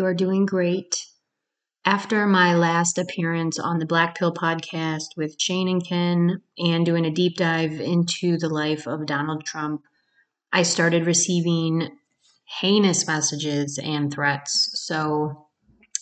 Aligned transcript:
you 0.00 0.06
are 0.06 0.14
doing 0.14 0.46
great. 0.46 0.96
After 1.84 2.26
my 2.26 2.54
last 2.54 2.96
appearance 2.96 3.58
on 3.58 3.78
the 3.78 3.84
Black 3.84 4.16
Pill 4.16 4.32
podcast 4.32 5.08
with 5.14 5.38
Shane 5.38 5.68
and 5.68 5.86
Ken 5.86 6.40
and 6.56 6.86
doing 6.86 7.04
a 7.04 7.10
deep 7.10 7.36
dive 7.36 7.78
into 7.82 8.38
the 8.38 8.48
life 8.48 8.86
of 8.86 9.04
Donald 9.04 9.44
Trump, 9.44 9.82
I 10.54 10.62
started 10.62 11.04
receiving 11.04 11.90
heinous 12.46 13.06
messages 13.06 13.78
and 13.78 14.10
threats. 14.10 14.70
So 14.86 15.48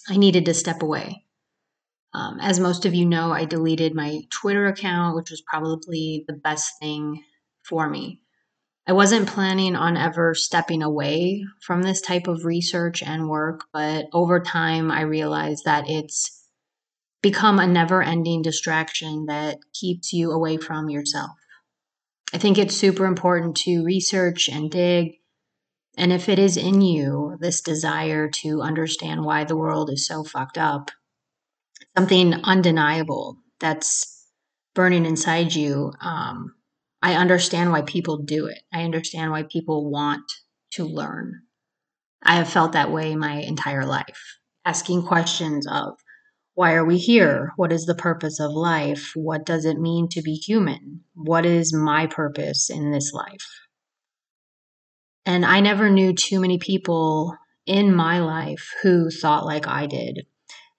I 0.08 0.16
needed 0.16 0.44
to 0.44 0.54
step 0.54 0.80
away. 0.80 1.24
Um, 2.14 2.38
as 2.40 2.60
most 2.60 2.86
of 2.86 2.94
you 2.94 3.04
know, 3.04 3.32
I 3.32 3.46
deleted 3.46 3.96
my 3.96 4.20
Twitter 4.30 4.66
account, 4.66 5.16
which 5.16 5.32
was 5.32 5.42
probably 5.42 6.24
the 6.28 6.34
best 6.34 6.74
thing 6.80 7.24
for 7.64 7.90
me. 7.90 8.20
I 8.88 8.92
wasn't 8.92 9.28
planning 9.28 9.76
on 9.76 9.98
ever 9.98 10.34
stepping 10.34 10.82
away 10.82 11.44
from 11.60 11.82
this 11.82 12.00
type 12.00 12.26
of 12.26 12.46
research 12.46 13.02
and 13.02 13.28
work, 13.28 13.66
but 13.70 14.06
over 14.14 14.40
time 14.40 14.90
I 14.90 15.02
realized 15.02 15.66
that 15.66 15.90
it's 15.90 16.48
become 17.20 17.58
a 17.58 17.66
never 17.66 18.02
ending 18.02 18.40
distraction 18.40 19.26
that 19.26 19.58
keeps 19.74 20.14
you 20.14 20.30
away 20.30 20.56
from 20.56 20.88
yourself. 20.88 21.32
I 22.32 22.38
think 22.38 22.56
it's 22.56 22.74
super 22.74 23.04
important 23.04 23.56
to 23.58 23.84
research 23.84 24.48
and 24.48 24.70
dig. 24.70 25.16
And 25.98 26.10
if 26.10 26.30
it 26.30 26.38
is 26.38 26.56
in 26.56 26.80
you, 26.80 27.36
this 27.40 27.60
desire 27.60 28.30
to 28.42 28.62
understand 28.62 29.22
why 29.22 29.44
the 29.44 29.56
world 29.56 29.90
is 29.90 30.06
so 30.06 30.24
fucked 30.24 30.56
up, 30.56 30.90
something 31.94 32.32
undeniable 32.32 33.36
that's 33.60 34.26
burning 34.74 35.04
inside 35.04 35.54
you, 35.54 35.92
um, 36.00 36.54
I 37.02 37.14
understand 37.14 37.70
why 37.70 37.82
people 37.82 38.18
do 38.18 38.46
it. 38.46 38.60
I 38.72 38.82
understand 38.82 39.30
why 39.30 39.44
people 39.44 39.90
want 39.90 40.24
to 40.72 40.84
learn. 40.84 41.42
I 42.22 42.36
have 42.36 42.48
felt 42.48 42.72
that 42.72 42.90
way 42.90 43.14
my 43.14 43.36
entire 43.36 43.86
life, 43.86 44.38
asking 44.64 45.06
questions 45.06 45.66
of 45.66 45.94
why 46.54 46.74
are 46.74 46.84
we 46.84 46.98
here? 46.98 47.52
What 47.54 47.70
is 47.70 47.86
the 47.86 47.94
purpose 47.94 48.40
of 48.40 48.50
life? 48.50 49.12
What 49.14 49.46
does 49.46 49.64
it 49.64 49.78
mean 49.78 50.08
to 50.08 50.22
be 50.22 50.34
human? 50.34 51.04
What 51.14 51.46
is 51.46 51.72
my 51.72 52.08
purpose 52.08 52.68
in 52.68 52.90
this 52.90 53.12
life? 53.12 53.46
And 55.24 55.46
I 55.46 55.60
never 55.60 55.88
knew 55.88 56.12
too 56.12 56.40
many 56.40 56.58
people 56.58 57.36
in 57.64 57.94
my 57.94 58.18
life 58.18 58.74
who 58.82 59.08
thought 59.08 59.46
like 59.46 59.68
I 59.68 59.86
did, 59.86 60.26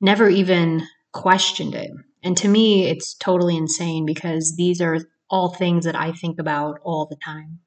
never 0.02 0.28
even 0.28 0.86
questioned 1.14 1.76
it. 1.76 1.92
And 2.24 2.36
to 2.38 2.50
me, 2.50 2.88
it's 2.88 3.14
totally 3.14 3.56
insane 3.56 4.06
because 4.06 4.56
these 4.58 4.82
are 4.82 5.00
all 5.30 5.54
things 5.54 5.86
that 5.86 5.96
I 5.96 6.12
think 6.12 6.40
about 6.40 6.80
all 6.84 7.06
the 7.06 7.18
time. 7.24 7.60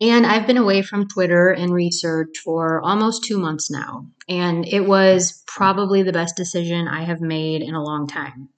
And 0.00 0.24
I've 0.24 0.46
been 0.46 0.58
away 0.58 0.82
from 0.82 1.08
Twitter 1.08 1.50
and 1.50 1.72
research 1.72 2.38
for 2.44 2.80
almost 2.82 3.24
two 3.24 3.38
months 3.38 3.68
now. 3.68 4.06
And 4.28 4.64
it 4.64 4.86
was 4.86 5.42
probably 5.46 6.02
the 6.02 6.12
best 6.12 6.36
decision 6.36 6.86
I 6.86 7.02
have 7.02 7.20
made 7.20 7.62
in 7.62 7.74
a 7.74 7.82
long 7.82 8.06
time. 8.06 8.50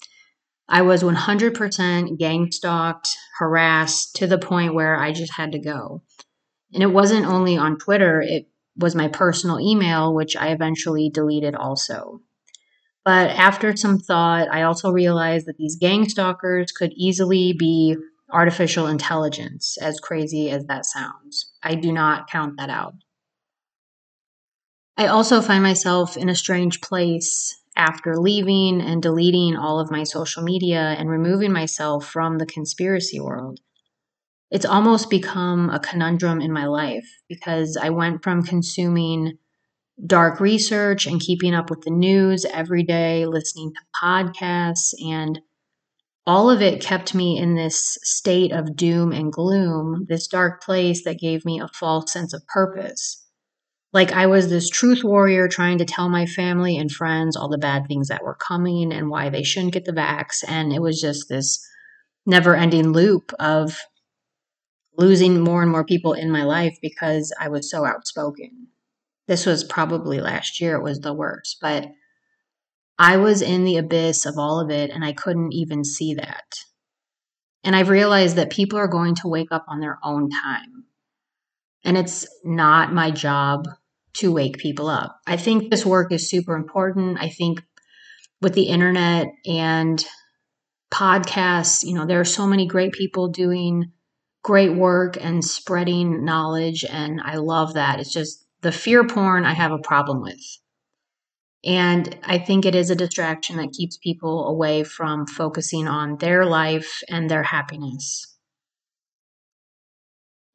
I 0.69 0.83
was 0.83 1.03
100% 1.03 2.19
gang 2.19 2.53
stalked, 2.53 3.09
harassed 3.39 4.17
to 4.17 4.27
the 4.27 4.39
point 4.39 4.75
where 4.75 4.97
I 4.97 5.13
just 5.13 5.33
had 5.33 5.53
to 5.53 5.59
go. 5.59 6.03
And 6.75 6.83
it 6.83 6.93
wasn't 6.93 7.27
only 7.27 7.57
on 7.57 7.79
Twitter, 7.79 8.21
it 8.21 8.47
was 8.77 8.95
my 8.95 9.09
personal 9.09 9.59
email, 9.59 10.15
which 10.15 10.37
I 10.37 10.49
eventually 10.49 11.11
deleted 11.11 11.55
also. 11.55 12.21
But 13.05 13.31
after 13.31 13.75
some 13.77 13.99
thought, 13.99 14.49
I 14.53 14.63
also 14.63 14.91
realized 14.91 15.47
that 15.47 15.57
these 15.57 15.77
gang 15.77 16.09
stalkers 16.09 16.71
could 16.73 16.93
easily 16.95 17.53
be 17.53 17.97
artificial 18.31 18.87
intelligence, 18.87 19.79
as 19.81 19.99
crazy 20.01 20.51
as 20.51 20.67
that 20.67 20.85
sounds. 20.85 21.53
I 21.63 21.75
do 21.75 21.93
not 21.93 22.29
count 22.29 22.59
that 22.59 22.71
out. 22.71 22.95
I 24.97 25.07
also 25.07 25.41
find 25.41 25.63
myself 25.63 26.17
in 26.17 26.29
a 26.29 26.35
strange 26.35 26.81
place 26.83 27.59
after 27.75 28.19
leaving 28.19 28.83
and 28.83 29.03
deleting 29.03 29.57
all 29.57 29.81
of 29.81 29.91
my 29.91 30.05
social 30.05 30.43
media 30.43 30.95
and 30.99 31.09
removing 31.09 31.53
myself 31.53 32.07
from 32.07 32.37
the 32.37 32.47
conspiracy 32.47 33.19
world. 33.19 33.61
It's 34.51 34.67
almost 34.67 35.09
become 35.09 35.71
a 35.71 35.81
conundrum 35.81 36.41
in 36.41 36.53
my 36.53 36.67
life 36.67 37.09
because 37.29 37.79
I 37.81 37.91
went 37.91 38.23
from 38.23 38.43
consuming 38.43 39.39
dark 40.07 40.41
research 40.41 41.07
and 41.07 41.21
keeping 41.21 41.55
up 41.55 41.71
with 41.71 41.83
the 41.83 41.91
news 41.91 42.45
every 42.45 42.83
day, 42.83 43.27
listening 43.27 43.73
to 43.73 43.81
podcasts, 44.03 44.93
and 45.05 45.41
all 46.27 46.51
of 46.51 46.63
it 46.63 46.83
kept 46.83 47.15
me 47.15 47.39
in 47.39 47.55
this 47.55 47.99
state 48.03 48.53
of 48.53 48.77
doom 48.77 49.13
and 49.13 49.33
gloom, 49.33 50.07
this 50.09 50.27
dark 50.27 50.63
place 50.63 51.05
that 51.05 51.19
gave 51.19 51.45
me 51.45 51.61
a 51.61 51.69
false 51.69 52.13
sense 52.13 52.33
of 52.33 52.47
purpose. 52.47 53.27
Like 53.93 54.13
I 54.13 54.27
was 54.27 54.49
this 54.49 54.69
truth 54.69 55.03
warrior 55.03 55.49
trying 55.49 55.79
to 55.79 55.85
tell 55.85 56.09
my 56.09 56.27
family 56.27 56.77
and 56.77 56.91
friends 56.91 57.37
all 57.37 57.49
the 57.49 57.59
bad 57.59 57.87
things 57.89 58.09
that 58.09 58.23
were 58.23 58.37
coming 58.37 58.93
and 58.93 59.11
why 59.11 59.31
they 59.31 59.43
shouldn't 59.43 59.73
get 59.73 59.85
the 59.85 59.93
vax. 59.93 60.45
And 60.47 60.73
it 60.73 60.81
was 60.81 61.01
just 61.01 61.29
this 61.29 61.59
never 62.25 62.55
ending 62.55 62.93
loop 62.93 63.33
of 63.41 63.77
losing 64.97 65.41
more 65.41 65.63
and 65.63 65.71
more 65.73 65.85
people 65.85 66.13
in 66.13 66.31
my 66.31 66.45
life 66.45 66.77
because 66.81 67.35
I 67.41 67.49
was 67.49 67.69
so 67.69 67.85
outspoken 67.85 68.69
this 69.31 69.47
was 69.47 69.63
probably 69.63 70.21
last 70.21 70.61
year, 70.61 70.75
it 70.75 70.83
was 70.83 70.99
the 70.99 71.15
worst, 71.15 71.59
but 71.63 71.87
I 72.99 73.17
was 73.17 73.43
in 73.43 73.63
the 73.63 73.77
abyss 73.77 74.27
of 74.27 74.35
all 74.37 74.59
of 74.59 74.71
it 74.71 74.91
and 74.91 75.05
I 75.05 75.13
couldn't 75.13 75.53
even 75.53 75.85
see 75.85 76.15
that. 76.15 76.57
And 77.63 77.77
I've 77.77 77.91
realized 77.91 78.35
that 78.35 78.51
people 78.51 78.77
are 78.77 78.89
going 78.89 79.15
to 79.15 79.29
wake 79.29 79.53
up 79.53 79.65
on 79.69 79.79
their 79.79 80.01
own 80.03 80.31
time. 80.31 80.87
And 81.85 81.97
it's 81.97 82.27
not 82.43 82.93
my 82.93 83.13
job 83.13 83.69
to 84.15 84.33
wake 84.33 84.59
people 84.59 84.89
up. 84.89 85.21
I 85.29 85.37
think 85.37 85.71
this 85.71 85.87
work 85.87 86.11
is 86.11 86.29
super 86.29 86.57
important. 86.57 87.19
I 87.21 87.29
think 87.29 87.63
with 88.43 88.55
the 88.55 88.65
internet 88.65 89.29
and 89.47 90.05
podcasts, 90.93 91.85
you 91.85 91.95
know, 91.95 92.05
there 92.05 92.19
are 92.19 92.25
so 92.25 92.49
many 92.49 92.67
great 92.67 92.95
people 92.95 93.29
doing 93.29 93.93
great 94.43 94.75
work 94.75 95.17
and 95.25 95.45
spreading 95.45 96.25
knowledge. 96.25 96.85
And 96.85 97.21
I 97.21 97.37
love 97.37 97.75
that. 97.75 98.01
It's 98.01 98.13
just 98.13 98.45
the 98.63 98.73
fear 98.73 99.07
porn 99.07 99.45
I 99.45 99.55
have 99.55 99.73
a 99.73 99.79
problem 99.79 100.21
with. 100.21 100.41
And 101.65 102.19
I 102.25 102.39
think 102.39 102.65
it 102.65 102.75
is 102.75 102.91
a 102.91 102.97
distraction 102.97 103.57
that 103.59 103.73
keeps 103.73 103.99
people 103.99 104.47
away 104.47 104.83
from 104.83 105.27
focusing 105.27 105.87
on 105.87 106.17
their 106.17 106.47
life 106.47 107.03
and 107.09 107.31
their 107.31 107.43
happiness. 107.43 108.27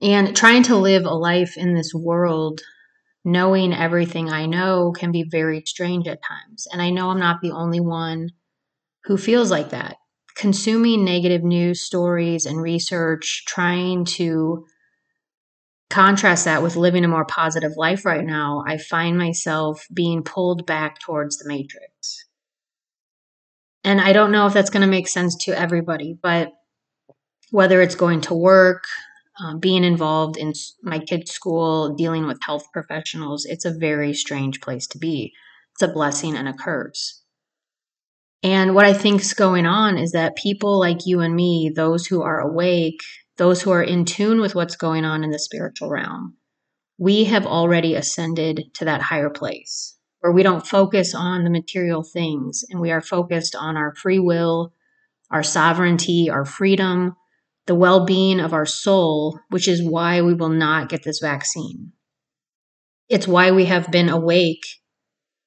And 0.01 0.35
trying 0.35 0.63
to 0.63 0.75
live 0.75 1.05
a 1.05 1.13
life 1.13 1.57
in 1.57 1.73
this 1.73 1.93
world, 1.93 2.61
knowing 3.23 3.73
everything 3.73 4.29
I 4.29 4.45
know, 4.45 4.91
can 4.91 5.11
be 5.11 5.23
very 5.29 5.61
strange 5.65 6.07
at 6.07 6.23
times. 6.23 6.67
And 6.71 6.81
I 6.81 6.89
know 6.89 7.09
I'm 7.09 7.19
not 7.19 7.41
the 7.41 7.51
only 7.51 7.79
one 7.79 8.29
who 9.05 9.17
feels 9.17 9.51
like 9.51 9.69
that. 9.69 9.97
Consuming 10.35 11.05
negative 11.05 11.43
news 11.43 11.81
stories 11.81 12.45
and 12.45 12.61
research, 12.61 13.43
trying 13.47 14.05
to 14.05 14.65
contrast 15.89 16.45
that 16.45 16.63
with 16.63 16.75
living 16.75 17.05
a 17.05 17.07
more 17.07 17.25
positive 17.25 17.73
life 17.77 18.05
right 18.05 18.25
now, 18.25 18.63
I 18.65 18.77
find 18.77 19.17
myself 19.17 19.85
being 19.93 20.23
pulled 20.23 20.65
back 20.65 20.99
towards 20.99 21.37
the 21.37 21.47
matrix. 21.47 22.25
And 23.83 24.01
I 24.01 24.13
don't 24.13 24.31
know 24.31 24.47
if 24.47 24.53
that's 24.53 24.71
going 24.71 24.81
to 24.81 24.87
make 24.87 25.07
sense 25.07 25.35
to 25.45 25.57
everybody, 25.57 26.17
but 26.19 26.51
whether 27.51 27.81
it's 27.81 27.95
going 27.95 28.21
to 28.21 28.33
work, 28.33 28.83
um, 29.39 29.59
being 29.59 29.83
involved 29.83 30.37
in 30.37 30.53
my 30.81 30.97
kids' 30.97 31.31
school, 31.31 31.93
dealing 31.93 32.25
with 32.25 32.39
health 32.41 32.65
professionals, 32.73 33.45
it's 33.45 33.65
a 33.65 33.77
very 33.77 34.13
strange 34.13 34.61
place 34.61 34.87
to 34.87 34.97
be. 34.97 35.33
It's 35.73 35.83
a 35.83 35.87
blessing 35.87 36.35
and 36.35 36.47
a 36.47 36.53
curse. 36.53 37.21
And 38.41 38.75
what 38.75 38.85
I 38.85 38.93
think 38.93 39.21
is 39.21 39.33
going 39.33 39.65
on 39.65 39.97
is 39.97 40.11
that 40.13 40.35
people 40.35 40.79
like 40.79 41.05
you 41.05 41.19
and 41.21 41.35
me, 41.35 41.71
those 41.75 42.05
who 42.05 42.21
are 42.21 42.39
awake 42.39 43.01
those 43.37 43.61
who 43.61 43.71
are 43.71 43.83
in 43.83 44.05
tune 44.05 44.39
with 44.39 44.55
what's 44.55 44.75
going 44.75 45.05
on 45.05 45.23
in 45.23 45.31
the 45.31 45.39
spiritual 45.39 45.89
realm, 45.89 46.37
we 46.97 47.25
have 47.25 47.45
already 47.45 47.95
ascended 47.95 48.73
to 48.75 48.85
that 48.85 49.01
higher 49.01 49.29
place 49.29 49.97
where 50.21 50.31
we 50.31 50.43
don't 50.43 50.65
focus 50.65 51.13
on 51.13 51.43
the 51.43 51.49
material 51.49 52.03
things 52.03 52.63
and 52.69 52.79
we 52.79 52.91
are 52.91 53.01
focused 53.01 53.55
on 53.55 53.77
our 53.77 53.93
free 53.93 54.17
will, 54.17 54.73
our 55.29 55.43
sovereignty, 55.43 56.29
our 56.31 56.45
freedom, 56.45 57.15
the 57.67 57.75
well 57.75 58.05
being 58.05 58.39
of 58.39 58.53
our 58.53 58.65
soul, 58.65 59.39
which 59.49 59.67
is 59.67 59.83
why 59.83 60.21
we 60.21 60.33
will 60.33 60.49
not 60.49 60.89
get 60.89 61.03
this 61.03 61.19
vaccine. 61.19 61.91
It's 63.07 63.27
why 63.27 63.51
we 63.51 63.65
have 63.65 63.91
been 63.91 64.09
awake 64.09 64.65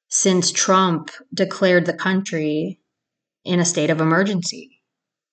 since 0.08 0.52
Trump 0.52 1.10
declared 1.34 1.86
the 1.86 1.92
country 1.92 2.80
in 3.44 3.60
a 3.60 3.64
state 3.64 3.90
of 3.90 4.00
emergency. 4.00 4.77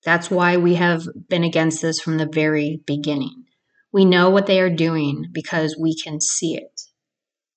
That's 0.06 0.32
why 0.32 0.58
we 0.58 0.76
have 0.76 1.08
been 1.30 1.44
against 1.44 1.82
this 1.82 2.00
from 2.00 2.18
the 2.18 2.30
very 2.32 2.82
beginning. 2.88 3.46
We 3.92 4.06
know 4.06 4.30
what 4.30 4.48
they 4.48 4.62
are 4.62 4.70
doing 4.70 5.28
because 5.34 5.78
we 5.78 5.96
can 6.00 6.22
see 6.22 6.56
it. 6.58 6.82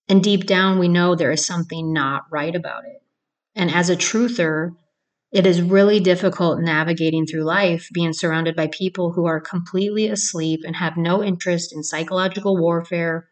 And 0.09 0.25
deep 0.25 0.47
down, 0.47 0.79
we 0.79 0.89
know 0.89 1.15
there 1.15 1.33
is 1.33 1.47
something 1.47 1.93
not 1.93 2.25
right 2.31 2.55
about 2.55 2.85
it. 2.85 3.03
And 3.57 3.71
as 3.71 3.91
a 3.91 3.97
truther, 3.97 4.77
It 5.33 5.47
is 5.47 5.63
really 5.63 6.01
difficult 6.01 6.61
navigating 6.61 7.27
through 7.27 7.45
life 7.45 7.89
being 7.95 8.13
surrounded 8.13 8.57
by 8.57 8.69
people 8.69 9.13
who 9.13 9.27
are 9.27 9.41
completely 9.41 10.09
asleep 10.09 10.61
and 10.67 10.77
have 10.77 10.99
no 10.99 11.23
interest 11.25 11.73
in 11.73 11.83
psychological 11.83 12.57
warfare 12.59 13.29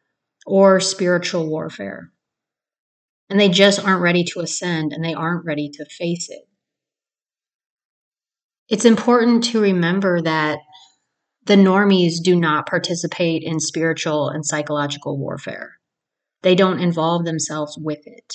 or 0.47 0.81
spiritual 0.81 1.49
warfare. 1.49 2.13
And 3.31 3.39
they 3.39 3.49
just 3.49 3.79
aren't 3.79 4.03
ready 4.03 4.25
to 4.25 4.41
ascend 4.41 4.93
and 4.93 5.05
they 5.05 5.15
aren't 5.15 5.45
ready 5.45 5.69
to 5.75 5.85
face 5.85 6.29
it. 6.29 6.49
It's 8.69 8.85
important 8.85 9.45
to 9.45 9.61
remember 9.61 10.21
that 10.23 10.59
the 11.45 11.55
normies 11.55 12.15
do 12.23 12.35
not 12.35 12.67
participate 12.67 13.45
in 13.45 13.61
spiritual 13.61 14.29
and 14.29 14.45
psychological 14.45 15.17
warfare. 15.17 15.75
They 16.43 16.57
don't 16.57 16.81
involve 16.81 17.25
themselves 17.25 17.79
with 17.81 18.01
it. 18.05 18.35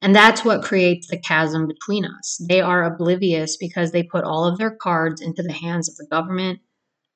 And 0.00 0.16
that's 0.16 0.44
what 0.44 0.64
creates 0.64 1.06
the 1.06 1.20
chasm 1.20 1.68
between 1.68 2.04
us. 2.04 2.44
They 2.48 2.60
are 2.60 2.82
oblivious 2.82 3.56
because 3.56 3.92
they 3.92 4.02
put 4.02 4.24
all 4.24 4.46
of 4.46 4.58
their 4.58 4.74
cards 4.74 5.20
into 5.20 5.42
the 5.42 5.52
hands 5.52 5.88
of 5.88 5.96
the 5.96 6.06
government. 6.10 6.60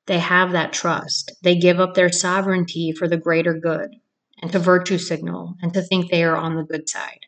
They 0.07 0.19
have 0.19 0.53
that 0.53 0.73
trust. 0.73 1.33
They 1.43 1.57
give 1.57 1.81
up 1.81 1.95
their 1.95 2.13
sovereignty 2.13 2.93
for 2.93 3.09
the 3.09 3.17
greater 3.17 3.55
good 3.55 3.97
and 4.41 4.53
to 4.53 4.59
virtue 4.59 4.99
signal 4.99 5.57
and 5.63 5.73
to 5.75 5.83
think 5.83 6.11
they 6.11 6.23
are 6.23 6.37
on 6.37 6.55
the 6.55 6.63
good 6.63 6.89
side. 6.89 7.27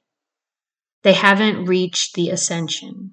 They 1.03 1.15
haven't 1.15 1.65
reached 1.65 2.15
the 2.15 2.31
ascension. 2.31 3.13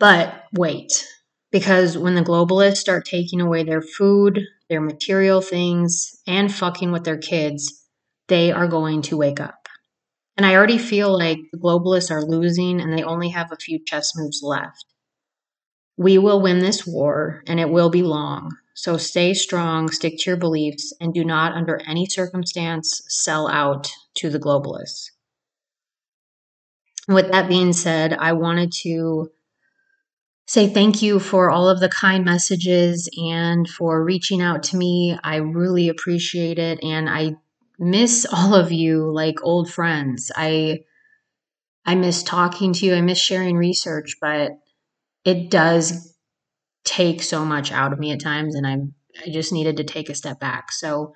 But 0.00 0.44
wait, 0.54 1.06
because 1.52 1.98
when 1.98 2.14
the 2.14 2.22
globalists 2.22 2.78
start 2.78 3.04
taking 3.04 3.42
away 3.42 3.64
their 3.64 3.82
food, 3.82 4.40
their 4.70 4.80
material 4.80 5.42
things, 5.42 6.16
and 6.26 6.52
fucking 6.52 6.90
with 6.90 7.04
their 7.04 7.18
kids, 7.18 7.84
they 8.26 8.50
are 8.50 8.66
going 8.66 9.02
to 9.02 9.18
wake 9.18 9.40
up. 9.40 9.68
And 10.38 10.46
I 10.46 10.54
already 10.54 10.78
feel 10.78 11.16
like 11.16 11.36
the 11.52 11.58
globalists 11.58 12.10
are 12.10 12.24
losing 12.24 12.80
and 12.80 12.96
they 12.96 13.02
only 13.02 13.28
have 13.28 13.52
a 13.52 13.56
few 13.56 13.78
chess 13.84 14.16
moves 14.16 14.40
left. 14.42 14.86
We 15.98 16.16
will 16.16 16.40
win 16.40 16.60
this 16.60 16.86
war 16.86 17.42
and 17.46 17.60
it 17.60 17.68
will 17.68 17.90
be 17.90 18.02
long. 18.02 18.56
So 18.74 18.96
stay 18.96 19.34
strong, 19.34 19.90
stick 19.90 20.14
to 20.20 20.30
your 20.30 20.38
beliefs, 20.38 20.94
and 20.98 21.12
do 21.12 21.26
not, 21.26 21.52
under 21.52 21.78
any 21.86 22.06
circumstance, 22.06 23.02
sell 23.08 23.48
out 23.48 23.90
to 24.14 24.30
the 24.30 24.38
globalists. 24.38 25.10
With 27.06 27.30
that 27.32 27.50
being 27.50 27.74
said, 27.74 28.14
I 28.14 28.32
wanted 28.32 28.72
to 28.84 29.30
say 30.50 30.68
thank 30.68 31.00
you 31.00 31.20
for 31.20 31.48
all 31.48 31.68
of 31.68 31.78
the 31.78 31.88
kind 31.88 32.24
messages 32.24 33.08
and 33.16 33.68
for 33.68 34.02
reaching 34.02 34.42
out 34.42 34.64
to 34.64 34.76
me. 34.76 35.16
I 35.22 35.36
really 35.36 35.88
appreciate 35.88 36.58
it. 36.58 36.82
And 36.82 37.08
I 37.08 37.36
miss 37.78 38.26
all 38.32 38.56
of 38.56 38.72
you 38.72 39.12
like 39.12 39.36
old 39.44 39.70
friends. 39.70 40.32
I 40.34 40.80
I 41.86 41.94
miss 41.94 42.24
talking 42.24 42.72
to 42.72 42.84
you. 42.84 42.94
I 42.96 43.00
miss 43.00 43.20
sharing 43.20 43.56
research, 43.56 44.16
but 44.20 44.50
it 45.24 45.50
does 45.50 46.16
take 46.84 47.22
so 47.22 47.44
much 47.44 47.70
out 47.70 47.92
of 47.92 48.00
me 48.00 48.10
at 48.10 48.20
times 48.20 48.56
and 48.56 48.66
I'm 48.66 48.94
I 49.24 49.30
just 49.30 49.52
needed 49.52 49.76
to 49.76 49.84
take 49.84 50.08
a 50.08 50.16
step 50.16 50.40
back. 50.40 50.72
So 50.72 51.12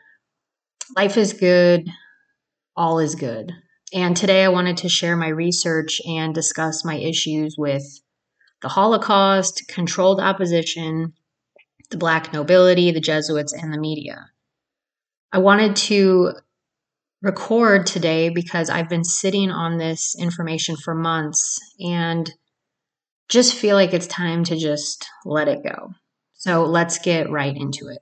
life 0.97 1.17
is 1.17 1.33
good, 1.33 1.91
all 2.77 3.01
is 3.01 3.17
good. 3.17 3.51
And 3.93 4.17
today 4.17 4.45
I 4.45 4.49
wanted 4.49 4.77
to 4.79 4.89
share 4.89 5.17
my 5.17 5.29
research 5.29 6.01
and 6.07 6.33
discuss 6.33 6.85
my 6.85 6.95
issues 6.95 7.57
with 7.59 7.83
the 8.65 8.71
Holocaust, 8.71 9.69
controlled 9.69 10.21
opposition, 10.21 11.13
the 11.91 11.99
black 11.99 12.33
nobility, 12.33 12.91
the 12.91 12.99
Jesuits, 12.99 13.53
and 13.53 13.71
the 13.71 13.79
media. 13.79 14.31
I 15.31 15.39
wanted 15.39 15.77
to 15.77 16.33
record 17.21 17.87
today 17.87 18.31
because 18.31 18.71
I've 18.71 18.89
been 18.89 19.05
sitting 19.05 19.51
on 19.51 19.77
this 19.77 20.17
information 20.19 20.77
for 20.77 20.95
months 20.95 21.61
and 21.79 22.33
just 23.29 23.55
feel 23.55 23.77
like 23.77 23.93
it's 23.93 24.07
time 24.07 24.45
to 24.45 24.57
just 24.57 25.07
let 25.27 25.47
it 25.47 25.63
go. 25.63 25.91
So 26.33 26.65
let's 26.65 26.99
get 26.99 27.31
right 27.31 27.55
into 27.55 27.89
it. 27.89 27.99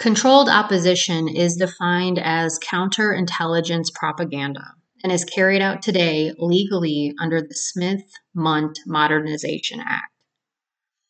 Controlled 0.00 0.48
opposition 0.48 1.28
is 1.28 1.56
defined 1.56 2.18
as 2.18 2.58
counterintelligence 2.60 3.92
propaganda 3.92 4.72
and 5.04 5.12
is 5.12 5.26
carried 5.26 5.60
out 5.60 5.82
today 5.82 6.32
legally 6.38 7.12
under 7.20 7.42
the 7.42 7.54
Smith 7.54 8.00
Mundt 8.34 8.78
Modernization 8.86 9.78
Act. 9.78 10.10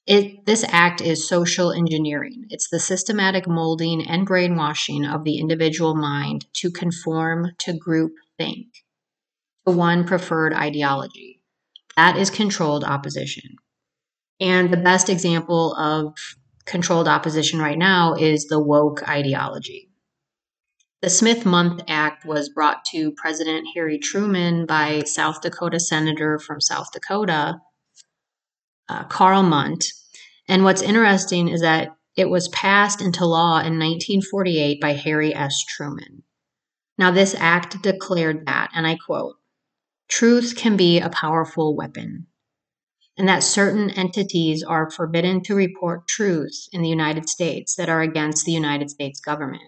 It, 0.09 0.45
this 0.45 0.65
act 0.67 1.01
is 1.01 1.29
social 1.29 1.71
engineering. 1.71 2.47
It's 2.51 2.69
the 2.69 2.81
systematic 2.81 3.47
molding 3.47 4.05
and 4.09 4.27
brainwashing 4.27 5.05
of 5.05 5.23
the 5.23 5.39
individual 5.39 5.95
mind 5.95 6.47
to 6.55 6.73
conform 6.73 7.53
to 7.59 7.73
group 7.73 8.15
think, 8.39 8.67
to 9.69 9.73
one 9.73 10.05
preferred 10.05 10.53
ideology. 10.53 11.41
That 11.97 12.17
is 12.17 12.29
controlled 12.29 12.83
opposition. 12.83 13.55
And 14.41 14.73
the 14.73 14.77
best 14.79 15.09
example 15.09 15.77
of 15.77 16.15
controlled 16.71 17.09
opposition 17.09 17.61
right 17.61 17.77
now 17.77 18.15
is 18.15 18.47
the 18.47 18.61
woke 18.61 19.07
ideology. 19.09 19.91
The 21.03 21.11
Smith 21.11 21.45
Mundt 21.45 21.83
Act 21.89 22.25
was 22.25 22.49
brought 22.49 22.85
to 22.93 23.13
President 23.13 23.67
Harry 23.75 23.99
Truman 23.99 24.67
by 24.67 25.03
South 25.05 25.41
Dakota 25.41 25.81
Senator 25.81 26.39
from 26.39 26.61
South 26.61 26.93
Dakota, 26.93 27.61
uh, 28.89 29.05
Karl 29.05 29.43
Mundt, 29.43 29.85
and 30.47 30.63
what's 30.63 30.83
interesting 30.83 31.49
is 31.49 31.63
that 31.63 31.97
it 32.17 32.29
was 32.29 32.49
passed 32.49 33.01
into 33.01 33.25
law 33.25 33.59
in 33.59 33.79
1948 33.79 34.81
by 34.81 34.93
Harry 34.93 35.35
S. 35.35 35.65
Truman. 35.65 36.23
Now, 36.99 37.11
this 37.11 37.35
act 37.39 37.83
declared 37.83 38.47
that, 38.47 38.71
and 38.75 38.87
I 38.87 38.97
quote, 38.97 39.37
truth 40.09 40.55
can 40.57 40.77
be 40.77 41.01
a 41.01 41.09
powerful 41.09 41.75
weapon, 41.75 42.27
and 43.19 43.29
that 43.29 43.43
certain 43.43 43.91
entities 43.91 44.63
are 44.63 44.91
forbidden 44.91 45.43
to 45.43 45.55
report 45.55 46.09
truths 46.09 46.69
in 46.73 46.83
the 46.83 46.89
United 46.89 47.29
States 47.29 47.75
that 47.77 47.89
are 47.89 48.01
against 48.01 48.45
the 48.45 48.53
United 48.53 48.91
States 48.91 49.21
government. 49.21 49.63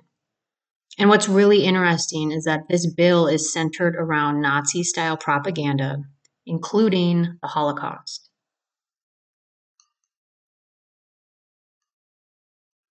And 0.99 1.09
what's 1.09 1.29
really 1.29 1.65
interesting 1.65 2.33
is 2.33 2.45
that 2.45 2.69
this 2.69 2.87
bill 2.87 3.27
is 3.27 3.53
centered 3.53 3.97
around 3.97 4.41
Nazi 4.41 4.83
style 4.83 5.17
propaganda, 5.17 5.99
including 6.47 7.39
the 7.41 7.49
Holocaust. 7.49 8.29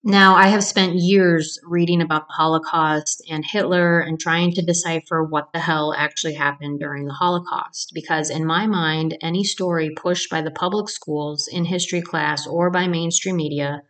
Now, 0.03 0.34
I 0.36 0.48
have 0.48 0.63
spent 0.63 0.96
years 0.96 1.60
reading 1.63 2.01
about 2.01 2.27
the 2.27 2.34
Holocaust 2.34 3.22
and 3.29 3.46
Hitler 3.46 4.00
and 4.00 4.20
trying 4.20 4.51
to 4.53 4.63
decipher 4.63 5.24
what 5.24 5.53
the 5.53 5.60
hell 5.60 5.93
actually 5.96 6.34
happened 6.34 6.79
during 6.79 7.05
the 7.05 7.13
Holocaust. 7.13 7.91
Because, 7.93 8.31
in 8.31 8.43
my 8.43 8.65
mind, 8.65 9.15
any 9.22 9.43
story 9.43 9.91
pushed 9.96 10.31
by 10.31 10.41
the 10.41 10.50
public 10.50 10.89
schools 10.89 11.48
in 11.48 11.65
history 11.65 12.01
class 12.01 12.48
or 12.48 12.72
by 12.72 12.88
mainstream 12.88 13.36
media 13.36 13.84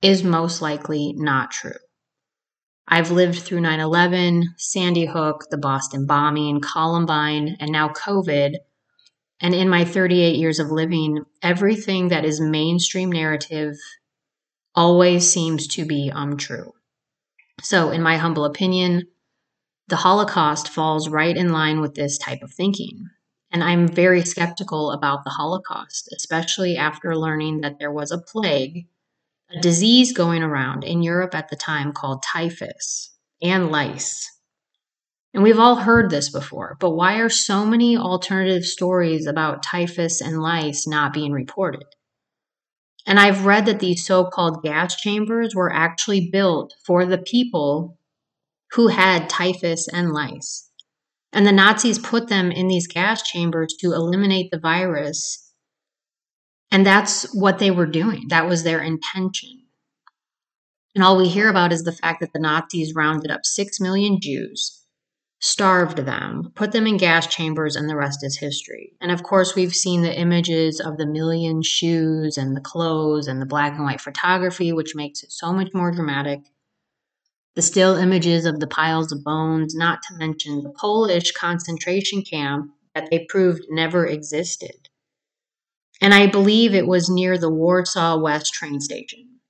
is 0.00 0.24
most 0.24 0.62
likely 0.62 1.12
not 1.18 1.50
true. 1.50 1.72
I've 2.88 3.10
lived 3.10 3.40
through 3.40 3.60
9 3.60 3.78
11, 3.78 4.54
Sandy 4.56 5.04
Hook, 5.04 5.44
the 5.50 5.58
Boston 5.58 6.06
bombing, 6.06 6.62
Columbine, 6.62 7.58
and 7.60 7.70
now 7.70 7.90
COVID. 7.90 8.54
And 9.38 9.54
in 9.54 9.68
my 9.68 9.84
38 9.84 10.36
years 10.36 10.58
of 10.58 10.70
living, 10.70 11.24
everything 11.42 12.08
that 12.08 12.24
is 12.24 12.40
mainstream 12.40 13.12
narrative 13.12 13.76
always 14.74 15.30
seems 15.30 15.66
to 15.68 15.84
be 15.84 16.10
um, 16.12 16.32
untrue. 16.32 16.72
So, 17.60 17.90
in 17.90 18.02
my 18.02 18.16
humble 18.16 18.44
opinion, 18.44 19.06
the 19.88 19.96
Holocaust 19.96 20.68
falls 20.68 21.08
right 21.08 21.36
in 21.36 21.52
line 21.52 21.80
with 21.80 21.94
this 21.94 22.18
type 22.18 22.42
of 22.42 22.52
thinking. 22.52 23.08
And 23.50 23.62
I'm 23.62 23.86
very 23.86 24.22
skeptical 24.22 24.92
about 24.92 25.24
the 25.24 25.30
Holocaust, 25.30 26.08
especially 26.16 26.76
after 26.76 27.14
learning 27.14 27.60
that 27.60 27.78
there 27.78 27.92
was 27.92 28.10
a 28.10 28.18
plague, 28.18 28.86
a 29.50 29.60
disease 29.60 30.12
going 30.12 30.42
around 30.42 30.84
in 30.84 31.02
Europe 31.02 31.34
at 31.34 31.50
the 31.50 31.56
time 31.56 31.92
called 31.92 32.22
typhus 32.22 33.14
and 33.42 33.70
lice. 33.70 34.30
And 35.34 35.42
we've 35.42 35.58
all 35.58 35.76
heard 35.76 36.10
this 36.10 36.30
before, 36.30 36.76
but 36.80 36.90
why 36.90 37.16
are 37.16 37.28
so 37.28 37.66
many 37.66 37.96
alternative 37.96 38.64
stories 38.64 39.26
about 39.26 39.62
typhus 39.62 40.20
and 40.20 40.42
lice 40.42 40.86
not 40.86 41.12
being 41.12 41.32
reported? 41.32 41.84
And 43.06 43.18
I've 43.18 43.46
read 43.46 43.66
that 43.66 43.80
these 43.80 44.06
so 44.06 44.24
called 44.24 44.62
gas 44.62 44.96
chambers 44.96 45.54
were 45.54 45.72
actually 45.72 46.30
built 46.30 46.74
for 46.86 47.04
the 47.04 47.18
people 47.18 47.98
who 48.72 48.88
had 48.88 49.28
typhus 49.28 49.88
and 49.88 50.12
lice. 50.12 50.70
And 51.32 51.46
the 51.46 51.52
Nazis 51.52 51.98
put 51.98 52.28
them 52.28 52.52
in 52.52 52.68
these 52.68 52.86
gas 52.86 53.22
chambers 53.22 53.74
to 53.80 53.92
eliminate 53.92 54.50
the 54.50 54.58
virus. 54.58 55.52
And 56.70 56.86
that's 56.86 57.34
what 57.34 57.58
they 57.58 57.70
were 57.70 57.86
doing, 57.86 58.28
that 58.28 58.48
was 58.48 58.62
their 58.62 58.80
intention. 58.80 59.62
And 60.94 61.02
all 61.02 61.16
we 61.16 61.28
hear 61.28 61.48
about 61.48 61.72
is 61.72 61.84
the 61.84 61.92
fact 61.92 62.20
that 62.20 62.32
the 62.32 62.40
Nazis 62.40 62.94
rounded 62.94 63.30
up 63.30 63.44
6 63.44 63.80
million 63.80 64.18
Jews 64.20 64.81
starved 65.44 65.98
them, 65.98 66.52
put 66.54 66.70
them 66.70 66.86
in 66.86 66.96
gas 66.96 67.26
chambers, 67.26 67.74
and 67.74 67.90
the 67.90 67.96
rest 67.96 68.20
is 68.22 68.38
history. 68.38 68.92
And 69.00 69.10
of 69.10 69.24
course, 69.24 69.56
we've 69.56 69.74
seen 69.74 70.02
the 70.02 70.16
images 70.16 70.80
of 70.80 70.96
the 70.98 71.06
million 71.06 71.62
shoes 71.62 72.38
and 72.38 72.56
the 72.56 72.60
clothes 72.60 73.26
and 73.26 73.42
the 73.42 73.46
black 73.46 73.74
and 73.74 73.84
white 73.84 74.00
photography, 74.00 74.72
which 74.72 74.94
makes 74.94 75.24
it 75.24 75.32
so 75.32 75.52
much 75.52 75.74
more 75.74 75.90
dramatic. 75.90 76.40
the 77.54 77.62
still 77.62 77.96
images 77.96 78.46
of 78.46 78.60
the 78.60 78.66
piles 78.66 79.12
of 79.12 79.24
bones, 79.24 79.74
not 79.74 80.00
to 80.02 80.16
mention 80.16 80.62
the 80.62 80.70
Polish 80.70 81.32
concentration 81.32 82.22
camp 82.22 82.70
that 82.94 83.08
they 83.10 83.26
proved 83.28 83.62
never 83.70 84.06
existed. 84.06 84.88
And 86.00 86.14
I 86.14 86.26
believe 86.26 86.74
it 86.74 86.86
was 86.86 87.10
near 87.10 87.38
the 87.38 87.50
Warsaw 87.50 88.18
West 88.18 88.52
train 88.54 88.80
station. 88.80 89.40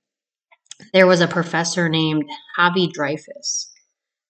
There 0.93 1.07
was 1.07 1.21
a 1.21 1.27
professor 1.27 1.87
named 1.89 2.25
Javi 2.57 2.91
Dreyfus 2.91 3.72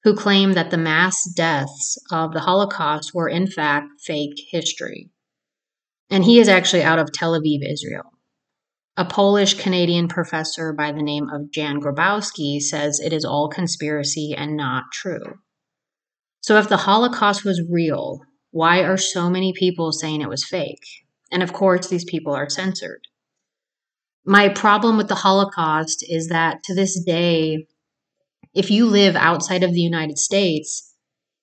who 0.04 0.16
claimed 0.16 0.56
that 0.56 0.70
the 0.70 0.78
mass 0.78 1.24
deaths 1.34 1.98
of 2.12 2.34
the 2.34 2.42
Holocaust 2.42 3.14
were 3.14 3.30
in 3.30 3.48
fact 3.48 3.88
fake 4.06 4.38
history. 4.50 5.10
And 6.10 6.24
he 6.24 6.40
is 6.40 6.48
actually 6.48 6.84
out 6.84 7.00
of 7.00 7.12
Tel 7.12 7.40
Aviv, 7.40 7.60
Israel. 7.68 8.12
A 8.98 9.06
Polish 9.06 9.56
Canadian 9.56 10.08
professor 10.08 10.74
by 10.74 10.92
the 10.92 11.02
name 11.02 11.28
of 11.30 11.50
Jan 11.52 11.80
Grabowski 11.80 12.62
says 12.62 13.00
it 13.00 13.12
is 13.12 13.26
all 13.26 13.50
conspiracy 13.50 14.36
and 14.38 14.56
not 14.56 14.84
true. 14.92 15.40
So, 16.42 16.58
if 16.60 16.70
the 16.70 16.78
Holocaust 16.78 17.44
was 17.44 17.64
real, 17.68 18.20
why 18.52 18.84
are 18.84 18.98
so 18.98 19.30
many 19.30 19.54
people 19.54 19.92
saying 19.92 20.22
it 20.22 20.30
was 20.30 20.46
fake? 20.46 20.86
And 21.32 21.42
of 21.42 21.54
course, 21.54 21.88
these 21.88 22.06
people 22.06 22.36
are 22.36 22.50
censored. 22.50 23.08
My 24.26 24.50
problem 24.50 24.98
with 24.98 25.08
the 25.08 25.16
Holocaust 25.16 26.06
is 26.08 26.28
that 26.28 26.62
to 26.66 26.76
this 26.76 27.02
day, 27.04 27.66
if 28.54 28.70
you 28.70 28.86
live 28.86 29.16
outside 29.16 29.64
of 29.64 29.74
the 29.74 29.82
United 29.82 30.18
States, 30.18 30.94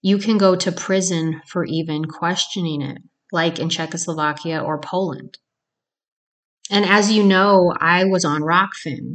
you 0.02 0.18
can 0.18 0.38
go 0.38 0.56
to 0.56 0.72
prison 0.72 1.42
for 1.46 1.64
even 1.64 2.04
questioning 2.04 2.82
it, 2.82 3.02
like 3.32 3.58
in 3.58 3.68
Czechoslovakia 3.68 4.62
or 4.62 4.80
Poland. 4.80 5.38
And 6.70 6.84
as 6.84 7.10
you 7.10 7.24
know, 7.24 7.74
I 7.78 8.04
was 8.04 8.24
on 8.24 8.42
Rokfin 8.42 9.12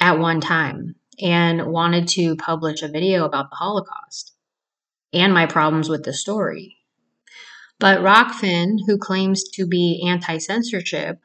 at 0.00 0.18
one 0.18 0.40
time 0.40 0.94
and 1.20 1.66
wanted 1.66 2.08
to 2.08 2.36
publish 2.36 2.82
a 2.82 2.88
video 2.88 3.24
about 3.24 3.50
the 3.50 3.56
Holocaust 3.56 4.32
and 5.12 5.34
my 5.34 5.46
problems 5.46 5.88
with 5.88 6.04
the 6.04 6.12
story. 6.12 6.76
But 7.78 8.00
Rokfin, 8.00 8.78
who 8.86 8.98
claims 8.98 9.44
to 9.54 9.66
be 9.66 10.04
anti 10.06 10.38
censorship, 10.38 11.18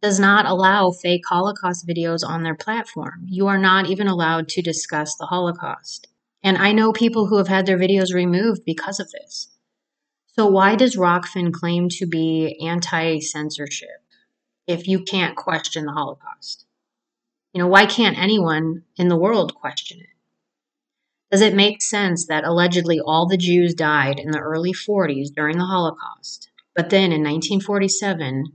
does 0.00 0.20
not 0.20 0.46
allow 0.46 0.90
fake 0.90 1.22
Holocaust 1.28 1.86
videos 1.86 2.26
on 2.26 2.42
their 2.42 2.54
platform. 2.54 3.26
You 3.26 3.46
are 3.48 3.58
not 3.58 3.86
even 3.86 4.06
allowed 4.06 4.48
to 4.50 4.62
discuss 4.62 5.16
the 5.16 5.26
Holocaust. 5.26 6.08
And 6.42 6.56
I 6.56 6.72
know 6.72 6.92
people 6.92 7.26
who 7.26 7.38
have 7.38 7.48
had 7.48 7.66
their 7.66 7.78
videos 7.78 8.14
removed 8.14 8.64
because 8.64 9.00
of 9.00 9.10
this. 9.10 9.48
So, 10.26 10.46
why 10.46 10.76
does 10.76 10.96
Rokfin 10.96 11.52
claim 11.52 11.88
to 11.90 12.06
be 12.06 12.58
anti 12.62 13.20
censorship? 13.20 14.02
if 14.68 14.86
you 14.86 15.02
can't 15.02 15.34
question 15.34 15.86
the 15.86 15.92
Holocaust? 15.92 16.66
You 17.52 17.62
know, 17.62 17.68
why 17.68 17.86
can't 17.86 18.18
anyone 18.18 18.84
in 18.96 19.08
the 19.08 19.16
world 19.16 19.54
question 19.54 19.98
it? 20.00 20.06
Does 21.32 21.40
it 21.40 21.54
make 21.54 21.82
sense 21.82 22.26
that 22.26 22.44
allegedly 22.44 23.00
all 23.00 23.26
the 23.26 23.38
Jews 23.38 23.74
died 23.74 24.18
in 24.18 24.30
the 24.30 24.38
early 24.38 24.72
40s 24.72 25.34
during 25.34 25.58
the 25.58 25.64
Holocaust, 25.64 26.50
but 26.76 26.90
then 26.90 27.12
in 27.12 27.22
1947, 27.22 28.52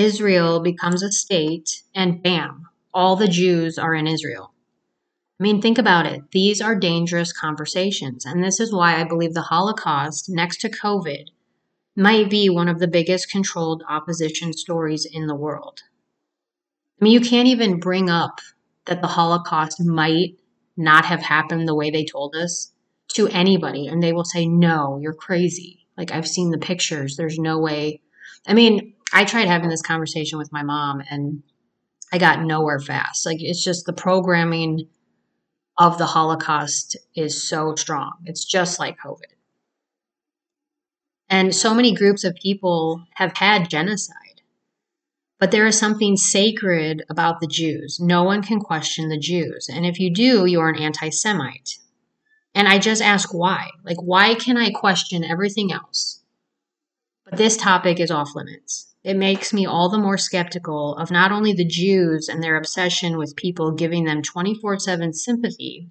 Israel 0.00 0.60
becomes 0.60 1.02
a 1.02 1.12
state 1.12 1.82
and 1.94 2.22
bam, 2.22 2.68
all 2.94 3.16
the 3.16 3.28
Jews 3.28 3.78
are 3.78 3.94
in 3.94 4.06
Israel? 4.06 4.52
I 5.38 5.42
mean, 5.42 5.60
think 5.60 5.78
about 5.78 6.06
it. 6.06 6.22
These 6.32 6.60
are 6.60 6.74
dangerous 6.74 7.32
conversations. 7.32 8.26
And 8.26 8.42
this 8.42 8.60
is 8.60 8.72
why 8.72 9.00
I 9.00 9.04
believe 9.04 9.34
the 9.34 9.42
Holocaust, 9.42 10.28
next 10.28 10.60
to 10.62 10.68
COVID, 10.68 11.26
might 11.96 12.30
be 12.30 12.48
one 12.48 12.68
of 12.68 12.78
the 12.78 12.88
biggest 12.88 13.30
controlled 13.30 13.82
opposition 13.88 14.52
stories 14.52 15.06
in 15.10 15.26
the 15.26 15.34
world. 15.34 15.82
I 17.00 17.04
mean, 17.04 17.12
you 17.12 17.20
can't 17.20 17.48
even 17.48 17.80
bring 17.80 18.10
up 18.10 18.40
that 18.86 19.00
the 19.00 19.08
Holocaust 19.08 19.84
might 19.84 20.38
not 20.76 21.04
have 21.04 21.22
happened 21.22 21.68
the 21.68 21.74
way 21.74 21.90
they 21.90 22.04
told 22.04 22.34
us 22.34 22.72
to 23.14 23.28
anybody, 23.28 23.86
and 23.86 24.02
they 24.02 24.12
will 24.12 24.24
say, 24.24 24.46
No, 24.46 24.98
you're 25.00 25.12
crazy. 25.12 25.86
Like, 25.96 26.12
I've 26.12 26.28
seen 26.28 26.50
the 26.50 26.58
pictures. 26.58 27.16
There's 27.16 27.38
no 27.38 27.58
way. 27.58 28.00
I 28.46 28.54
mean, 28.54 28.94
I 29.12 29.24
tried 29.24 29.48
having 29.48 29.68
this 29.68 29.82
conversation 29.82 30.38
with 30.38 30.52
my 30.52 30.62
mom, 30.62 31.02
and 31.10 31.42
I 32.12 32.18
got 32.18 32.42
nowhere 32.42 32.78
fast. 32.78 33.26
Like, 33.26 33.38
it's 33.40 33.62
just 33.62 33.86
the 33.86 33.92
programming 33.92 34.88
of 35.78 35.98
the 35.98 36.06
Holocaust 36.06 36.96
is 37.14 37.48
so 37.48 37.74
strong. 37.74 38.12
It's 38.24 38.44
just 38.44 38.78
like 38.78 38.98
COVID. 38.98 39.32
And 41.28 41.54
so 41.54 41.74
many 41.74 41.94
groups 41.94 42.24
of 42.24 42.34
people 42.34 43.04
have 43.14 43.36
had 43.36 43.70
genocide. 43.70 44.42
But 45.38 45.52
there 45.52 45.66
is 45.66 45.78
something 45.78 46.16
sacred 46.16 47.04
about 47.08 47.40
the 47.40 47.46
Jews. 47.46 47.98
No 47.98 48.24
one 48.24 48.42
can 48.42 48.60
question 48.60 49.08
the 49.08 49.18
Jews. 49.18 49.70
And 49.72 49.86
if 49.86 49.98
you 49.98 50.12
do, 50.12 50.44
you 50.44 50.60
are 50.60 50.68
an 50.68 50.76
anti 50.76 51.08
Semite. 51.08 51.78
And 52.54 52.68
I 52.68 52.78
just 52.78 53.00
ask 53.00 53.32
why. 53.32 53.70
Like, 53.84 53.96
why 54.02 54.34
can 54.34 54.58
I 54.58 54.70
question 54.70 55.24
everything 55.24 55.72
else? 55.72 56.22
But 57.24 57.38
this 57.38 57.56
topic 57.56 58.00
is 58.00 58.10
off 58.10 58.34
limits. 58.34 58.89
It 59.02 59.16
makes 59.16 59.52
me 59.52 59.64
all 59.64 59.88
the 59.88 59.98
more 59.98 60.18
skeptical 60.18 60.94
of 60.96 61.10
not 61.10 61.32
only 61.32 61.52
the 61.52 61.64
Jews 61.64 62.28
and 62.28 62.42
their 62.42 62.56
obsession 62.56 63.16
with 63.16 63.34
people 63.34 63.72
giving 63.72 64.04
them 64.04 64.22
24 64.22 64.78
7 64.78 65.12
sympathy 65.14 65.88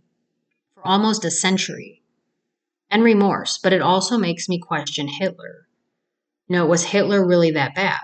for 0.75 0.88
almost 0.88 1.25
a 1.25 1.32
century, 1.32 2.04
and 2.89 3.04
remorse, 3.04 3.58
but 3.58 3.74
it 3.74 3.82
also 3.82 4.18
makes 4.18 4.48
me 4.48 4.60
question 4.60 5.08
Hitler. 5.08 5.68
You 6.48 6.58
know, 6.58 6.66
was 6.66 6.86
Hitler 6.86 7.25
really 7.25 7.51
that 7.51 7.75
bad? 7.75 8.01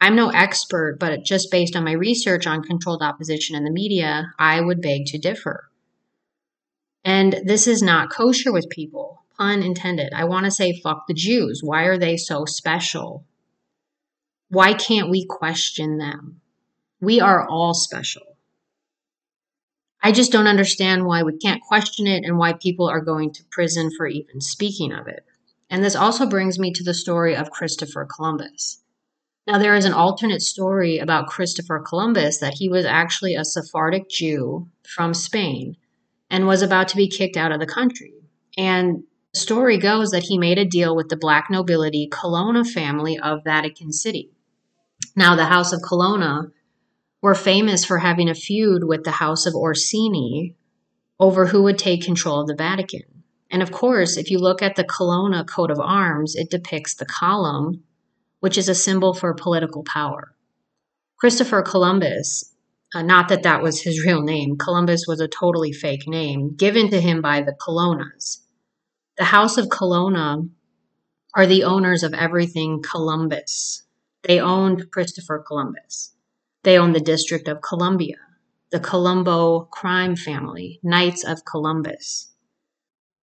I'm 0.00 0.16
no 0.16 0.30
expert, 0.30 0.98
but 0.98 1.24
just 1.24 1.50
based 1.50 1.76
on 1.76 1.84
my 1.84 1.92
research 1.92 2.46
on 2.46 2.62
controlled 2.62 3.02
opposition 3.02 3.54
in 3.54 3.64
the 3.64 3.70
media, 3.70 4.32
I 4.38 4.60
would 4.60 4.82
beg 4.82 5.06
to 5.06 5.18
differ. 5.18 5.68
And 7.04 7.40
this 7.44 7.66
is 7.66 7.82
not 7.82 8.12
kosher 8.12 8.52
with 8.52 8.68
people, 8.68 9.24
pun 9.36 9.62
intended. 9.62 10.12
I 10.12 10.24
want 10.24 10.44
to 10.44 10.50
say, 10.50 10.80
fuck 10.80 11.06
the 11.06 11.14
Jews. 11.14 11.60
Why 11.62 11.84
are 11.84 11.98
they 11.98 12.16
so 12.16 12.44
special? 12.44 13.24
Why 14.52 14.74
can't 14.74 15.08
we 15.08 15.24
question 15.24 15.96
them? 15.96 16.42
We 17.00 17.22
are 17.22 17.48
all 17.48 17.72
special. 17.72 18.36
I 20.02 20.12
just 20.12 20.30
don't 20.30 20.46
understand 20.46 21.06
why 21.06 21.22
we 21.22 21.38
can't 21.38 21.62
question 21.62 22.06
it 22.06 22.22
and 22.22 22.36
why 22.36 22.52
people 22.52 22.86
are 22.86 23.00
going 23.00 23.32
to 23.32 23.44
prison 23.50 23.90
for 23.96 24.06
even 24.06 24.42
speaking 24.42 24.92
of 24.92 25.06
it. 25.08 25.24
And 25.70 25.82
this 25.82 25.96
also 25.96 26.26
brings 26.26 26.58
me 26.58 26.70
to 26.74 26.84
the 26.84 26.92
story 26.92 27.34
of 27.34 27.50
Christopher 27.50 28.04
Columbus. 28.04 28.82
Now, 29.46 29.56
there 29.56 29.74
is 29.74 29.86
an 29.86 29.94
alternate 29.94 30.42
story 30.42 30.98
about 30.98 31.28
Christopher 31.28 31.80
Columbus 31.80 32.36
that 32.40 32.58
he 32.58 32.68
was 32.68 32.84
actually 32.84 33.34
a 33.34 33.46
Sephardic 33.46 34.10
Jew 34.10 34.68
from 34.86 35.14
Spain 35.14 35.78
and 36.28 36.46
was 36.46 36.60
about 36.60 36.88
to 36.88 36.96
be 36.96 37.08
kicked 37.08 37.38
out 37.38 37.52
of 37.52 37.60
the 37.60 37.64
country. 37.64 38.12
And 38.58 39.04
the 39.32 39.40
story 39.40 39.78
goes 39.78 40.10
that 40.10 40.24
he 40.24 40.36
made 40.36 40.58
a 40.58 40.66
deal 40.66 40.94
with 40.94 41.08
the 41.08 41.16
black 41.16 41.46
nobility 41.48 42.06
Colonna 42.06 42.66
family 42.66 43.18
of 43.18 43.44
Vatican 43.44 43.92
City. 43.92 44.30
Now, 45.14 45.36
the 45.36 45.44
House 45.44 45.72
of 45.72 45.82
Colonna 45.82 46.50
were 47.20 47.34
famous 47.34 47.84
for 47.84 47.98
having 47.98 48.28
a 48.28 48.34
feud 48.34 48.84
with 48.84 49.04
the 49.04 49.10
House 49.10 49.46
of 49.46 49.54
Orsini 49.54 50.56
over 51.20 51.46
who 51.46 51.62
would 51.62 51.78
take 51.78 52.02
control 52.02 52.40
of 52.40 52.48
the 52.48 52.54
Vatican. 52.54 53.02
And 53.50 53.62
of 53.62 53.70
course, 53.70 54.16
if 54.16 54.30
you 54.30 54.38
look 54.38 54.62
at 54.62 54.76
the 54.76 54.84
Colonna 54.84 55.44
coat 55.44 55.70
of 55.70 55.78
arms, 55.78 56.34
it 56.34 56.50
depicts 56.50 56.94
the 56.94 57.04
column, 57.04 57.84
which 58.40 58.56
is 58.56 58.68
a 58.68 58.74
symbol 58.74 59.12
for 59.12 59.34
political 59.34 59.84
power. 59.84 60.34
Christopher 61.18 61.62
Columbus, 61.62 62.54
uh, 62.94 63.02
not 63.02 63.28
that 63.28 63.42
that 63.42 63.62
was 63.62 63.82
his 63.82 64.02
real 64.06 64.22
name, 64.22 64.56
Columbus 64.56 65.04
was 65.06 65.20
a 65.20 65.28
totally 65.28 65.72
fake 65.72 66.08
name 66.08 66.56
given 66.56 66.90
to 66.90 67.00
him 67.00 67.20
by 67.20 67.42
the 67.42 67.54
Colonnas. 67.62 68.42
The 69.18 69.24
House 69.24 69.58
of 69.58 69.68
Colonna 69.68 70.38
are 71.36 71.46
the 71.46 71.64
owners 71.64 72.02
of 72.02 72.14
everything 72.14 72.82
Columbus. 72.82 73.82
They 74.24 74.40
owned 74.40 74.90
Christopher 74.90 75.44
Columbus. 75.46 76.14
They 76.62 76.78
own 76.78 76.92
the 76.92 77.00
District 77.00 77.48
of 77.48 77.60
Columbia, 77.60 78.16
the 78.70 78.78
Colombo 78.78 79.68
crime 79.72 80.14
family, 80.14 80.78
Knights 80.82 81.24
of 81.24 81.44
Columbus. 81.44 82.32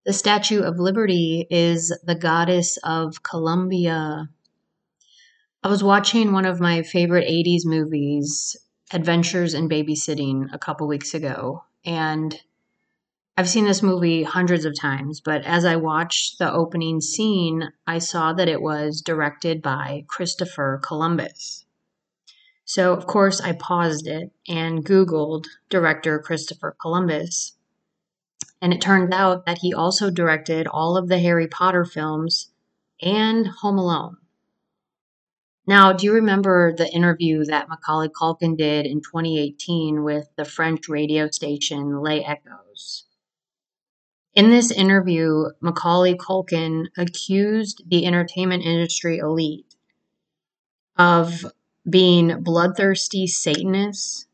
The 0.05 0.13
Statue 0.13 0.61
of 0.61 0.79
Liberty 0.79 1.47
is 1.49 1.97
the 2.03 2.15
goddess 2.15 2.77
of 2.83 3.23
Columbia. 3.23 4.29
I 5.63 5.67
was 5.69 5.83
watching 5.83 6.31
one 6.31 6.45
of 6.45 6.59
my 6.59 6.83
favorite 6.83 7.27
80s 7.27 7.65
movies, 7.65 8.57
Adventures 8.91 9.53
in 9.53 9.69
Babysitting, 9.69 10.53
a 10.53 10.59
couple 10.59 10.87
weeks 10.87 11.13
ago, 11.13 11.63
and 11.85 12.35
I've 13.39 13.47
seen 13.47 13.63
this 13.63 13.81
movie 13.81 14.23
hundreds 14.23 14.65
of 14.65 14.77
times, 14.77 15.21
but 15.21 15.45
as 15.45 15.63
I 15.63 15.77
watched 15.77 16.39
the 16.39 16.51
opening 16.51 16.99
scene, 16.99 17.71
I 17.87 17.99
saw 17.99 18.33
that 18.33 18.49
it 18.49 18.61
was 18.61 18.99
directed 18.99 19.61
by 19.61 20.03
Christopher 20.09 20.81
Columbus. 20.83 21.63
So, 22.65 22.91
of 22.91 23.07
course, 23.07 23.39
I 23.39 23.53
paused 23.53 24.07
it 24.07 24.33
and 24.45 24.83
Googled 24.83 25.45
director 25.69 26.19
Christopher 26.19 26.75
Columbus. 26.81 27.55
And 28.61 28.73
it 28.73 28.81
turned 28.81 29.13
out 29.13 29.45
that 29.45 29.59
he 29.59 29.73
also 29.73 30.11
directed 30.11 30.67
all 30.67 30.97
of 30.97 31.07
the 31.07 31.19
Harry 31.19 31.47
Potter 31.47 31.85
films 31.85 32.51
and 33.01 33.47
Home 33.61 33.77
Alone. 33.77 34.17
Now, 35.65 35.93
do 35.93 36.05
you 36.05 36.11
remember 36.11 36.75
the 36.75 36.91
interview 36.91 37.45
that 37.45 37.69
Macaulay 37.69 38.09
Culkin 38.09 38.57
did 38.57 38.85
in 38.85 38.99
2018 38.99 40.03
with 40.03 40.27
the 40.35 40.43
French 40.43 40.89
radio 40.89 41.29
station 41.31 42.01
Les 42.01 42.21
Echos? 42.21 43.03
In 44.35 44.51
this 44.51 44.71
interview, 44.71 45.45
Macaulay 45.59 46.15
Culkin 46.15 46.87
accused 46.97 47.83
the 47.87 48.05
entertainment 48.05 48.63
industry 48.63 49.17
elite 49.17 49.75
of 50.97 51.45
being 51.89 52.43
bloodthirsty 52.43 53.25
Satanists 53.25 54.27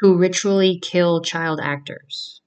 who 0.00 0.18
ritually 0.18 0.78
kill 0.78 1.22
child 1.22 1.60
actors. 1.62 2.42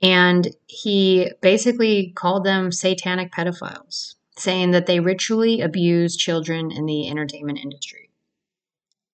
And 0.00 0.48
he 0.66 1.32
basically 1.40 2.12
called 2.14 2.44
them 2.44 2.70
satanic 2.72 3.32
pedophiles, 3.32 4.14
saying 4.36 4.70
that 4.70 4.86
they 4.86 5.00
ritually 5.00 5.60
abuse 5.60 6.16
children 6.16 6.70
in 6.70 6.86
the 6.86 7.08
entertainment 7.08 7.58
industry. 7.58 8.10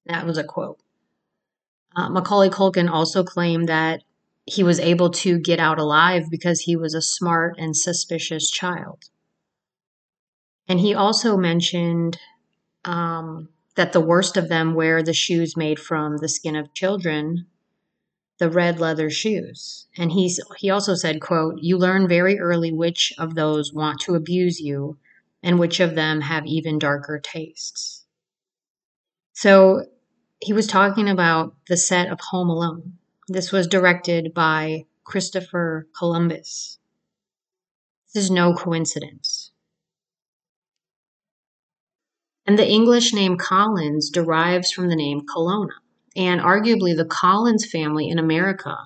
That 0.07 0.27
was 0.27 0.39
a 0.39 0.45
quote. 0.45 0.79
Uh, 1.95 2.09
Macaulay 2.09 2.51
Culkin 2.51 2.91
also 2.91 3.23
claimed 3.23 3.69
that 3.69 4.03
he 4.47 4.63
was 4.63 4.81
able 4.81 5.11
to 5.11 5.39
get 5.39 5.61
out 5.61 5.79
alive 5.79 6.25
because 6.31 6.61
he 6.61 6.77
was 6.77 6.95
a 6.95 7.03
smart 7.03 7.57
and 7.59 7.77
suspicious 7.77 8.51
child. 8.51 9.05
And 10.69 10.81
he 10.81 10.95
also 10.95 11.37
mentioned 11.37 12.19
um, 12.85 13.49
that 13.77 13.93
the 13.93 14.01
worst 14.01 14.37
of 14.37 14.49
them 14.49 14.75
wear 14.75 15.03
the 15.03 15.13
shoes 15.13 15.57
made 15.57 15.79
from 15.79 16.19
the 16.19 16.29
skin 16.29 16.57
of 16.57 16.75
children, 16.75 17.47
the 18.39 18.51
red 18.51 18.81
leather 18.81 19.11
shoes. 19.11 19.87
And 19.97 20.13
he's 20.13 20.41
he 20.59 20.71
also 20.71 20.95
said, 20.95 21.21
quote, 21.21 21.59
"You 21.61 21.79
learn 21.79 22.09
very 22.09 22.39
early 22.39 22.73
which 22.73 23.13
of 23.19 23.35
those 23.35 23.73
want 23.73 24.01
to 24.01 24.15
abuse 24.15 24.61
you 24.61 24.99
and 25.43 25.59
which 25.59 25.81
of 25.81 25.95
them 25.95 26.23
have 26.23 26.47
even 26.47 26.79
darker 26.79 27.21
tastes." 27.23 28.05
So 29.33 29.87
he 30.41 30.53
was 30.53 30.67
talking 30.67 31.09
about 31.09 31.55
the 31.69 31.77
set 31.77 32.09
of 32.09 32.19
Home 32.31 32.49
Alone. 32.49 32.99
This 33.29 33.53
was 33.53 33.69
directed 33.69 34.35
by 34.35 34.87
Christopher 35.05 35.87
Columbus. 35.97 36.79
This 38.13 38.25
is 38.25 38.31
no 38.31 38.53
coincidence. 38.53 39.53
And 42.45 42.59
the 42.59 42.69
English 42.69 43.15
name 43.15 43.37
Collins 43.37 44.11
derives 44.11 44.73
from 44.73 44.89
the 44.89 44.97
name 44.97 45.23
Colonna. 45.33 45.75
And 46.17 46.41
arguably, 46.41 46.97
the 46.97 47.07
Collins 47.09 47.65
family 47.65 48.09
in 48.09 48.19
America 48.19 48.77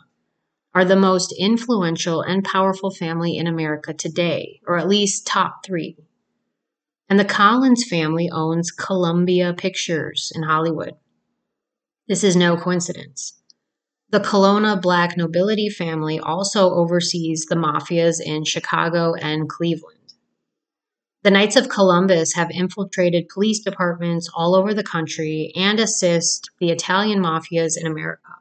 are 0.75 0.85
the 0.85 0.97
most 0.97 1.35
influential 1.39 2.21
and 2.21 2.45
powerful 2.45 2.91
family 2.91 3.39
in 3.39 3.47
America 3.47 3.95
today, 3.95 4.61
or 4.67 4.77
at 4.77 4.87
least 4.87 5.27
top 5.27 5.65
three. 5.65 5.97
And 7.09 7.19
the 7.19 7.25
Collins 7.25 7.85
family 7.89 8.29
owns 8.31 8.71
Columbia 8.71 9.55
Pictures 9.55 10.31
in 10.35 10.43
Hollywood. 10.43 10.93
This 12.07 12.23
is 12.23 12.37
no 12.37 12.59
coincidence. 12.59 13.41
The 14.11 14.21
Colonna 14.21 14.77
black 14.77 15.17
nobility 15.17 15.69
family 15.69 16.21
also 16.21 16.71
oversees 16.71 17.47
the 17.47 17.57
mafias 17.57 18.21
in 18.21 18.45
Chicago 18.45 19.15
and 19.15 19.49
Cleveland. 19.49 20.15
The 21.25 21.33
Knights 21.33 21.57
of 21.57 21.69
Columbus 21.69 22.35
have 22.35 22.53
infiltrated 22.53 23.29
police 23.29 23.59
departments 23.59 24.31
all 24.33 24.55
over 24.55 24.73
the 24.73 24.85
country 24.85 25.53
and 25.57 25.81
assist 25.81 26.51
the 26.61 26.71
Italian 26.71 27.21
mafias 27.21 27.77
in 27.77 27.85
America. 27.85 28.37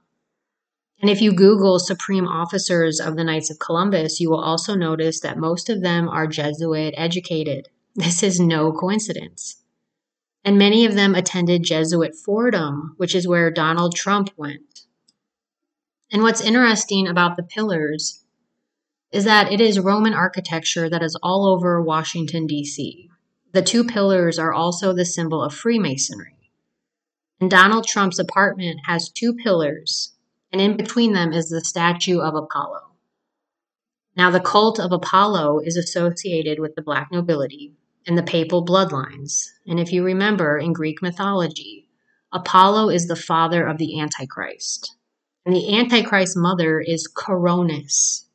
And 1.01 1.09
if 1.09 1.19
you 1.19 1.33
Google 1.33 1.79
supreme 1.79 2.27
officers 2.27 2.99
of 2.99 3.15
the 3.15 3.23
Knights 3.23 3.49
of 3.49 3.57
Columbus, 3.57 4.19
you 4.19 4.29
will 4.29 4.43
also 4.43 4.75
notice 4.75 5.19
that 5.21 5.39
most 5.39 5.67
of 5.67 5.81
them 5.81 6.07
are 6.07 6.27
Jesuit 6.27 6.93
educated. 6.95 7.69
This 7.95 8.21
is 8.21 8.39
no 8.39 8.71
coincidence. 8.71 9.63
And 10.43 10.59
many 10.59 10.85
of 10.85 10.93
them 10.93 11.15
attended 11.15 11.63
Jesuit 11.63 12.13
Fordham, 12.13 12.93
which 12.97 13.15
is 13.15 13.27
where 13.27 13.49
Donald 13.49 13.95
Trump 13.95 14.29
went. 14.37 14.84
And 16.11 16.21
what's 16.21 16.41
interesting 16.41 17.07
about 17.07 17.35
the 17.35 17.43
pillars 17.43 18.23
is 19.11 19.23
that 19.23 19.51
it 19.51 19.61
is 19.61 19.79
Roman 19.79 20.13
architecture 20.13 20.89
that 20.89 21.03
is 21.03 21.17
all 21.23 21.47
over 21.47 21.81
Washington, 21.81 22.45
D.C. 22.47 23.09
The 23.53 23.61
two 23.61 23.83
pillars 23.83 24.37
are 24.37 24.53
also 24.53 24.93
the 24.93 25.05
symbol 25.05 25.41
of 25.41 25.53
Freemasonry. 25.53 26.35
And 27.39 27.49
Donald 27.49 27.87
Trump's 27.87 28.19
apartment 28.19 28.81
has 28.85 29.09
two 29.09 29.33
pillars, 29.33 30.13
and 30.51 30.61
in 30.61 30.77
between 30.77 31.13
them 31.13 31.33
is 31.33 31.49
the 31.49 31.63
statue 31.63 32.19
of 32.19 32.35
Apollo. 32.35 32.81
Now, 34.17 34.31
the 34.31 34.39
cult 34.39 34.79
of 34.79 34.91
Apollo 34.91 35.59
is 35.65 35.75
associated 35.75 36.59
with 36.59 36.75
the 36.75 36.81
black 36.81 37.09
nobility 37.11 37.73
and 38.07 38.17
the 38.17 38.23
papal 38.23 38.65
bloodlines. 38.65 39.49
And 39.67 39.79
if 39.79 39.91
you 39.91 40.03
remember 40.03 40.57
in 40.57 40.71
Greek 40.71 41.01
mythology, 41.01 41.89
Apollo 42.31 42.89
is 42.89 43.07
the 43.07 43.15
father 43.15 43.67
of 43.67 43.77
the 43.77 43.99
Antichrist. 43.99 44.95
And 45.45 45.55
the 45.55 45.77
Antichrist 45.77 46.35
mother 46.35 46.79
is 46.79 47.07
Coronis, 47.07 48.25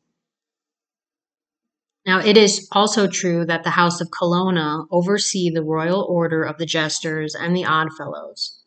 now, 2.06 2.18
it 2.18 2.38
is 2.38 2.66
also 2.72 3.06
true 3.06 3.44
that 3.44 3.62
the 3.62 3.70
House 3.70 4.00
of 4.00 4.10
Colonna 4.10 4.84
oversee 4.90 5.50
the 5.50 5.62
royal 5.62 6.02
order 6.08 6.42
of 6.42 6.56
the 6.56 6.66
jesters 6.66 7.34
and 7.34 7.54
the 7.54 7.66
oddfellows, 7.66 8.58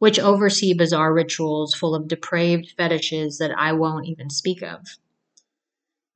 which 0.00 0.18
oversee 0.18 0.74
bizarre 0.74 1.14
rituals 1.14 1.72
full 1.72 1.94
of 1.94 2.08
depraved 2.08 2.74
fetishes 2.76 3.38
that 3.38 3.52
I 3.56 3.72
won't 3.72 4.06
even 4.06 4.28
speak 4.28 4.62
of. 4.62 4.80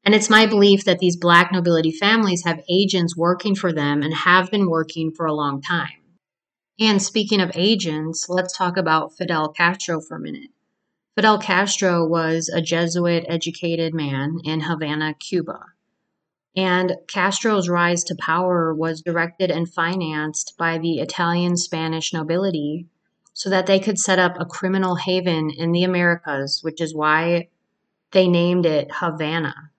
And 0.05 0.14
it's 0.14 0.29
my 0.29 0.47
belief 0.47 0.85
that 0.85 0.99
these 0.99 1.16
black 1.16 1.53
nobility 1.53 1.92
families 1.92 2.44
have 2.44 2.61
agents 2.68 3.16
working 3.16 3.55
for 3.55 3.73
them 3.73 4.03
and 4.03 4.12
have 4.12 4.51
been 4.51 4.68
working 4.68 5.12
for 5.12 5.27
a 5.27 5.33
long 5.33 5.62
time. 5.62 6.03
And 6.79 7.01
speaking 7.01 7.40
of 7.40 7.53
agents, 7.55 8.27
let's 8.29 8.55
talk 8.55 8.77
about 8.77 9.16
Fidel 9.16 9.51
Castro 9.53 10.01
for 10.01 10.16
a 10.16 10.20
minute. 10.20 10.51
Fidel 11.14 11.38
Castro 11.38 12.05
was 12.05 12.48
a 12.48 12.61
Jesuit 12.61 13.24
educated 13.29 13.94
man 13.94 14.38
in 14.42 14.62
Havana, 14.62 15.14
Cuba. 15.14 15.61
And 16.57 16.96
Castro's 17.07 17.68
rise 17.68 18.03
to 18.05 18.16
power 18.16 18.74
was 18.74 19.00
directed 19.00 19.48
and 19.48 19.72
financed 19.72 20.57
by 20.59 20.79
the 20.79 20.98
Italian 20.98 21.57
Spanish 21.57 22.12
nobility 22.12 22.87
so 23.33 23.48
that 23.48 23.66
they 23.66 23.79
could 23.79 23.98
set 23.98 24.18
up 24.18 24.35
a 24.38 24.44
criminal 24.44 24.96
haven 24.96 25.50
in 25.50 25.70
the 25.70 25.85
Americas, 25.85 26.61
which 26.62 26.81
is 26.81 26.94
why 26.94 27.48
they 28.11 28.27
named 28.27 28.66
it 28.66 28.90
Havana. 28.94 29.70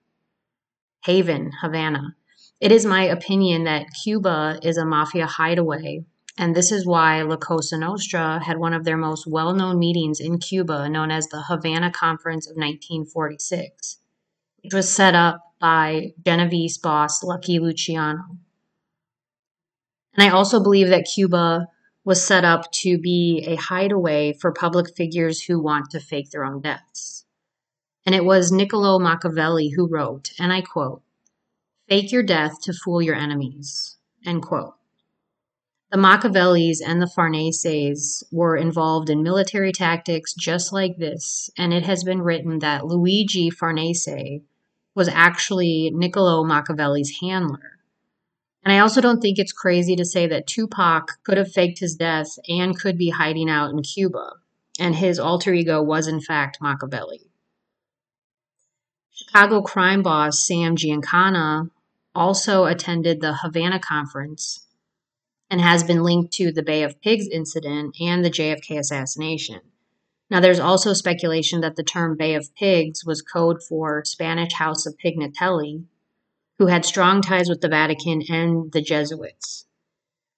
Haven, 1.04 1.52
Havana. 1.60 2.16
It 2.60 2.72
is 2.72 2.86
my 2.86 3.04
opinion 3.04 3.64
that 3.64 3.92
Cuba 4.02 4.58
is 4.62 4.78
a 4.78 4.86
mafia 4.86 5.26
hideaway, 5.26 6.06
and 6.38 6.54
this 6.54 6.70
is 6.70 6.86
why 6.86 7.22
La 7.22 7.36
Cosa 7.36 7.78
Nostra 7.78 8.40
had 8.44 8.58
one 8.58 8.74
of 8.74 8.84
their 8.84 8.96
most 8.96 9.26
well 9.26 9.54
known 9.54 9.78
meetings 9.78 10.20
in 10.20 10.38
Cuba, 10.38 10.88
known 10.88 11.10
as 11.10 11.28
the 11.28 11.42
Havana 11.42 11.90
Conference 11.90 12.46
of 12.46 12.56
1946, 12.56 13.98
which 14.62 14.74
was 14.74 14.92
set 14.92 15.14
up 15.14 15.40
by 15.58 16.12
Genovese 16.24 16.76
boss 16.76 17.22
Lucky 17.22 17.58
Luciano. 17.58 18.24
And 20.14 20.22
I 20.22 20.30
also 20.30 20.62
believe 20.62 20.88
that 20.88 21.08
Cuba 21.12 21.68
was 22.04 22.24
set 22.24 22.44
up 22.44 22.70
to 22.70 22.98
be 22.98 23.44
a 23.46 23.56
hideaway 23.56 24.32
for 24.32 24.52
public 24.52 24.94
figures 24.94 25.42
who 25.42 25.60
want 25.60 25.90
to 25.90 26.00
fake 26.00 26.30
their 26.30 26.44
own 26.44 26.60
deaths. 26.60 27.24
And 28.04 28.14
it 28.14 28.24
was 28.24 28.52
Niccolo 28.52 28.98
Machiavelli 28.98 29.70
who 29.70 29.88
wrote, 29.88 30.30
and 30.38 30.52
I 30.52 30.60
quote, 30.60 31.02
Fake 31.88 32.12
your 32.12 32.22
death 32.22 32.60
to 32.62 32.72
fool 32.72 33.00
your 33.00 33.14
enemies, 33.14 33.96
end 34.24 34.42
quote. 34.42 34.74
The 35.96 36.02
Machiavellis 36.02 36.82
and 36.86 37.00
the 37.00 37.06
Farneses 37.06 38.22
were 38.30 38.54
involved 38.54 39.08
in 39.08 39.22
military 39.22 39.72
tactics 39.72 40.34
just 40.34 40.70
like 40.70 40.98
this, 40.98 41.48
and 41.56 41.72
it 41.72 41.86
has 41.86 42.04
been 42.04 42.20
written 42.20 42.58
that 42.58 42.84
Luigi 42.84 43.48
Farnese 43.48 44.42
was 44.94 45.08
actually 45.08 45.90
Niccolo 45.94 46.44
Machiavelli's 46.44 47.16
handler. 47.22 47.78
And 48.62 48.74
I 48.74 48.80
also 48.80 49.00
don't 49.00 49.22
think 49.22 49.38
it's 49.38 49.54
crazy 49.54 49.96
to 49.96 50.04
say 50.04 50.26
that 50.26 50.46
Tupac 50.46 51.12
could 51.24 51.38
have 51.38 51.50
faked 51.50 51.78
his 51.78 51.94
death 51.94 52.28
and 52.46 52.78
could 52.78 52.98
be 52.98 53.08
hiding 53.08 53.48
out 53.48 53.70
in 53.70 53.80
Cuba, 53.80 54.32
and 54.78 54.96
his 54.96 55.18
alter 55.18 55.54
ego 55.54 55.82
was 55.82 56.06
in 56.06 56.20
fact 56.20 56.58
Machiavelli. 56.60 57.30
Chicago 59.14 59.62
crime 59.62 60.02
boss 60.02 60.46
Sam 60.46 60.76
Giancana 60.76 61.70
also 62.14 62.66
attended 62.66 63.22
the 63.22 63.36
Havana 63.36 63.80
conference 63.80 64.65
and 65.50 65.60
has 65.60 65.84
been 65.84 66.02
linked 66.02 66.32
to 66.34 66.52
the 66.52 66.62
Bay 66.62 66.82
of 66.82 67.00
Pigs 67.00 67.28
incident 67.28 67.96
and 68.00 68.24
the 68.24 68.30
JFK 68.30 68.78
assassination. 68.78 69.60
Now, 70.28 70.40
there's 70.40 70.58
also 70.58 70.92
speculation 70.92 71.60
that 71.60 71.76
the 71.76 71.84
term 71.84 72.16
Bay 72.16 72.34
of 72.34 72.54
Pigs 72.56 73.04
was 73.04 73.22
code 73.22 73.62
for 73.62 74.04
Spanish 74.04 74.54
House 74.54 74.84
of 74.84 74.96
Pignatelli, 74.98 75.84
who 76.58 76.66
had 76.66 76.84
strong 76.84 77.22
ties 77.22 77.48
with 77.48 77.60
the 77.60 77.68
Vatican 77.68 78.22
and 78.28 78.72
the 78.72 78.80
Jesuits. 78.80 79.66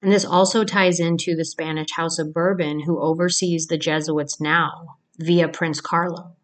And 0.02 0.12
this 0.12 0.24
also 0.24 0.62
ties 0.62 1.00
into 1.00 1.34
the 1.34 1.44
Spanish 1.44 1.92
House 1.92 2.18
of 2.18 2.34
Bourbon, 2.34 2.80
who 2.80 3.00
oversees 3.00 3.66
the 3.66 3.78
Jesuits 3.78 4.40
now 4.40 4.98
via 5.18 5.48
Prince 5.48 5.80
Carlo. 5.80 6.36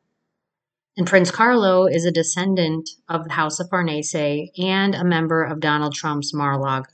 And 0.97 1.07
Prince 1.07 1.31
Carlo 1.31 1.87
is 1.87 2.05
a 2.05 2.13
descendant 2.13 2.89
of 3.09 3.25
the 3.25 3.33
House 3.33 3.61
of 3.61 3.69
Farnese 3.69 4.15
and 4.15 4.95
a 4.95 5.05
member 5.05 5.43
of 5.45 5.61
Donald 5.61 5.95
Trump's 5.95 6.33
Mar 6.33 6.53
a 6.53 6.59
Lago. 6.59 6.94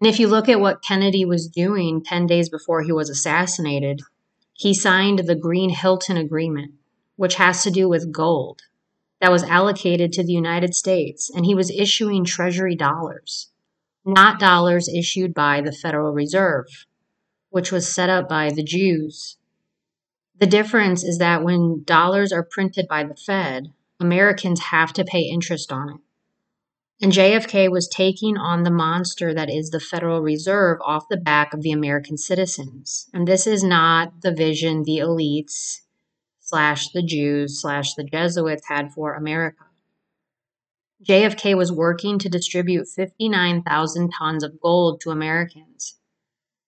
And 0.00 0.08
if 0.08 0.20
you 0.20 0.28
look 0.28 0.48
at 0.48 0.60
what 0.60 0.82
Kennedy 0.82 1.24
was 1.24 1.48
doing 1.48 2.02
10 2.02 2.26
days 2.26 2.48
before 2.48 2.82
he 2.82 2.92
was 2.92 3.10
assassinated, 3.10 4.00
he 4.52 4.72
signed 4.72 5.20
the 5.20 5.34
Green 5.34 5.70
Hilton 5.70 6.16
Agreement, 6.16 6.74
which 7.16 7.34
has 7.36 7.62
to 7.64 7.70
do 7.70 7.88
with 7.88 8.12
gold 8.12 8.62
that 9.20 9.32
was 9.32 9.42
allocated 9.42 10.12
to 10.12 10.22
the 10.22 10.32
United 10.32 10.74
States, 10.74 11.30
and 11.34 11.44
he 11.44 11.54
was 11.54 11.70
issuing 11.70 12.24
Treasury 12.24 12.76
dollars, 12.76 13.50
not 14.04 14.38
dollars 14.38 14.88
issued 14.88 15.34
by 15.34 15.60
the 15.60 15.72
Federal 15.72 16.12
Reserve, 16.12 16.86
which 17.50 17.72
was 17.72 17.92
set 17.92 18.08
up 18.08 18.28
by 18.28 18.50
the 18.50 18.62
Jews. 18.62 19.36
The 20.38 20.46
difference 20.46 21.02
is 21.02 21.18
that 21.18 21.42
when 21.42 21.82
dollars 21.84 22.32
are 22.32 22.44
printed 22.48 22.86
by 22.86 23.02
the 23.02 23.16
Fed, 23.16 23.72
Americans 23.98 24.60
have 24.70 24.92
to 24.92 25.04
pay 25.04 25.22
interest 25.22 25.72
on 25.72 25.90
it. 25.90 26.00
And 27.00 27.12
JFK 27.12 27.70
was 27.70 27.86
taking 27.86 28.36
on 28.36 28.64
the 28.64 28.72
monster 28.72 29.32
that 29.32 29.48
is 29.48 29.70
the 29.70 29.78
Federal 29.78 30.20
Reserve 30.20 30.78
off 30.84 31.08
the 31.08 31.16
back 31.16 31.54
of 31.54 31.62
the 31.62 31.70
American 31.70 32.16
citizens. 32.16 33.08
And 33.14 33.26
this 33.26 33.46
is 33.46 33.62
not 33.62 34.22
the 34.22 34.34
vision 34.34 34.82
the 34.82 34.98
elites 34.98 35.82
slash 36.40 36.88
the 36.88 37.02
Jews 37.02 37.60
slash 37.60 37.94
the 37.94 38.02
Jesuits 38.02 38.66
had 38.66 38.92
for 38.92 39.14
America. 39.14 39.64
JFK 41.06 41.56
was 41.56 41.70
working 41.70 42.18
to 42.18 42.28
distribute 42.28 42.88
59,000 42.88 44.10
tons 44.10 44.42
of 44.42 44.60
gold 44.60 45.00
to 45.02 45.10
Americans. 45.10 45.98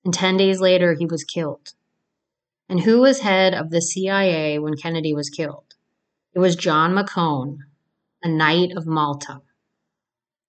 And 0.04 0.14
10 0.14 0.36
days 0.36 0.60
later, 0.60 0.94
he 0.94 1.06
was 1.06 1.24
killed. 1.24 1.72
And 2.68 2.80
who 2.80 3.00
was 3.00 3.20
head 3.20 3.52
of 3.52 3.70
the 3.70 3.82
CIA 3.82 4.60
when 4.60 4.76
Kennedy 4.76 5.12
was 5.12 5.28
killed? 5.28 5.74
It 6.32 6.38
was 6.38 6.54
John 6.54 6.94
McCone, 6.94 7.58
a 8.22 8.28
Knight 8.28 8.70
of 8.76 8.86
Malta. 8.86 9.42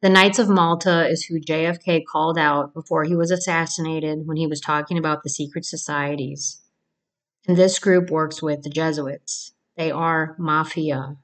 The 0.02 0.10
Knights 0.10 0.40
of 0.40 0.50
Malta 0.50 1.08
is 1.08 1.26
who 1.26 1.40
JFK 1.40 2.02
called 2.12 2.36
out 2.36 2.74
before 2.74 3.04
he 3.04 3.16
was 3.16 3.30
assassinated 3.30 4.26
when 4.26 4.36
he 4.36 4.48
was 4.48 4.60
talking 4.60 4.98
about 4.98 5.22
the 5.22 5.30
secret 5.30 5.64
societies. 5.64 6.60
And 7.48 7.56
this 7.56 7.78
group 7.78 8.10
works 8.10 8.42
with 8.42 8.64
the 8.64 8.72
Jesuits. 8.72 9.54
They 9.78 9.92
are 9.92 10.36
mafia. 10.40 11.18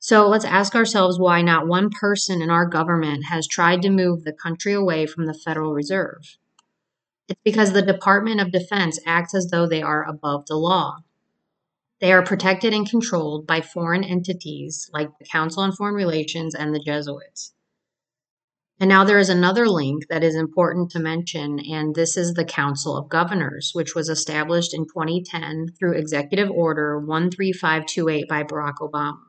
So 0.00 0.26
let's 0.26 0.44
ask 0.44 0.74
ourselves 0.74 1.16
why 1.16 1.40
not 1.40 1.68
one 1.68 1.88
person 1.88 2.42
in 2.42 2.50
our 2.50 2.66
government 2.66 3.26
has 3.26 3.46
tried 3.46 3.82
to 3.82 3.90
move 3.90 4.24
the 4.24 4.32
country 4.32 4.72
away 4.72 5.06
from 5.06 5.26
the 5.26 5.34
Federal 5.34 5.72
Reserve. 5.72 6.36
It's 7.28 7.40
because 7.44 7.72
the 7.72 7.80
Department 7.80 8.40
of 8.40 8.50
Defense 8.50 8.98
acts 9.06 9.36
as 9.36 9.50
though 9.52 9.68
they 9.68 9.82
are 9.82 10.04
above 10.04 10.46
the 10.46 10.56
law. 10.56 11.03
They 12.00 12.12
are 12.12 12.24
protected 12.24 12.74
and 12.74 12.88
controlled 12.88 13.46
by 13.46 13.60
foreign 13.60 14.04
entities 14.04 14.90
like 14.92 15.10
the 15.18 15.24
Council 15.24 15.62
on 15.62 15.72
Foreign 15.72 15.94
Relations 15.94 16.54
and 16.54 16.74
the 16.74 16.82
Jesuits. 16.84 17.54
And 18.80 18.88
now 18.88 19.04
there 19.04 19.20
is 19.20 19.28
another 19.28 19.68
link 19.68 20.08
that 20.10 20.24
is 20.24 20.34
important 20.34 20.90
to 20.90 20.98
mention, 20.98 21.60
and 21.60 21.94
this 21.94 22.16
is 22.16 22.34
the 22.34 22.44
Council 22.44 22.96
of 22.96 23.08
Governors, 23.08 23.70
which 23.72 23.94
was 23.94 24.08
established 24.08 24.74
in 24.74 24.84
2010 24.84 25.68
through 25.78 25.96
Executive 25.96 26.50
Order 26.50 27.00
13528 27.06 28.28
by 28.28 28.42
Barack 28.42 28.78
Obama. 28.80 29.20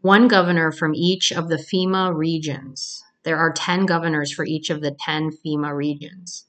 One 0.00 0.28
governor 0.28 0.70
from 0.70 0.94
each 0.94 1.32
of 1.32 1.48
the 1.48 1.56
FEMA 1.56 2.14
regions. 2.14 3.02
There 3.24 3.38
are 3.38 3.52
10 3.52 3.86
governors 3.86 4.30
for 4.30 4.44
each 4.44 4.68
of 4.68 4.82
the 4.82 4.94
10 5.04 5.30
FEMA 5.44 5.74
regions. 5.74 6.44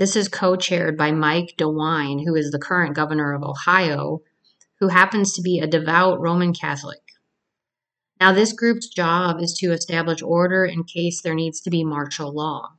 This 0.00 0.16
is 0.16 0.28
co 0.28 0.56
chaired 0.56 0.96
by 0.96 1.12
Mike 1.12 1.56
DeWine, 1.58 2.24
who 2.24 2.34
is 2.34 2.50
the 2.50 2.58
current 2.58 2.96
governor 2.96 3.34
of 3.34 3.42
Ohio, 3.42 4.22
who 4.78 4.88
happens 4.88 5.34
to 5.34 5.42
be 5.42 5.58
a 5.58 5.66
devout 5.66 6.18
Roman 6.18 6.54
Catholic. 6.54 7.02
Now, 8.18 8.32
this 8.32 8.54
group's 8.54 8.88
job 8.88 9.42
is 9.42 9.52
to 9.58 9.72
establish 9.72 10.22
order 10.22 10.64
in 10.64 10.84
case 10.84 11.20
there 11.20 11.34
needs 11.34 11.60
to 11.60 11.70
be 11.70 11.84
martial 11.84 12.32
law. 12.32 12.76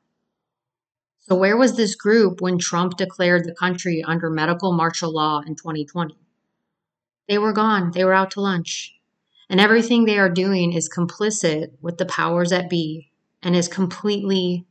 So, 1.19 1.35
where 1.35 1.55
was 1.55 1.77
this 1.77 1.93
group 1.93 2.41
when 2.41 2.57
Trump 2.57 2.97
declared 2.97 3.45
the 3.45 3.53
country 3.53 4.03
under 4.03 4.31
medical 4.31 4.73
martial 4.73 5.13
law 5.13 5.43
in 5.45 5.55
2020? 5.55 6.17
They 7.29 7.37
were 7.37 7.53
gone. 7.53 7.91
They 7.91 8.03
were 8.03 8.15
out 8.15 8.31
to 8.31 8.41
lunch. 8.41 8.95
And 9.47 9.59
everything 9.59 10.05
they 10.05 10.17
are 10.17 10.27
doing 10.27 10.73
is 10.73 10.89
complicit 10.89 11.73
with 11.81 11.99
the 11.99 12.07
powers 12.07 12.49
that 12.49 12.67
be 12.67 13.11
and 13.43 13.55
is 13.55 13.67
completely 13.67 14.65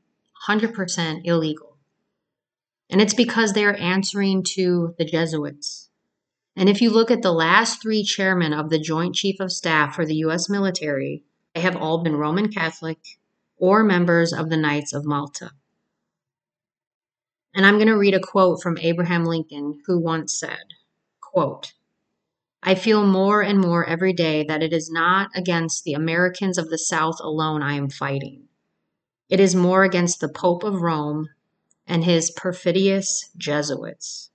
100% 0.48 1.20
illegal. 1.24 1.69
And 2.90 3.00
it's 3.00 3.14
because 3.14 3.52
they 3.52 3.64
are 3.64 3.74
answering 3.74 4.42
to 4.54 4.94
the 4.98 5.04
Jesuits. 5.04 5.88
And 6.56 6.68
if 6.68 6.82
you 6.82 6.90
look 6.90 7.10
at 7.10 7.22
the 7.22 7.32
last 7.32 7.80
three 7.80 8.02
chairmen 8.02 8.52
of 8.52 8.68
the 8.68 8.78
Joint 8.78 9.14
Chief 9.14 9.38
of 9.38 9.52
Staff 9.52 9.94
for 9.94 10.04
the 10.04 10.16
U.S. 10.16 10.48
military, 10.48 11.22
they 11.54 11.60
have 11.60 11.76
all 11.76 12.02
been 12.02 12.16
Roman 12.16 12.52
Catholic 12.52 12.98
or 13.56 13.84
members 13.84 14.32
of 14.32 14.50
the 14.50 14.56
Knights 14.56 14.92
of 14.92 15.04
Malta. 15.04 15.52
And 17.54 17.64
I'm 17.64 17.76
going 17.76 17.88
to 17.88 17.98
read 17.98 18.14
a 18.14 18.20
quote 18.20 18.62
from 18.62 18.78
Abraham 18.78 19.24
Lincoln, 19.24 19.80
who 19.86 20.00
once 20.00 20.38
said, 20.38 20.74
quote, 21.20 21.72
I 22.62 22.74
feel 22.74 23.06
more 23.06 23.42
and 23.42 23.58
more 23.58 23.86
every 23.86 24.12
day 24.12 24.44
that 24.44 24.62
it 24.62 24.72
is 24.72 24.90
not 24.90 25.30
against 25.34 25.84
the 25.84 25.94
Americans 25.94 26.58
of 26.58 26.68
the 26.68 26.78
South 26.78 27.16
alone 27.20 27.62
I 27.62 27.74
am 27.74 27.88
fighting. 27.88 28.48
It 29.28 29.40
is 29.40 29.54
more 29.54 29.84
against 29.84 30.20
the 30.20 30.28
Pope 30.28 30.62
of 30.62 30.82
Rome 30.82 31.28
and 31.90 32.04
his 32.04 32.30
perfidious 32.30 33.30
Jesuits. 33.36 34.30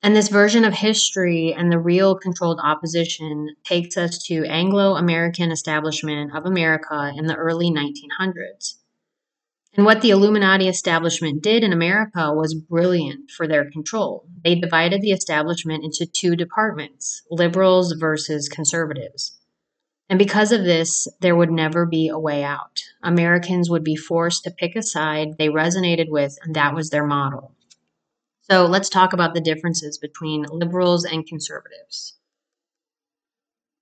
And 0.00 0.14
this 0.14 0.28
version 0.28 0.64
of 0.64 0.74
history 0.74 1.52
and 1.56 1.72
the 1.72 1.78
real 1.78 2.14
controlled 2.14 2.60
opposition 2.62 3.56
takes 3.64 3.96
us 3.96 4.22
to 4.26 4.44
Anglo 4.44 4.94
American 4.94 5.50
establishment 5.50 6.36
of 6.36 6.46
America 6.46 7.12
in 7.16 7.26
the 7.26 7.34
early 7.34 7.70
1900s. 7.70 8.74
And 9.74 9.84
what 9.84 10.00
the 10.00 10.10
Illuminati 10.10 10.68
establishment 10.68 11.42
did 11.42 11.64
in 11.64 11.72
America 11.72 12.32
was 12.32 12.54
brilliant 12.54 13.30
for 13.30 13.46
their 13.46 13.70
control. 13.70 14.26
They 14.44 14.54
divided 14.54 15.02
the 15.02 15.12
establishment 15.12 15.84
into 15.84 16.06
two 16.06 16.36
departments 16.36 17.22
liberals 17.30 17.92
versus 17.98 18.48
conservatives. 18.48 19.37
And 20.10 20.18
because 20.18 20.52
of 20.52 20.64
this, 20.64 21.06
there 21.20 21.36
would 21.36 21.50
never 21.50 21.84
be 21.84 22.08
a 22.08 22.18
way 22.18 22.42
out. 22.42 22.82
Americans 23.02 23.68
would 23.68 23.84
be 23.84 23.96
forced 23.96 24.44
to 24.44 24.50
pick 24.50 24.74
a 24.74 24.82
side 24.82 25.36
they 25.36 25.48
resonated 25.48 26.08
with, 26.08 26.38
and 26.42 26.54
that 26.54 26.74
was 26.74 26.90
their 26.90 27.06
model. 27.06 27.52
So 28.50 28.64
let's 28.64 28.88
talk 28.88 29.12
about 29.12 29.34
the 29.34 29.42
differences 29.42 29.98
between 29.98 30.46
liberals 30.50 31.04
and 31.04 31.26
conservatives. 31.26 32.14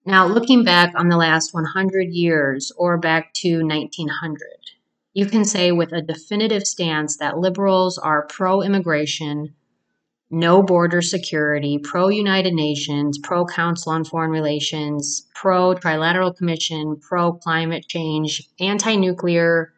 Now, 0.04 0.26
looking 0.26 0.64
back 0.64 0.92
on 0.96 1.08
the 1.08 1.16
last 1.16 1.54
100 1.54 2.12
years 2.12 2.72
or 2.76 2.98
back 2.98 3.32
to 3.34 3.64
1900, 3.64 4.40
you 5.14 5.26
can 5.26 5.44
say 5.44 5.72
with 5.72 5.92
a 5.92 6.02
definitive 6.02 6.64
stance 6.64 7.16
that 7.18 7.38
liberals 7.38 7.98
are 7.98 8.26
pro 8.26 8.62
immigration, 8.62 9.54
no 10.30 10.62
border 10.62 11.02
security, 11.02 11.78
pro 11.78 12.08
United 12.08 12.52
Nations, 12.52 13.18
pro 13.18 13.46
Council 13.46 13.92
on 13.92 14.04
Foreign 14.04 14.30
Relations, 14.30 15.26
pro 15.34 15.74
Trilateral 15.74 16.36
Commission, 16.36 16.96
pro 17.00 17.32
climate 17.32 17.86
change, 17.86 18.42
anti 18.58 18.96
nuclear, 18.96 19.72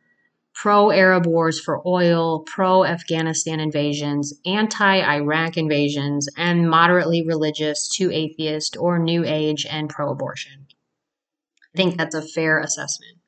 pro 0.54 0.90
Arab 0.90 1.26
wars 1.26 1.60
for 1.60 1.86
oil, 1.86 2.40
pro 2.40 2.84
Afghanistan 2.84 3.60
invasions, 3.60 4.32
anti 4.46 5.00
Iraq 5.00 5.56
invasions, 5.56 6.28
and 6.36 6.68
moderately 6.68 7.24
religious 7.26 7.88
to 7.96 8.10
atheist 8.10 8.76
or 8.78 8.98
New 8.98 9.24
Age 9.24 9.66
and 9.70 9.90
pro 9.90 10.10
abortion. 10.10 10.66
I 11.74 11.76
think 11.76 11.98
that's 11.98 12.14
a 12.14 12.22
fair 12.22 12.58
assessment. 12.58 13.18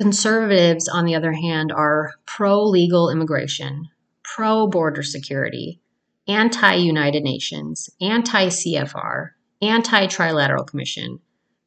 Conservatives, 0.00 0.88
on 0.88 1.04
the 1.04 1.14
other 1.14 1.32
hand, 1.32 1.70
are 1.70 2.14
pro 2.26 2.64
legal 2.64 3.10
immigration, 3.10 3.88
pro 4.24 4.66
border 4.66 5.02
security, 5.02 5.81
anti 6.28 6.74
United 6.74 7.22
Nations, 7.22 7.90
anti 8.00 8.46
CFR, 8.46 9.30
anti 9.60 10.06
Trilateral 10.06 10.66
Commission, 10.66 11.20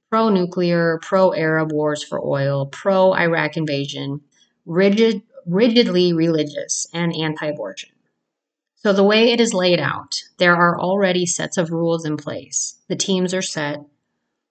pro 0.10 0.30
nuclear, 0.30 1.00
pro 1.02 1.34
Arab 1.34 1.72
wars 1.72 2.04
for 2.04 2.26
oil, 2.26 2.68
pro 2.68 3.14
Iraq 3.14 3.58
invasion, 3.58 4.22
rigid, 4.66 5.22
rigidly 5.46 6.14
religious, 6.14 6.88
and 6.94 7.14
anti 7.16 7.48
abortion. 7.48 7.90
So, 8.76 8.94
the 8.94 9.04
way 9.04 9.32
it 9.32 9.42
is 9.42 9.54
laid 9.54 9.80
out, 9.80 10.22
there 10.38 10.56
are 10.56 10.80
already 10.80 11.26
sets 11.26 11.58
of 11.58 11.72
rules 11.72 12.06
in 12.06 12.18
place. 12.18 12.76
The 12.88 12.96
teams 12.96 13.34
are 13.34 13.42
set, 13.42 13.80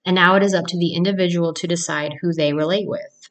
and 0.05 0.15
now 0.15 0.35
it 0.35 0.43
is 0.43 0.55
up 0.55 0.67
to 0.67 0.79
the 0.79 0.95
individual 0.95 1.55
to 1.55 1.69
decide 1.69 2.17
who 2.21 2.33
they 2.33 2.53
relate 2.53 2.89
with. 2.89 3.31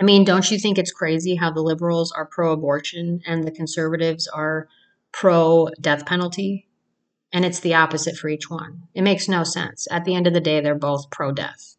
I 0.00 0.04
mean, 0.04 0.24
don't 0.24 0.50
you 0.50 0.58
think 0.58 0.78
it's 0.78 0.90
crazy 0.90 1.36
how 1.36 1.52
the 1.52 1.62
liberals 1.62 2.10
are 2.12 2.26
pro 2.26 2.52
abortion 2.52 3.20
and 3.26 3.44
the 3.44 3.52
conservatives 3.52 4.26
are 4.26 4.68
pro 5.18 5.68
death 5.80 6.04
penalty? 6.06 6.68
and 7.34 7.44
it's 7.44 7.60
the 7.60 7.74
opposite 7.74 8.16
for 8.16 8.28
each 8.28 8.48
one. 8.48 8.84
It 8.94 9.02
makes 9.02 9.28
no 9.28 9.42
sense. 9.42 9.88
At 9.90 10.04
the 10.04 10.14
end 10.14 10.28
of 10.28 10.32
the 10.32 10.40
day, 10.40 10.60
they're 10.60 10.76
both 10.76 11.10
pro 11.10 11.32
death. 11.32 11.76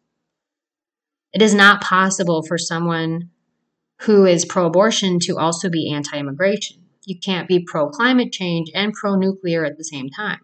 It 1.32 1.40
is 1.40 1.54
not 1.54 1.80
possible 1.80 2.42
for 2.42 2.58
someone 2.58 3.30
who 4.02 4.26
is 4.26 4.44
pro 4.44 4.66
abortion 4.66 5.18
to 5.20 5.38
also 5.38 5.70
be 5.70 5.90
anti 5.90 6.18
immigration. 6.18 6.82
You 7.06 7.18
can't 7.18 7.48
be 7.48 7.64
pro 7.66 7.88
climate 7.88 8.32
change 8.32 8.70
and 8.74 8.92
pro 8.92 9.16
nuclear 9.16 9.64
at 9.64 9.78
the 9.78 9.84
same 9.84 10.10
time. 10.10 10.40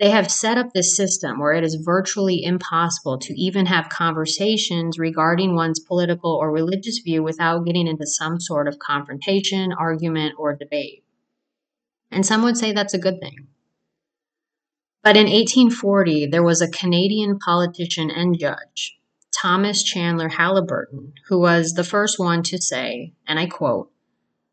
They 0.00 0.10
have 0.10 0.30
set 0.30 0.56
up 0.56 0.72
this 0.72 0.96
system 0.96 1.38
where 1.38 1.52
it 1.52 1.64
is 1.64 1.82
virtually 1.84 2.42
impossible 2.42 3.18
to 3.18 3.34
even 3.34 3.66
have 3.66 3.90
conversations 3.90 4.98
regarding 4.98 5.54
one's 5.54 5.80
political 5.80 6.32
or 6.32 6.50
religious 6.50 6.98
view 6.98 7.22
without 7.22 7.66
getting 7.66 7.86
into 7.86 8.06
some 8.06 8.40
sort 8.40 8.66
of 8.66 8.78
confrontation, 8.78 9.72
argument, 9.72 10.34
or 10.38 10.54
debate. 10.54 11.02
And 12.16 12.24
some 12.24 12.42
would 12.44 12.56
say 12.56 12.72
that's 12.72 12.94
a 12.94 12.98
good 12.98 13.20
thing. 13.20 13.48
But 15.02 15.18
in 15.18 15.26
1840, 15.26 16.28
there 16.28 16.42
was 16.42 16.62
a 16.62 16.70
Canadian 16.70 17.38
politician 17.38 18.10
and 18.10 18.38
judge, 18.38 18.96
Thomas 19.38 19.82
Chandler 19.82 20.30
Halliburton, 20.30 21.12
who 21.28 21.38
was 21.38 21.74
the 21.74 21.84
first 21.84 22.18
one 22.18 22.42
to 22.44 22.56
say, 22.56 23.12
and 23.26 23.38
I 23.38 23.44
quote, 23.44 23.90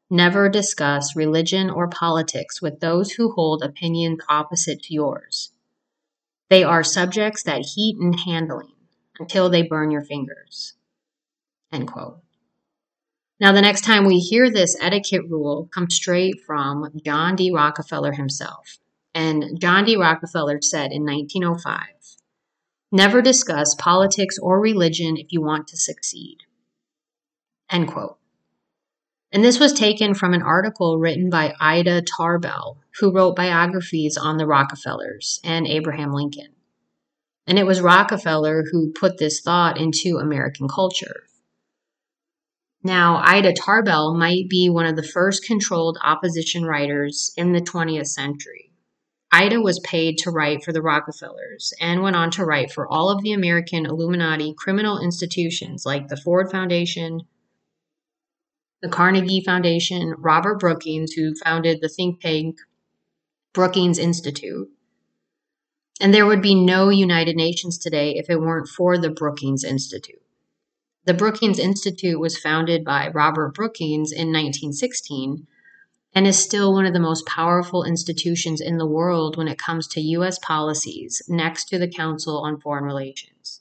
Never 0.10 0.50
discuss 0.50 1.16
religion 1.16 1.70
or 1.70 1.88
politics 1.88 2.62
with 2.62 2.82
those 2.82 3.14
who 3.14 3.32
hold 3.32 3.64
opinions 3.64 4.20
opposite 4.28 4.82
to 4.82 4.94
yours. 4.94 5.54
They 6.50 6.66
are 6.66 6.84
subjects 6.84 7.44
that 7.44 7.62
heat 7.76 7.96
in 7.98 8.12
handling 8.12 8.76
until 9.22 9.50
they 9.50 9.64
burn 9.64 9.90
your 9.90 10.04
fingers. 10.04 10.74
End 11.72 11.88
quote. 11.88 12.23
Now, 13.40 13.52
the 13.52 13.62
next 13.62 13.82
time 13.82 14.06
we 14.06 14.20
hear 14.20 14.50
this 14.50 14.78
etiquette 14.80 15.24
rule 15.30 15.70
come 15.74 15.90
straight 15.90 16.42
from 16.46 16.90
John 17.04 17.36
D. 17.36 17.52
Rockefeller 17.52 18.14
himself. 18.14 18.78
And 19.16 19.60
John 19.60 19.86
D. 19.86 19.96
Rockefeller 19.96 20.62
said 20.62 20.92
in 20.92 21.04
1905 21.04 21.80
Never 22.92 23.22
discuss 23.24 23.76
politics 23.76 24.38
or 24.40 24.60
religion 24.60 25.18
if 25.18 25.32
you 25.32 25.42
want 25.42 25.68
to 25.70 25.78
succeed. 25.78 26.38
End 27.70 27.88
quote. 27.88 28.18
And 29.32 29.44
this 29.44 29.60
was 29.60 29.74
taken 29.74 30.14
from 30.14 30.36
an 30.36 30.44
article 30.44 31.00
written 31.00 31.32
by 31.32 31.56
Ida 31.60 32.04
Tarbell, 32.04 32.78
who 33.00 33.12
wrote 33.12 33.36
biographies 33.36 34.16
on 34.16 34.38
the 34.38 34.46
Rockefellers 34.46 35.40
and 35.44 35.66
Abraham 35.66 36.14
Lincoln. 36.14 36.50
And 37.48 37.58
it 37.58 37.66
was 37.66 37.82
Rockefeller 37.82 38.64
who 38.72 38.92
put 38.92 39.18
this 39.18 39.42
thought 39.42 39.80
into 39.80 40.20
American 40.20 40.68
culture. 40.68 41.24
Now, 42.86 43.22
Ida 43.24 43.54
Tarbell 43.54 44.14
might 44.14 44.50
be 44.50 44.70
one 44.70 44.86
of 44.86 44.98
the 44.98 45.04
first 45.04 45.46
controlled 45.46 45.98
opposition 46.04 46.66
writers 46.66 47.32
in 47.38 47.54
the 47.54 47.62
20th 47.62 48.08
century. 48.08 48.72
Ida 49.32 49.62
was 49.62 49.80
paid 49.80 50.18
to 50.20 50.32
write 50.32 50.64
for 50.64 50.74
the 50.74 50.82
Rockefellers 50.82 51.74
and 51.80 52.04
went 52.04 52.18
on 52.18 52.30
to 52.32 52.46
write 52.46 52.72
for 52.72 52.92
all 52.92 53.10
of 53.10 53.24
the 53.24 53.32
American 53.32 53.86
Illuminati 53.86 54.54
criminal 54.58 55.00
institutions 55.00 55.86
like 55.86 56.10
the 56.10 56.18
Ford 56.18 56.52
Foundation, 56.52 57.22
the 58.82 58.90
Carnegie 58.90 59.42
Foundation, 59.44 60.14
Robert 60.18 60.60
Brookings, 60.60 61.14
who 61.14 61.34
founded 61.36 61.80
the 61.82 61.88
think 61.88 62.20
tank 62.20 62.58
Brookings 63.54 63.98
Institute. 63.98 64.68
And 66.02 66.14
there 66.14 66.26
would 66.26 66.42
be 66.42 66.54
no 66.54 66.90
United 66.90 67.38
Nations 67.38 67.78
today 67.78 68.16
if 68.18 68.30
it 68.30 68.42
weren't 68.42 68.68
for 68.68 68.98
the 68.98 69.10
Brookings 69.10 69.64
Institute. 69.64 70.23
The 71.06 71.14
Brookings 71.14 71.60
Institute 71.60 72.18
was 72.18 72.40
founded 72.40 72.86
by 72.86 73.10
Robert 73.10 73.54
Brookings 73.54 74.14
in 74.14 74.28
1916 74.28 75.46
and 76.16 76.26
is 76.26 76.40
still 76.40 76.72
one 76.72 76.86
of 76.86 76.94
the 76.94 77.00
most 77.00 77.26
powerful 77.26 77.84
institutions 77.84 78.62
in 78.62 78.78
the 78.78 78.88
world 78.88 79.36
when 79.36 79.50
it 79.50 79.58
comes 79.58 79.86
to 79.90 80.02
U.S. 80.02 80.40
policies, 80.40 81.22
next 81.28 81.66
to 81.66 81.78
the 81.78 81.90
Council 81.90 82.38
on 82.38 82.58
Foreign 82.58 82.86
Relations. 82.86 83.60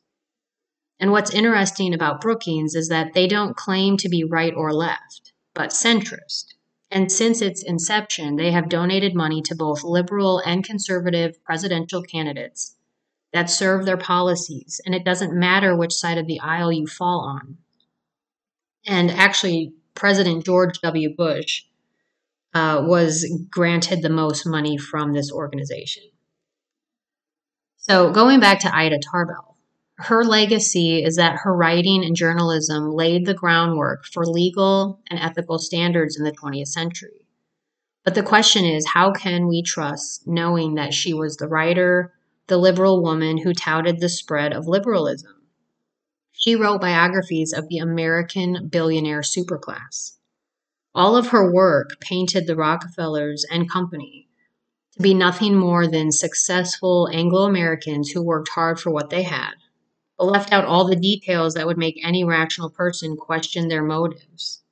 And 1.01 1.11
what's 1.11 1.35
interesting 1.35 1.93
about 1.93 2.21
Brookings 2.21 2.77
is 2.77 2.89
that 2.91 3.13
they 3.13 3.27
don't 3.27 3.57
claim 3.57 3.97
to 3.97 4.09
be 4.09 4.23
right 4.23 4.55
or 4.55 4.73
left, 4.73 5.33
but 5.53 5.71
centrist. 5.71 6.55
And 6.93 7.11
since 7.11 7.43
its 7.43 7.65
inception, 7.65 8.37
they 8.37 8.53
have 8.53 8.69
donated 8.69 9.17
money 9.17 9.43
to 9.43 9.57
both 9.57 9.83
liberal 9.83 10.41
and 10.47 10.63
conservative 10.63 11.43
presidential 11.43 12.03
candidates 12.03 12.77
that 13.33 13.51
serve 13.51 13.85
their 13.85 13.97
policies, 13.97 14.81
and 14.85 14.95
it 14.95 15.05
doesn't 15.05 15.33
matter 15.33 15.75
which 15.75 15.93
side 15.93 16.19
of 16.19 16.27
the 16.27 16.41
aisle 16.41 16.73
you 16.73 16.87
fall 16.87 17.21
on. 17.21 17.57
And 18.87 19.11
actually, 19.11 19.73
President 19.95 20.45
George 20.45 20.81
W. 20.81 21.15
Bush 21.15 21.63
uh, 22.55 22.83
was 22.85 23.27
granted 23.51 24.03
the 24.03 24.11
most 24.11 24.47
money 24.47 24.77
from 24.77 25.13
this 25.13 25.33
organization. 25.33 26.05
So, 27.79 28.13
going 28.13 28.41
back 28.41 28.61
to 28.61 28.75
Ida 28.75 28.99
Tarbell, 28.99 29.57
her 29.97 30.25
legacy 30.25 31.03
is 31.03 31.17
that 31.17 31.39
her 31.43 31.55
writing 31.55 32.05
and 32.05 32.17
journalism 32.17 32.91
laid 32.91 33.27
the 33.27 33.35
groundwork 33.35 34.05
for 34.05 34.27
legal 34.27 35.01
and 35.11 35.19
ethical 35.19 35.59
standards 35.59 36.17
in 36.19 36.25
the 36.25 36.33
20th 36.33 36.69
century. 36.69 37.27
But 38.05 38.15
the 38.15 38.23
question 38.23 38.65
is 38.65 38.87
how 38.87 39.13
can 39.13 39.47
we 39.47 39.63
trust 39.63 40.27
knowing 40.27 40.75
that 40.75 40.93
she 40.93 41.15
was 41.15 41.37
the 41.37 41.49
writer, 41.49 42.13
the 42.49 42.57
liberal 42.57 43.03
woman 43.03 43.39
who 43.39 43.53
touted 43.53 44.01
the 44.01 44.09
spread 44.09 44.53
of 44.53 44.67
liberalism? 44.67 45.43
She 46.33 46.57
wrote 46.57 46.81
biographies 46.81 47.53
of 47.53 47.69
the 47.69 47.79
American 47.79 48.69
billionaire 48.69 49.21
superclass. 49.21 50.17
All 50.95 51.17
of 51.17 51.29
her 51.29 51.53
work 51.53 52.01
painted 52.01 52.47
the 52.47 52.57
Rockefellers 52.57 53.45
and 53.51 53.71
company 53.71 54.29
to 54.93 55.03
be 55.03 55.15
nothing 55.15 55.57
more 55.57 55.87
than 55.87 56.13
successful 56.13 57.09
Anglo 57.13 57.43
Americans 57.45 58.11
who 58.11 58.23
worked 58.23 58.51
hard 58.51 58.79
for 58.79 58.91
what 58.91 59.11
they 59.11 59.23
had 59.23 59.55
but 60.23 60.31
left 60.31 60.53
out 60.53 60.65
all 60.65 60.87
the 60.87 60.95
details 60.95 61.55
that 61.55 61.67
would 61.67 61.79
make 61.79 62.01
any 62.05 62.23
rational 62.23 62.71
person 62.71 63.17
question 63.17 63.67
their 63.67 63.83
motives. 63.83 64.63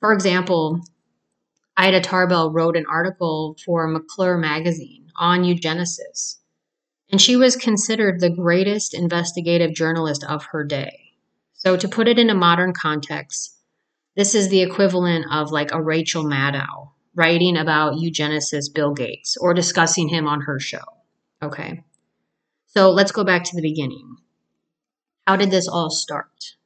For 0.00 0.14
example, 0.14 0.80
Ida 1.76 2.00
Tarbell 2.00 2.50
wrote 2.50 2.74
an 2.74 2.86
article 2.88 3.56
for 3.64 3.86
McClure 3.86 4.38
magazine 4.38 5.10
on 5.16 5.42
eugenesis, 5.42 6.36
and 7.10 7.20
she 7.20 7.36
was 7.36 7.56
considered 7.56 8.20
the 8.20 8.30
greatest 8.30 8.94
investigative 8.94 9.74
journalist 9.74 10.24
of 10.24 10.46
her 10.46 10.64
day. 10.64 11.12
So, 11.54 11.76
to 11.76 11.88
put 11.88 12.08
it 12.08 12.18
in 12.18 12.30
a 12.30 12.34
modern 12.34 12.72
context, 12.72 13.56
this 14.16 14.34
is 14.34 14.48
the 14.48 14.62
equivalent 14.62 15.26
of 15.30 15.50
like 15.52 15.72
a 15.72 15.82
Rachel 15.82 16.24
Maddow 16.24 16.92
writing 17.14 17.56
about 17.56 17.94
eugenicist 17.94 18.74
Bill 18.74 18.92
Gates 18.92 19.36
or 19.38 19.54
discussing 19.54 20.08
him 20.08 20.28
on 20.28 20.42
her 20.42 20.60
show. 20.60 20.84
Okay. 21.42 21.82
So 22.66 22.90
let's 22.90 23.12
go 23.12 23.24
back 23.24 23.42
to 23.44 23.56
the 23.56 23.62
beginning. 23.62 24.16
How 25.26 25.36
did 25.36 25.50
this 25.50 25.66
all 25.66 25.90
start? 25.90 26.56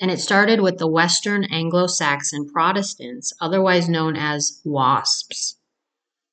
And 0.00 0.10
it 0.10 0.18
started 0.18 0.60
with 0.60 0.78
the 0.78 0.88
Western 0.88 1.44
Anglo 1.44 1.86
Saxon 1.86 2.48
Protestants, 2.48 3.32
otherwise 3.40 3.88
known 3.88 4.16
as 4.16 4.60
WASPs, 4.64 5.56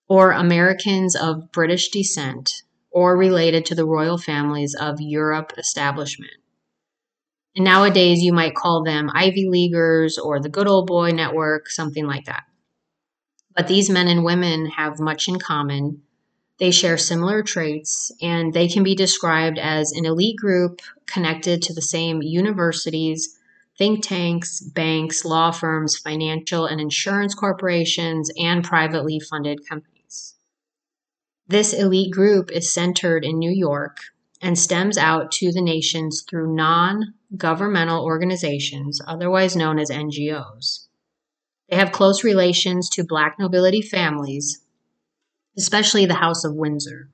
or 0.07 0.31
Americans 0.31 1.15
of 1.15 1.51
British 1.51 1.89
descent, 1.89 2.63
or 2.93 3.17
related 3.17 3.65
to 3.65 3.75
the 3.75 3.85
royal 3.85 4.17
families 4.17 4.75
of 4.79 5.01
Europe 5.01 5.53
establishment. 5.57 6.33
And 7.55 7.65
nowadays, 7.65 8.21
you 8.21 8.33
might 8.33 8.55
call 8.55 8.83
them 8.83 9.09
Ivy 9.13 9.47
Leaguers 9.49 10.17
or 10.17 10.39
the 10.39 10.49
Good 10.49 10.67
Old 10.67 10.87
Boy 10.87 11.11
Network, 11.11 11.69
something 11.69 12.05
like 12.05 12.25
that. 12.25 12.43
But 13.55 13.67
these 13.67 13.89
men 13.89 14.07
and 14.07 14.23
women 14.23 14.67
have 14.67 14.99
much 14.99 15.27
in 15.27 15.39
common 15.39 16.01
they 16.59 16.71
share 16.71 16.97
similar 16.97 17.41
traits, 17.41 18.11
and 18.21 18.53
they 18.53 18.67
can 18.67 18.83
be 18.83 18.95
described 18.95 19.57
as 19.57 19.91
an 19.91 20.05
elite 20.05 20.37
group 20.37 20.81
connected 21.07 21.61
to 21.63 21.73
the 21.73 21.81
same 21.81 22.21
universities, 22.21 23.37
think 23.77 24.05
tanks, 24.05 24.61
banks, 24.61 25.25
law 25.25 25.51
firms, 25.51 25.97
financial 25.97 26.65
and 26.65 26.79
insurance 26.79 27.33
corporations, 27.33 28.31
and 28.37 28.63
privately 28.63 29.19
funded 29.19 29.67
companies. 29.67 29.92
This 31.47 31.73
elite 31.73 32.11
group 32.11 32.51
is 32.51 32.73
centered 32.73 33.25
in 33.25 33.37
New 33.37 33.51
York 33.51 33.97
and 34.41 34.57
stems 34.57 34.97
out 34.97 35.31
to 35.33 35.51
the 35.51 35.61
nations 35.61 36.23
through 36.29 36.55
non 36.55 37.13
governmental 37.35 38.03
organizations, 38.03 39.01
otherwise 39.07 39.55
known 39.55 39.79
as 39.79 39.89
NGOs. 39.89 40.87
They 41.69 41.77
have 41.77 41.91
close 41.91 42.23
relations 42.23 42.89
to 42.91 43.03
black 43.03 43.37
nobility 43.39 43.81
families 43.81 44.63
especially 45.57 46.05
the 46.05 46.15
House 46.15 46.43
of 46.43 46.55
Windsor. 46.55 47.09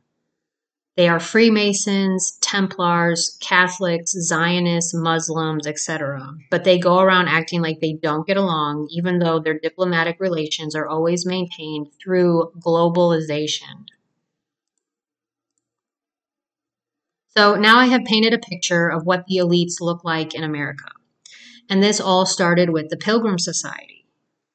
They 0.96 1.08
are 1.08 1.20
Freemasons, 1.20 2.38
Templars, 2.42 3.38
Catholics, 3.42 4.12
Zionists, 4.12 4.94
Muslims, 4.94 5.65
etc. 5.65 6.36
But 6.52 6.65
they 6.65 6.78
go 6.78 7.00
around 7.00 7.30
acting 7.30 7.62
like 7.62 7.80
they 7.80 7.94
don't 7.94 8.28
get 8.28 8.36
along, 8.36 8.89
even 8.92 9.20
though 9.20 9.39
their 9.39 9.58
diplomatic 9.58 10.20
relations 10.20 10.76
are 10.76 10.88
always 10.88 11.26
maintained 11.26 11.88
through 12.04 12.52
globalization. 12.60 13.86
So 17.39 17.56
now 17.56 17.80
I 17.80 17.86
have 17.86 18.04
painted 18.04 18.34
a 18.34 18.38
picture 18.38 18.89
of 18.89 19.06
what 19.06 19.25
the 19.25 19.38
elites 19.38 19.80
look 19.80 20.04
like 20.04 20.36
in 20.36 20.43
America. 20.43 20.91
And 21.69 21.82
this 21.82 22.02
all 22.02 22.25
started 22.25 22.69
with 22.69 22.89
the 22.89 22.97
Pilgrim 22.97 23.39
Society. 23.39 24.06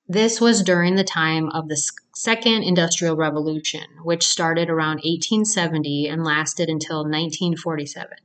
This 0.07 0.38
was 0.38 0.62
during 0.62 0.94
the 0.94 1.03
time 1.03 1.49
of 1.49 1.68
the 1.68 1.81
Second 2.14 2.62
Industrial 2.62 3.16
Revolution, 3.16 3.87
which 4.03 4.27
started 4.27 4.68
around 4.68 4.97
1870 4.97 6.09
and 6.09 6.25
lasted 6.25 6.68
until 6.68 7.05
1947. 7.05 8.18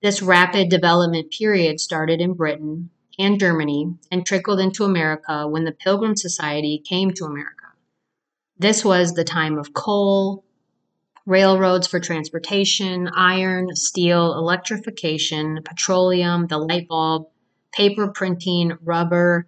This 0.00 0.22
rapid 0.22 0.70
development 0.70 1.30
period 1.30 1.78
started 1.78 2.22
in 2.22 2.32
Britain 2.32 2.88
and 3.18 3.38
Germany 3.38 3.98
and 4.10 4.24
trickled 4.24 4.60
into 4.60 4.84
America 4.84 5.46
when 5.46 5.64
the 5.64 5.72
Pilgrim 5.72 6.16
Society 6.16 6.82
came 6.88 7.12
to 7.12 7.26
America. 7.26 7.66
This 8.56 8.82
was 8.82 9.12
the 9.12 9.24
time 9.24 9.58
of 9.58 9.74
coal, 9.74 10.46
railroads 11.28 11.86
for 11.86 12.00
transportation, 12.00 13.06
iron, 13.14 13.76
steel, 13.76 14.32
electrification, 14.32 15.60
petroleum, 15.62 16.46
the 16.46 16.56
light 16.56 16.88
bulb, 16.88 17.28
paper 17.70 18.08
printing, 18.08 18.72
rubber, 18.82 19.46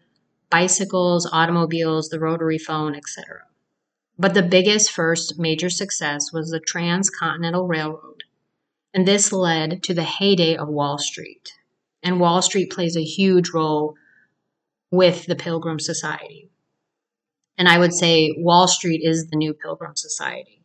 bicycles, 0.50 1.26
automobiles, 1.32 2.10
the 2.10 2.20
rotary 2.20 2.58
phone, 2.58 2.94
etc. 2.94 3.44
But 4.18 4.34
the 4.34 4.42
biggest 4.42 4.90
first 4.90 5.38
major 5.38 5.70
success 5.70 6.30
was 6.34 6.50
the 6.50 6.60
Transcontinental 6.60 7.66
Railroad, 7.66 8.24
and 8.92 9.08
this 9.08 9.32
led 9.32 9.82
to 9.84 9.94
the 9.94 10.02
heyday 10.02 10.56
of 10.56 10.68
Wall 10.68 10.98
Street. 10.98 11.54
And 12.02 12.20
Wall 12.20 12.42
Street 12.42 12.70
plays 12.70 12.96
a 12.96 13.02
huge 13.02 13.50
role 13.54 13.94
with 14.90 15.24
the 15.24 15.36
Pilgrim 15.36 15.78
Society. 15.78 16.50
And 17.56 17.68
I 17.68 17.78
would 17.78 17.94
say 17.94 18.34
Wall 18.36 18.68
Street 18.68 19.00
is 19.02 19.28
the 19.28 19.36
new 19.36 19.54
Pilgrim 19.54 19.96
Society. 19.96 20.59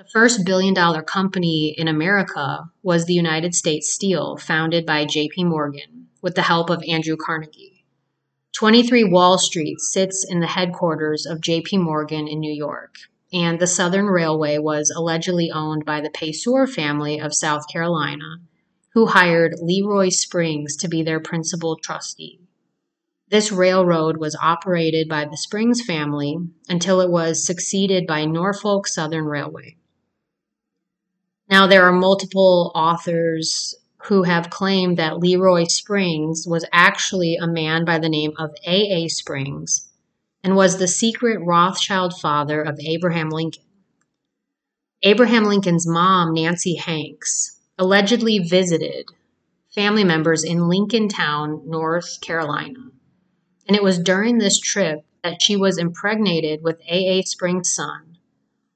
The 0.00 0.08
first 0.08 0.46
billion 0.46 0.72
dollar 0.72 1.02
company 1.02 1.74
in 1.76 1.86
America 1.86 2.70
was 2.82 3.04
the 3.04 3.12
United 3.12 3.54
States 3.54 3.92
Steel, 3.92 4.38
founded 4.38 4.86
by 4.86 5.04
J.P. 5.04 5.44
Morgan 5.44 6.06
with 6.22 6.34
the 6.34 6.40
help 6.40 6.70
of 6.70 6.82
Andrew 6.88 7.18
Carnegie. 7.18 7.84
23 8.56 9.04
Wall 9.04 9.36
Street 9.36 9.78
sits 9.78 10.24
in 10.24 10.40
the 10.40 10.46
headquarters 10.46 11.26
of 11.26 11.42
JP 11.42 11.80
Morgan 11.82 12.26
in 12.28 12.40
New 12.40 12.50
York, 12.50 12.94
and 13.30 13.58
the 13.58 13.66
Southern 13.66 14.06
Railway 14.06 14.56
was 14.56 14.88
allegedly 14.88 15.50
owned 15.50 15.84
by 15.84 16.00
the 16.00 16.08
Paysor 16.08 16.66
family 16.66 17.20
of 17.20 17.34
South 17.34 17.68
Carolina, 17.70 18.38
who 18.94 19.04
hired 19.04 19.56
Leroy 19.60 20.08
Springs 20.08 20.76
to 20.78 20.88
be 20.88 21.02
their 21.02 21.20
principal 21.20 21.76
trustee. 21.76 22.40
This 23.28 23.52
railroad 23.52 24.16
was 24.16 24.34
operated 24.40 25.10
by 25.10 25.26
the 25.26 25.36
Springs 25.36 25.82
family 25.84 26.38
until 26.70 27.02
it 27.02 27.10
was 27.10 27.44
succeeded 27.44 28.06
by 28.06 28.24
Norfolk 28.24 28.88
Southern 28.88 29.26
Railway. 29.26 29.76
Now, 31.50 31.66
there 31.66 31.84
are 31.84 31.92
multiple 31.92 32.70
authors 32.76 33.74
who 34.04 34.22
have 34.22 34.50
claimed 34.50 34.96
that 34.96 35.18
Leroy 35.18 35.64
Springs 35.64 36.46
was 36.46 36.64
actually 36.72 37.36
a 37.36 37.48
man 37.48 37.84
by 37.84 37.98
the 37.98 38.08
name 38.08 38.32
of 38.38 38.50
A.A. 38.64 39.08
Springs 39.08 39.88
and 40.44 40.54
was 40.54 40.78
the 40.78 40.86
secret 40.86 41.40
Rothschild 41.44 42.18
father 42.20 42.62
of 42.62 42.78
Abraham 42.78 43.30
Lincoln. 43.30 43.64
Abraham 45.02 45.44
Lincoln's 45.44 45.88
mom, 45.88 46.34
Nancy 46.34 46.76
Hanks, 46.76 47.58
allegedly 47.76 48.38
visited 48.38 49.06
family 49.74 50.04
members 50.04 50.44
in 50.44 50.68
Lincoln 50.68 51.08
Town, 51.08 51.62
North 51.66 52.20
Carolina. 52.20 52.90
And 53.66 53.76
it 53.76 53.82
was 53.82 53.98
during 53.98 54.38
this 54.38 54.60
trip 54.60 55.04
that 55.24 55.42
she 55.42 55.56
was 55.56 55.78
impregnated 55.78 56.60
with 56.62 56.80
A.A. 56.88 57.22
Springs' 57.22 57.72
son. 57.72 58.09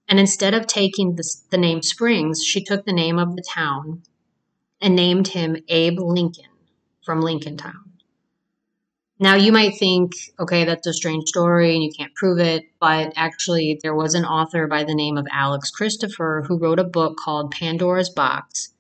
And 0.09 0.21
instead 0.21 0.55
of 0.55 0.67
taking 0.67 1.17
the, 1.17 1.25
the 1.51 1.59
name 1.59 1.83
Springs, 1.83 2.45
she 2.45 2.63
took 2.63 2.85
the 2.85 2.93
name 2.93 3.19
of 3.19 3.37
the 3.37 3.43
town 3.43 4.03
and 4.81 4.95
named 4.95 5.29
him 5.29 5.57
Abe 5.69 5.99
Lincoln 5.99 6.51
from 7.03 7.23
Lincoln 7.23 7.57
Town. 7.57 7.93
Now, 9.19 9.37
you 9.37 9.53
might 9.53 9.77
think, 9.79 10.13
okay, 10.41 10.65
that's 10.65 10.87
a 10.87 10.93
strange 10.93 11.29
story 11.29 11.75
and 11.75 11.85
you 11.85 11.91
can't 11.97 12.15
prove 12.15 12.41
it, 12.41 12.65
but 12.81 13.13
actually, 13.15 13.79
there 13.83 13.95
was 13.95 14.15
an 14.15 14.25
author 14.25 14.67
by 14.67 14.83
the 14.83 14.95
name 14.95 15.17
of 15.17 15.27
Alex 15.31 15.71
Christopher 15.71 16.45
who 16.47 16.59
wrote 16.59 16.81
a 16.81 16.85
book 16.85 17.17
called 17.17 17.53
Pandora's 17.53 18.11
Box. 18.11 18.75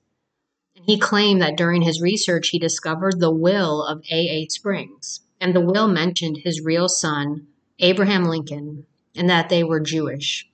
And 0.74 0.84
he 0.86 0.98
claimed 0.98 1.40
that 1.40 1.56
during 1.56 1.82
his 1.82 2.02
research, 2.02 2.48
he 2.48 2.58
discovered 2.58 3.20
the 3.20 3.30
will 3.30 3.84
of 3.84 4.02
A.A. 4.10 4.48
Springs. 4.48 5.20
And 5.40 5.54
the 5.54 5.60
will 5.60 5.88
mentioned 5.88 6.38
his 6.38 6.60
real 6.60 6.88
son, 6.88 7.46
Abraham 7.78 8.24
Lincoln, 8.24 8.86
and 9.14 9.30
that 9.30 9.48
they 9.48 9.62
were 9.62 9.80
Jewish. 9.80 10.48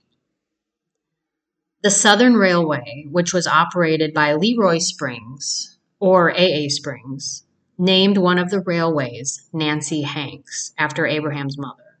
The 1.83 1.89
Southern 1.89 2.35
Railway, 2.35 3.07
which 3.09 3.33
was 3.33 3.47
operated 3.47 4.13
by 4.13 4.35
Leroy 4.35 4.77
Springs, 4.77 5.79
or 5.99 6.31
AA 6.31 6.67
Springs, 6.67 7.43
named 7.75 8.19
one 8.19 8.37
of 8.37 8.51
the 8.51 8.59
railways 8.59 9.49
Nancy 9.51 10.03
Hanks 10.03 10.73
after 10.77 11.07
Abraham's 11.07 11.57
mother. 11.57 11.97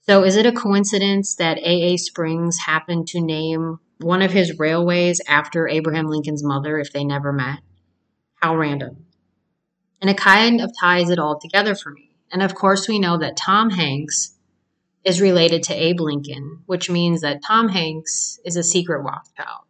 So, 0.00 0.24
is 0.24 0.34
it 0.34 0.46
a 0.46 0.52
coincidence 0.52 1.36
that 1.36 1.60
AA 1.64 1.96
Springs 1.96 2.58
happened 2.66 3.06
to 3.08 3.20
name 3.20 3.78
one 3.98 4.20
of 4.20 4.32
his 4.32 4.58
railways 4.58 5.20
after 5.28 5.68
Abraham 5.68 6.06
Lincoln's 6.06 6.42
mother 6.42 6.80
if 6.80 6.92
they 6.92 7.04
never 7.04 7.32
met? 7.32 7.60
How 8.34 8.56
random. 8.56 9.04
And 10.00 10.10
it 10.10 10.18
kind 10.18 10.60
of 10.60 10.72
ties 10.80 11.10
it 11.10 11.20
all 11.20 11.38
together 11.38 11.76
for 11.76 11.92
me. 11.92 12.16
And 12.32 12.42
of 12.42 12.56
course, 12.56 12.88
we 12.88 12.98
know 12.98 13.16
that 13.18 13.36
Tom 13.36 13.70
Hanks 13.70 14.37
is 15.08 15.22
related 15.22 15.62
to 15.64 15.74
Abe 15.74 16.00
Lincoln, 16.00 16.62
which 16.66 16.90
means 16.90 17.22
that 17.22 17.42
Tom 17.42 17.70
Hanks 17.70 18.38
is 18.44 18.56
a 18.56 18.62
secret 18.62 19.00
Rothschild. 19.00 19.64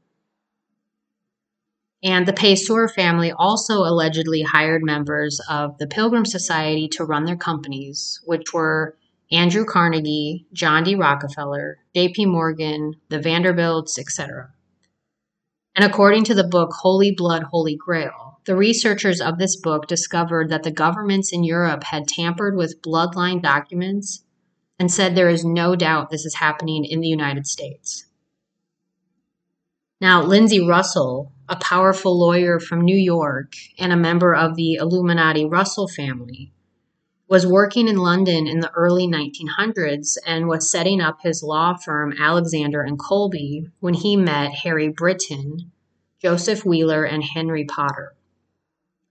And 2.02 2.26
the 2.26 2.32
Paysor 2.32 2.92
family 2.92 3.32
also 3.32 3.78
allegedly 3.78 4.42
hired 4.42 4.82
members 4.82 5.40
of 5.48 5.78
the 5.78 5.86
Pilgrim 5.86 6.24
Society 6.24 6.88
to 6.88 7.04
run 7.04 7.24
their 7.24 7.36
companies, 7.36 8.20
which 8.24 8.52
were 8.52 8.96
Andrew 9.30 9.64
Carnegie, 9.64 10.46
John 10.52 10.82
D. 10.82 10.96
Rockefeller, 10.96 11.78
J.P. 11.94 12.26
Morgan, 12.26 12.94
the 13.08 13.20
Vanderbilts, 13.20 13.96
etc. 13.98 14.50
And 15.76 15.84
according 15.84 16.24
to 16.24 16.34
the 16.34 16.48
book 16.48 16.72
Holy 16.72 17.12
Blood, 17.12 17.44
Holy 17.44 17.76
Grail, 17.76 18.40
the 18.44 18.56
researchers 18.56 19.20
of 19.20 19.38
this 19.38 19.54
book 19.54 19.86
discovered 19.86 20.50
that 20.50 20.64
the 20.64 20.72
governments 20.72 21.32
in 21.32 21.44
Europe 21.44 21.84
had 21.84 22.08
tampered 22.08 22.56
with 22.56 22.82
bloodline 22.82 23.40
documents 23.40 24.24
and 24.78 24.90
said 24.90 25.14
there 25.14 25.28
is 25.28 25.44
no 25.44 25.74
doubt 25.74 26.10
this 26.10 26.24
is 26.24 26.36
happening 26.36 26.84
in 26.84 27.00
the 27.00 27.08
United 27.08 27.46
States. 27.46 28.06
Now, 30.00 30.22
Lindsay 30.22 30.64
Russell, 30.64 31.32
a 31.48 31.56
powerful 31.56 32.18
lawyer 32.18 32.60
from 32.60 32.82
New 32.82 32.96
York 32.96 33.54
and 33.78 33.92
a 33.92 33.96
member 33.96 34.34
of 34.34 34.54
the 34.54 34.74
Illuminati 34.74 35.44
Russell 35.44 35.88
family, 35.88 36.52
was 37.28 37.46
working 37.46 37.88
in 37.88 37.96
London 37.96 38.46
in 38.46 38.60
the 38.60 38.70
early 38.70 39.06
1900s 39.06 40.16
and 40.24 40.46
was 40.46 40.70
setting 40.70 41.00
up 41.00 41.18
his 41.22 41.42
law 41.42 41.74
firm 41.74 42.14
Alexander 42.18 42.80
and 42.80 42.98
Colby 42.98 43.66
when 43.80 43.94
he 43.94 44.16
met 44.16 44.52
Harry 44.62 44.88
Brittain, 44.88 45.70
Joseph 46.22 46.64
Wheeler, 46.64 47.04
and 47.04 47.22
Henry 47.22 47.64
Potter. 47.64 48.14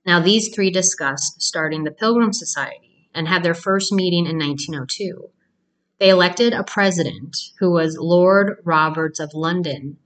Now, 0.05 0.21
these 0.21 0.49
three 0.49 0.71
discussed 0.71 1.41
starting 1.41 1.83
the 1.83 1.91
Pilgrim 1.91 2.31
Society 2.31 3.09
and 3.13 3.27
had 3.27 3.43
their 3.43 3.53
first 3.53 3.91
meeting 3.91 4.25
in 4.25 4.37
1902. 4.37 5.29
They 5.99 6.11
elected 6.11 6.53
a 6.53 6.63
president 6.63 7.35
who 7.57 7.71
was 7.71 7.97
Lord 7.97 8.57
Roberts 8.63 9.19
of 9.19 9.33
London, 9.33 9.97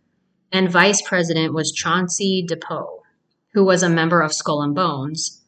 and 0.49 0.71
vice 0.71 1.01
president 1.01 1.53
was 1.53 1.73
Chauncey 1.73 2.45
Depew, 2.47 2.87
who 3.53 3.65
was 3.65 3.83
a 3.83 3.89
member 3.89 4.21
of 4.21 4.33
Skull 4.33 4.61
and 4.61 4.73
Bones, 4.73 5.41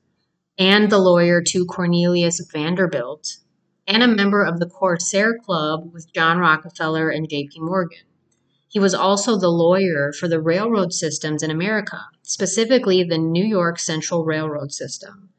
and 0.58 0.90
the 0.90 0.98
lawyer 0.98 1.42
to 1.42 1.66
Cornelius 1.66 2.46
Vanderbilt, 2.52 3.38
and 3.88 4.04
a 4.04 4.08
member 4.08 4.44
of 4.44 4.60
the 4.60 4.66
Corsair 4.66 5.38
Club 5.38 5.94
with 5.94 6.12
John 6.14 6.40
Rockefeller 6.40 7.10
and 7.10 7.30
J.P. 7.30 7.62
Morgan. 7.62 8.00
He 8.68 8.80
was 8.80 8.94
also 8.94 9.38
the 9.38 9.48
lawyer 9.48 10.12
for 10.12 10.28
the 10.28 10.42
railroad 10.42 10.92
systems 10.92 11.42
in 11.42 11.52
America, 11.52 12.02
specifically 12.22 13.02
the 13.04 13.18
New 13.18 13.46
York 13.46 13.80
Central 13.80 14.26
Railroad 14.26 14.74
System, 14.74 15.30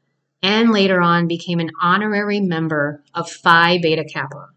and 0.41 0.71
later 0.71 0.99
on 0.99 1.27
became 1.27 1.59
an 1.59 1.69
honorary 1.79 2.39
member 2.39 3.03
of 3.13 3.29
Phi 3.29 3.77
Beta 3.77 4.03
Kappa, 4.03 4.47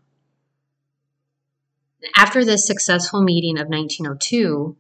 after 2.17 2.45
this 2.45 2.67
successful 2.67 3.23
meeting 3.23 3.59
of 3.59 3.69
1902, 3.69 4.77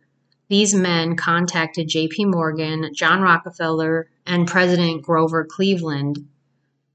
these 0.48 0.74
men 0.74 1.16
contacted 1.16 1.88
JP 1.88 2.32
Morgan, 2.32 2.90
John 2.94 3.20
Rockefeller, 3.20 4.08
and 4.26 4.48
President 4.48 5.02
Grover 5.02 5.44
Cleveland 5.44 6.26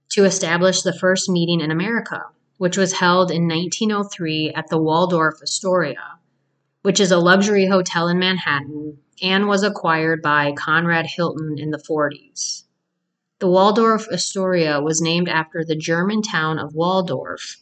to 0.09 0.25
establish 0.25 0.81
the 0.81 0.97
first 0.97 1.29
meeting 1.29 1.61
in 1.61 1.71
America, 1.71 2.23
which 2.57 2.77
was 2.77 2.93
held 2.93 3.31
in 3.31 3.47
1903 3.47 4.51
at 4.55 4.67
the 4.69 4.77
Waldorf 4.77 5.35
Astoria, 5.41 6.19
which 6.81 6.99
is 6.99 7.11
a 7.11 7.19
luxury 7.19 7.67
hotel 7.67 8.07
in 8.07 8.19
Manhattan 8.19 8.97
and 9.21 9.47
was 9.47 9.63
acquired 9.63 10.21
by 10.21 10.51
Conrad 10.53 11.05
Hilton 11.05 11.57
in 11.57 11.71
the 11.71 11.77
40s. 11.77 12.63
The 13.39 13.47
Waldorf 13.47 14.07
Astoria 14.11 14.81
was 14.81 15.01
named 15.01 15.29
after 15.29 15.63
the 15.63 15.75
German 15.75 16.21
town 16.21 16.59
of 16.59 16.75
Waldorf, 16.75 17.57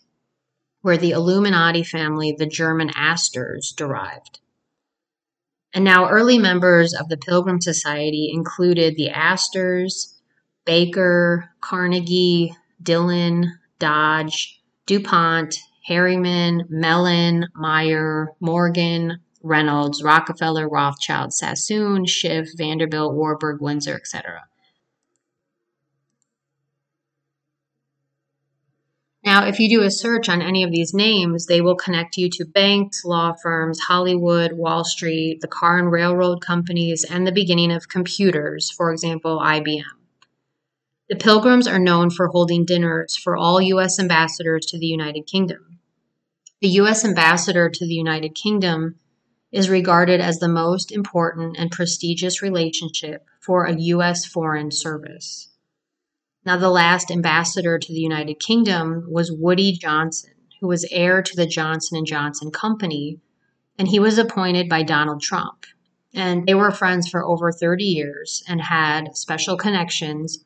where 0.82 0.98
the 0.98 1.12
Illuminati 1.12 1.84
family, 1.84 2.36
the 2.38 2.46
German 2.46 2.90
Astors, 2.96 3.74
derived. 3.76 4.40
And 5.74 5.86
now, 5.86 6.10
early 6.10 6.38
members 6.38 6.94
of 6.94 7.08
the 7.08 7.18
Pilgrim 7.18 7.62
Society 7.62 8.30
included 8.34 8.96
the 8.96 9.10
Astors, 9.10 10.20
Baker, 10.66 11.50
Carnegie, 11.62 12.54
Dillon, 12.82 13.58
Dodge, 13.80 14.62
DuPont, 14.86 15.58
Harriman, 15.86 16.66
Mellon, 16.70 17.48
Meyer, 17.56 18.30
Morgan, 18.40 19.20
Reynolds, 19.42 20.04
Rockefeller, 20.04 20.68
Rothschild, 20.70 21.34
Sassoon, 21.34 22.06
Schiff, 22.06 22.50
Vanderbilt, 22.58 23.14
Warburg, 23.14 23.62
Windsor, 23.62 23.96
etc. 23.96 24.44
Now, 29.24 29.46
if 29.46 29.60
you 29.60 29.70
do 29.70 29.84
a 29.84 29.92
search 29.92 30.30
on 30.30 30.42
any 30.42 30.64
of 30.64 30.72
these 30.72 30.96
names, 30.96 31.46
they 31.46 31.62
will 31.62 31.76
connect 31.76 32.18
you 32.18 32.28
to 32.32 32.46
banks, 32.46 33.06
law 33.06 33.34
firms, 33.34 33.80
Hollywood, 33.80 34.54
Wall 34.54 34.84
Street, 34.84 35.42
the 35.42 35.48
car 35.48 35.78
and 35.78 35.92
railroad 35.92 36.42
companies, 36.42 37.04
and 37.04 37.26
the 37.26 37.32
beginning 37.32 37.72
of 37.72 37.88
computers, 37.88 38.72
for 38.72 38.92
example, 38.92 39.40
IBM. 39.40 39.84
The 41.08 41.18
Pilgrims 41.18 41.68
are 41.68 41.78
known 41.78 42.10
for 42.10 42.30
holding 42.30 42.66
dinners 42.66 43.16
for 43.16 43.38
all 43.38 43.62
U.S. 43.62 44.00
ambassadors 44.00 44.66
to 44.68 44.80
the 44.80 44.88
United 44.88 45.28
Kingdom. 45.28 45.80
The 46.62 46.70
U.S. 46.70 47.06
ambassador 47.06 47.70
to 47.70 47.86
the 47.86 47.94
United 47.94 48.34
Kingdom 48.34 48.96
is 49.52 49.70
regarded 49.70 50.22
as 50.22 50.40
the 50.40 50.48
most 50.48 50.92
important 50.92 51.58
and 51.60 51.70
prestigious 51.70 52.42
relationship 52.42 53.26
for 53.40 53.66
a 53.66 53.76
U.S. 53.76 54.26
foreign 54.26 54.72
service. 54.72 55.51
Now, 56.44 56.58
the 56.58 56.70
last 56.70 57.12
ambassador 57.12 57.78
to 57.78 57.94
the 57.94 58.00
United 58.00 58.40
Kingdom 58.40 59.06
was 59.08 59.32
Woody 59.32 59.74
Johnson, 59.74 60.32
who 60.60 60.68
was 60.68 60.88
heir 60.92 61.22
to 61.22 61.36
the 61.36 61.46
Johnson 61.46 62.04
& 62.04 62.06
Johnson 62.06 62.50
company, 62.50 63.20
and 63.78 63.88
he 63.88 64.00
was 64.00 64.18
appointed 64.18 64.68
by 64.68 64.82
Donald 64.82 65.22
Trump. 65.22 65.66
And 66.14 66.48
they 66.48 66.56
were 66.56 66.72
friends 66.72 67.08
for 67.08 67.24
over 67.24 67.52
30 67.52 67.84
years 67.84 68.44
and 68.48 68.60
had 68.60 69.16
special 69.16 69.56
connections. 69.56 70.44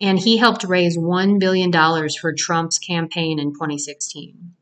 And 0.00 0.18
he 0.18 0.36
helped 0.36 0.64
raise 0.64 0.98
$1 0.98 1.38
billion 1.38 1.72
for 2.20 2.34
Trump's 2.34 2.78
campaign 2.78 3.38
in 3.38 3.52
2016. 3.52 4.54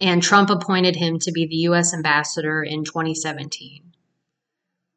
And 0.00 0.22
Trump 0.22 0.50
appointed 0.50 0.96
him 0.96 1.18
to 1.20 1.32
be 1.32 1.46
the 1.46 1.56
U.S. 1.68 1.94
ambassador 1.94 2.62
in 2.62 2.84
2017. 2.84 3.92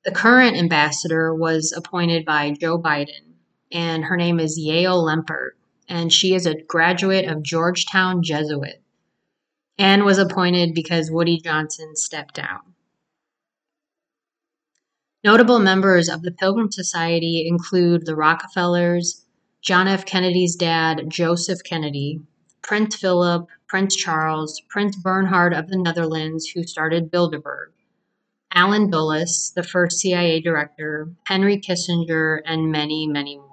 The 0.04 0.12
current 0.12 0.58
ambassador 0.58 1.34
was 1.36 1.72
appointed 1.76 2.26
by 2.26 2.52
Joe 2.52 2.80
Biden 2.80 3.27
and 3.72 4.06
her 4.06 4.18
name 4.18 4.40
is 4.40 4.60
Yael 4.60 5.04
Lempert, 5.04 5.52
and 5.88 6.12
she 6.12 6.34
is 6.34 6.46
a 6.46 6.62
graduate 6.62 7.26
of 7.26 7.44
Georgetown 7.44 8.24
Jesuit 8.24 8.82
and 9.78 10.04
was 10.04 10.18
appointed 10.18 10.74
because 10.74 11.12
Woody 11.12 11.40
Johnson 11.40 11.96
stepped 11.96 12.36
down. 12.36 12.60
Notable 15.24 15.60
members 15.60 16.10
of 16.10 16.22
the 16.22 16.32
Pilgrim 16.32 16.72
Society 16.72 17.46
include 17.48 18.06
the 18.06 18.16
Rockefellers, 18.16 19.26
John 19.62 19.88
F. 19.88 20.06
Kennedy's 20.06 20.56
dad, 20.56 21.10
Joseph 21.10 21.64
Kennedy, 21.64 22.22
Prince 22.62 22.96
Philip, 22.96 23.48
Prince 23.68 23.96
Charles, 23.96 24.62
Prince 24.70 24.96
Bernhard 24.96 25.54
of 25.54 25.68
the 25.68 25.78
Netherlands, 25.78 26.48
who 26.48 26.64
started 26.64 27.12
Bilderberg, 27.12 27.72
Allen 28.54 28.90
Dulles, 28.90 29.52
the 29.56 29.64
first 29.64 30.00
CIA 30.00 30.40
director, 30.40 31.10
Henry 31.26 31.60
Kissinger, 31.60 32.42
and 32.46 32.72
many, 32.72 33.08
many 33.08 33.38
more. 33.38 33.47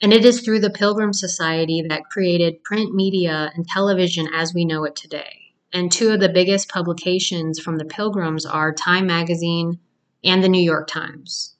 And 0.00 0.12
it 0.12 0.24
is 0.24 0.40
through 0.40 0.60
the 0.60 0.70
Pilgrim 0.70 1.12
Society 1.12 1.82
that 1.88 2.08
created 2.10 2.62
print 2.62 2.94
media 2.94 3.50
and 3.54 3.66
television 3.66 4.28
as 4.32 4.54
we 4.54 4.64
know 4.64 4.84
it 4.84 4.94
today. 4.94 5.54
And 5.72 5.90
two 5.90 6.10
of 6.10 6.20
the 6.20 6.28
biggest 6.28 6.68
publications 6.68 7.58
from 7.58 7.78
the 7.78 7.84
Pilgrims 7.84 8.46
are 8.46 8.72
Time 8.72 9.06
Magazine 9.06 9.80
and 10.22 10.42
the 10.42 10.48
New 10.48 10.62
York 10.62 10.88
Times. 10.88 11.56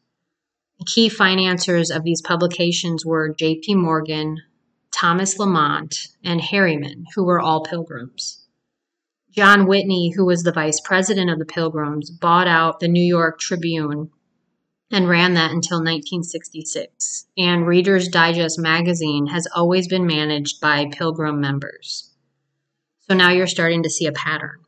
The 0.78 0.84
key 0.84 1.08
financiers 1.08 1.90
of 1.90 2.04
these 2.04 2.22
publications 2.22 3.04
were 3.04 3.34
J.P. 3.34 3.74
Morgan, 3.74 4.38
Thomas 4.92 5.38
Lamont, 5.38 6.08
and 6.22 6.40
Harriman, 6.40 7.06
who 7.16 7.24
were 7.24 7.40
all 7.40 7.64
Pilgrims. 7.64 8.46
John 9.32 9.66
Whitney, 9.66 10.12
who 10.16 10.24
was 10.24 10.42
the 10.42 10.52
vice 10.52 10.80
president 10.80 11.30
of 11.30 11.38
the 11.38 11.44
Pilgrims, 11.44 12.10
bought 12.10 12.46
out 12.46 12.78
the 12.78 12.88
New 12.88 13.04
York 13.04 13.40
Tribune 13.40 14.10
and 14.90 15.08
ran 15.08 15.34
that 15.34 15.50
until 15.50 15.78
1966. 15.78 17.26
And 17.36 17.66
Reader's 17.66 18.08
Digest 18.08 18.58
magazine 18.58 19.26
has 19.26 19.46
always 19.54 19.88
been 19.88 20.06
managed 20.06 20.60
by 20.60 20.86
Pilgrim 20.86 21.40
members. 21.40 22.10
So 23.08 23.14
now 23.14 23.30
you're 23.30 23.46
starting 23.46 23.82
to 23.82 23.90
see 23.90 24.06
a 24.06 24.12
pattern. 24.12 24.60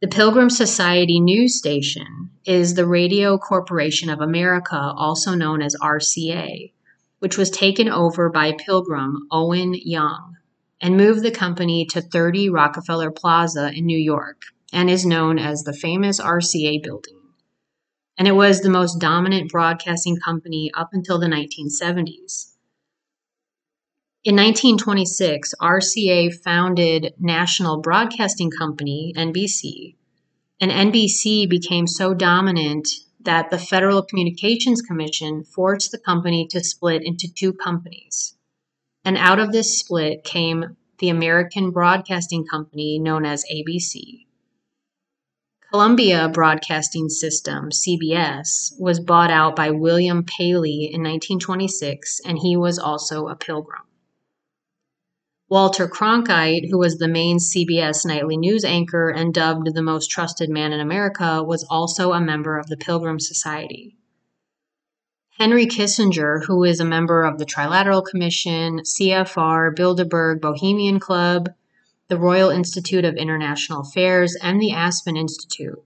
The 0.00 0.08
Pilgrim 0.08 0.50
Society 0.50 1.20
news 1.20 1.56
station 1.56 2.30
is 2.44 2.74
the 2.74 2.86
Radio 2.86 3.38
Corporation 3.38 4.10
of 4.10 4.20
America, 4.20 4.76
also 4.76 5.34
known 5.34 5.62
as 5.62 5.74
RCA, 5.82 6.72
which 7.18 7.38
was 7.38 7.50
taken 7.50 7.88
over 7.88 8.28
by 8.28 8.52
Pilgrim 8.52 9.26
Owen 9.32 9.74
Young 9.74 10.36
and 10.80 10.96
moved 10.96 11.22
the 11.22 11.30
company 11.30 11.86
to 11.86 12.02
30 12.02 12.50
Rockefeller 12.50 13.10
Plaza 13.10 13.72
in 13.72 13.86
New 13.86 13.98
York 13.98 14.42
and 14.72 14.90
is 14.90 15.06
known 15.06 15.38
as 15.38 15.62
the 15.62 15.72
famous 15.72 16.20
RCA 16.20 16.82
building 16.82 17.15
and 18.18 18.26
it 18.26 18.32
was 18.32 18.60
the 18.60 18.70
most 18.70 18.98
dominant 18.98 19.50
broadcasting 19.50 20.16
company 20.16 20.70
up 20.74 20.90
until 20.92 21.18
the 21.18 21.26
1970s. 21.26 22.52
In 24.24 24.34
1926, 24.34 25.54
RCA 25.60 26.34
founded 26.42 27.14
National 27.18 27.80
Broadcasting 27.80 28.50
Company, 28.50 29.14
NBC, 29.16 29.94
and 30.60 30.70
NBC 30.70 31.48
became 31.48 31.86
so 31.86 32.12
dominant 32.12 32.88
that 33.20 33.50
the 33.50 33.58
Federal 33.58 34.02
Communications 34.02 34.82
Commission 34.82 35.44
forced 35.44 35.92
the 35.92 35.98
company 35.98 36.46
to 36.48 36.64
split 36.64 37.02
into 37.04 37.32
two 37.32 37.52
companies. 37.52 38.34
And 39.04 39.16
out 39.16 39.38
of 39.38 39.52
this 39.52 39.78
split 39.78 40.24
came 40.24 40.76
the 40.98 41.10
American 41.10 41.70
Broadcasting 41.70 42.46
Company, 42.46 42.98
known 42.98 43.24
as 43.24 43.44
ABC. 43.52 44.25
Columbia 45.76 46.30
Broadcasting 46.30 47.10
System, 47.10 47.68
CBS, 47.68 48.72
was 48.80 48.98
bought 48.98 49.30
out 49.30 49.54
by 49.54 49.72
William 49.72 50.24
Paley 50.24 50.84
in 50.84 51.02
1926, 51.02 52.22
and 52.24 52.38
he 52.38 52.56
was 52.56 52.78
also 52.78 53.28
a 53.28 53.36
pilgrim. 53.36 53.82
Walter 55.50 55.86
Cronkite, 55.86 56.70
who 56.70 56.78
was 56.78 56.96
the 56.96 57.08
main 57.08 57.36
CBS 57.36 58.06
nightly 58.06 58.38
news 58.38 58.64
anchor 58.64 59.10
and 59.10 59.34
dubbed 59.34 59.74
the 59.74 59.82
most 59.82 60.10
trusted 60.10 60.48
man 60.48 60.72
in 60.72 60.80
America, 60.80 61.44
was 61.44 61.66
also 61.68 62.14
a 62.14 62.22
member 62.22 62.56
of 62.58 62.68
the 62.68 62.78
Pilgrim 62.78 63.20
Society. 63.20 63.98
Henry 65.38 65.66
Kissinger, 65.66 66.42
who 66.46 66.64
is 66.64 66.80
a 66.80 66.86
member 66.86 67.22
of 67.22 67.36
the 67.36 67.44
Trilateral 67.44 68.02
Commission, 68.02 68.80
CFR, 68.80 69.76
Bilderberg, 69.76 70.40
Bohemian 70.40 70.98
Club, 70.98 71.50
the 72.08 72.18
Royal 72.18 72.50
Institute 72.50 73.04
of 73.04 73.16
International 73.16 73.80
Affairs, 73.80 74.36
and 74.40 74.60
the 74.60 74.72
Aspen 74.72 75.16
Institute. 75.16 75.82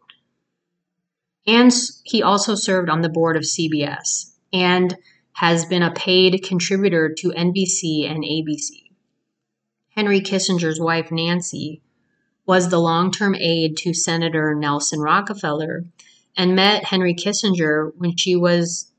And 1.47 1.73
he 2.05 2.23
also 2.23 2.55
served 2.55 2.91
on 2.91 3.01
the 3.01 3.09
board 3.09 3.37
of 3.37 3.43
CBS 3.43 4.35
and 4.53 4.97
has 5.33 5.65
been 5.65 5.83
a 5.83 5.93
paid 5.93 6.43
contributor 6.45 7.15
to 7.19 7.31
NBC 7.31 8.11
and 8.11 8.23
ABC. 8.23 8.91
Henry 9.91 10.21
Kissinger's 10.21 10.79
wife, 10.79 11.11
Nancy, 11.11 11.83
was 12.47 12.69
the 12.69 12.79
long 12.79 13.11
term 13.11 13.35
aide 13.35 13.77
to 13.79 13.95
Senator 13.95 14.55
Nelson 14.55 15.01
Rockefeller 15.01 15.85
and 16.37 16.55
met 16.55 16.85
Henry 16.85 17.15
Kissinger 17.15 17.93
when 17.97 18.17
she 18.17 18.37
was 18.37 18.93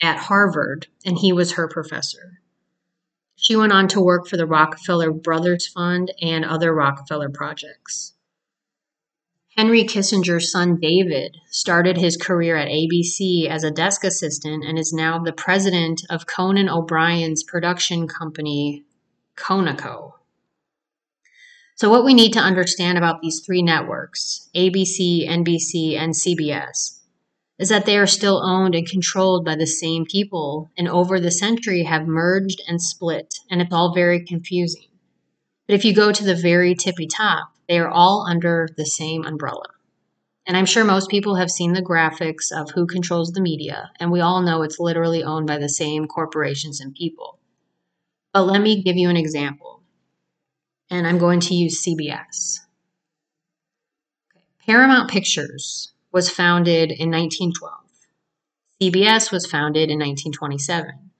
at 0.00 0.16
Harvard 0.16 0.86
and 1.04 1.18
he 1.18 1.32
was 1.32 1.52
her 1.52 1.68
professor. 1.68 2.39
She 3.40 3.56
went 3.56 3.72
on 3.72 3.88
to 3.88 4.02
work 4.02 4.28
for 4.28 4.36
the 4.36 4.46
Rockefeller 4.46 5.10
Brothers 5.10 5.66
Fund 5.66 6.12
and 6.20 6.44
other 6.44 6.74
Rockefeller 6.74 7.30
projects. 7.30 8.12
Henry 9.56 9.84
Kissinger's 9.84 10.52
son 10.52 10.78
David 10.78 11.38
started 11.50 11.96
his 11.96 12.18
career 12.18 12.56
at 12.56 12.68
ABC 12.68 13.48
as 13.48 13.64
a 13.64 13.70
desk 13.70 14.04
assistant 14.04 14.64
and 14.64 14.78
is 14.78 14.92
now 14.92 15.18
the 15.18 15.32
president 15.32 16.02
of 16.10 16.26
Conan 16.26 16.68
O'Brien's 16.68 17.42
production 17.42 18.06
company, 18.06 18.84
Conaco. 19.36 20.16
So, 21.76 21.88
what 21.88 22.04
we 22.04 22.12
need 22.12 22.34
to 22.34 22.40
understand 22.40 22.98
about 22.98 23.22
these 23.22 23.40
three 23.40 23.62
networks 23.62 24.50
ABC, 24.54 25.26
NBC, 25.26 25.96
and 25.96 26.12
CBS 26.12 26.99
is 27.60 27.68
that 27.68 27.84
they 27.84 27.98
are 27.98 28.06
still 28.06 28.42
owned 28.42 28.74
and 28.74 28.88
controlled 28.88 29.44
by 29.44 29.54
the 29.54 29.66
same 29.66 30.06
people 30.06 30.70
and 30.78 30.88
over 30.88 31.20
the 31.20 31.30
century 31.30 31.82
have 31.82 32.06
merged 32.06 32.62
and 32.66 32.80
split, 32.80 33.34
and 33.50 33.60
it's 33.60 33.72
all 33.72 33.94
very 33.94 34.24
confusing. 34.24 34.88
But 35.68 35.74
if 35.74 35.84
you 35.84 35.94
go 35.94 36.10
to 36.10 36.24
the 36.24 36.34
very 36.34 36.74
tippy 36.74 37.06
top, 37.06 37.52
they 37.68 37.78
are 37.78 37.90
all 37.90 38.26
under 38.26 38.70
the 38.78 38.86
same 38.86 39.26
umbrella. 39.26 39.66
And 40.46 40.56
I'm 40.56 40.64
sure 40.64 40.84
most 40.84 41.10
people 41.10 41.34
have 41.34 41.50
seen 41.50 41.74
the 41.74 41.82
graphics 41.82 42.50
of 42.50 42.70
who 42.70 42.86
controls 42.86 43.32
the 43.32 43.42
media, 43.42 43.90
and 44.00 44.10
we 44.10 44.20
all 44.20 44.40
know 44.40 44.62
it's 44.62 44.80
literally 44.80 45.22
owned 45.22 45.46
by 45.46 45.58
the 45.58 45.68
same 45.68 46.06
corporations 46.06 46.80
and 46.80 46.94
people. 46.94 47.38
But 48.32 48.44
let 48.44 48.62
me 48.62 48.82
give 48.82 48.96
you 48.96 49.10
an 49.10 49.18
example. 49.18 49.82
And 50.88 51.06
I'm 51.06 51.18
going 51.18 51.40
to 51.40 51.54
use 51.54 51.84
CBS. 51.86 52.60
Paramount 54.66 55.10
Pictures 55.10 55.92
was 56.12 56.30
founded 56.30 56.90
in 56.90 57.10
1912. 57.10 57.80
CBS 58.80 59.30
was 59.30 59.46
founded 59.46 59.90
in 59.90 59.98
1927. 59.98 61.10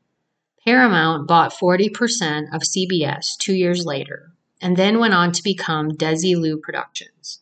Paramount 0.64 1.26
bought 1.26 1.52
40% 1.52 2.54
of 2.54 2.62
CBS 2.62 3.36
two 3.38 3.54
years 3.54 3.84
later 3.84 4.32
and 4.60 4.76
then 4.76 4.98
went 4.98 5.14
on 5.14 5.32
to 5.32 5.42
become 5.42 5.90
Desilu 5.90 6.60
Productions. 6.60 7.40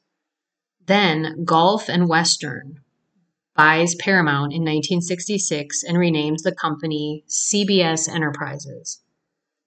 Then 0.86 1.44
Gulf 1.44 1.88
and 1.88 2.09
Western 2.09 2.80
buys 3.55 3.96
Paramount 3.96 4.53
in 4.53 4.62
1966 4.62 5.82
and 5.82 5.96
renames 5.96 6.42
the 6.42 6.55
company 6.55 7.24
CBS 7.28 8.09
Enterprises. 8.09 9.01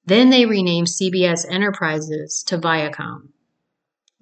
Then 0.05 0.29
they 0.29 0.45
renamed 0.45 0.87
CBS 0.87 1.45
Enterprises 1.49 2.41
to 2.47 2.57
Viacom. 2.57 3.29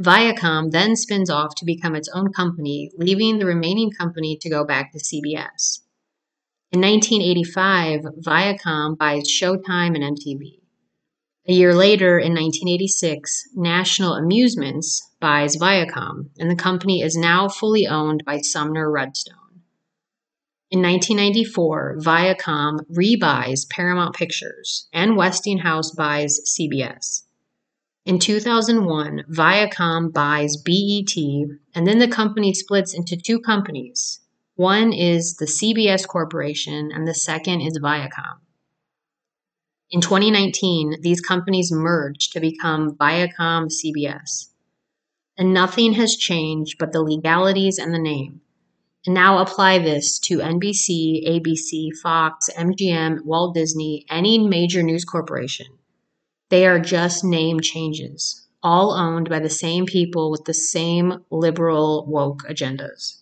Viacom 0.01 0.71
then 0.71 0.95
spins 0.95 1.29
off 1.29 1.55
to 1.55 1.65
become 1.65 1.93
its 1.93 2.07
own 2.13 2.31
company, 2.31 2.89
leaving 2.97 3.37
the 3.37 3.45
remaining 3.45 3.91
company 3.91 4.37
to 4.37 4.49
go 4.49 4.63
back 4.63 4.93
to 4.93 4.99
CBS. 4.99 5.81
In 6.71 6.79
1985, 6.79 8.01
Viacom 8.23 8.97
buys 8.97 9.23
Showtime 9.27 9.95
and 9.95 10.17
MTV. 10.17 10.59
A 11.49 11.51
year 11.51 11.73
later, 11.73 12.17
in 12.17 12.33
1986, 12.33 13.49
National 13.55 14.13
Amusements 14.13 15.09
buys 15.19 15.57
Viacom, 15.57 16.29
and 16.37 16.49
the 16.49 16.55
company 16.55 17.01
is 17.01 17.17
now 17.17 17.49
fully 17.49 17.85
owned 17.85 18.23
by 18.23 18.37
Sumner 18.37 18.89
Redstone. 18.89 19.63
In 20.71 20.81
1994, 20.81 21.97
Viacom 21.99 22.85
rebuys 22.89 23.67
Paramount 23.69 24.15
Pictures, 24.15 24.87
and 24.93 25.17
Westinghouse 25.17 25.91
buys 25.91 26.39
CBS. 26.45 27.23
In 28.09 28.17
2001, 28.17 29.25
Viacom 29.29 30.11
buys 30.11 30.57
BET, 30.57 31.15
and 31.75 31.85
then 31.85 31.99
the 31.99 32.07
company 32.07 32.55
splits 32.55 32.91
into 32.91 33.15
two 33.15 33.39
companies. 33.39 34.21
One 34.55 34.91
is 34.93 35.35
the 35.35 35.45
CBS 35.45 36.07
Corporation, 36.07 36.89
and 36.91 37.07
the 37.07 37.13
second 37.13 37.61
is 37.61 37.77
Viacom. 37.77 38.39
In 39.91 40.01
2019, 40.01 41.01
these 41.03 41.21
companies 41.21 41.71
merged 41.71 42.33
to 42.33 42.39
become 42.39 42.95
Viacom 42.95 43.67
CBS. 43.69 44.53
And 45.37 45.53
nothing 45.53 45.93
has 45.93 46.15
changed 46.15 46.79
but 46.79 46.91
the 46.91 47.03
legalities 47.03 47.77
and 47.77 47.93
the 47.93 47.99
name. 47.99 48.41
And 49.05 49.13
now 49.13 49.37
apply 49.37 49.77
this 49.77 50.17
to 50.21 50.39
NBC, 50.39 51.29
ABC, 51.29 51.89
Fox, 52.01 52.49
MGM, 52.57 53.23
Walt 53.23 53.53
Disney, 53.53 54.07
any 54.09 54.39
major 54.39 54.81
news 54.81 55.05
corporation. 55.05 55.67
They 56.49 56.65
are 56.65 56.79
just 56.79 57.23
name 57.23 57.59
changes, 57.59 58.47
all 58.63 58.91
owned 58.91 59.29
by 59.29 59.39
the 59.39 59.49
same 59.49 59.85
people 59.85 60.31
with 60.31 60.45
the 60.45 60.53
same 60.53 61.23
liberal 61.29 62.05
woke 62.07 62.41
agendas. 62.49 63.19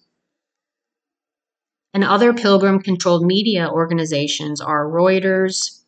And 1.94 2.04
other 2.04 2.34
pilgrim 2.34 2.80
controlled 2.80 3.26
media 3.26 3.70
organizations 3.70 4.62
are 4.62 4.86
Reuters, 4.86 5.82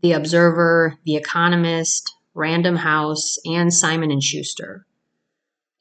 The 0.00 0.12
Observer, 0.12 0.98
The 1.04 1.16
Economist, 1.16 2.14
Random 2.34 2.76
House, 2.76 3.36
and 3.44 3.72
Simon 3.72 4.10
and 4.10 4.22
Schuster. 4.22 4.86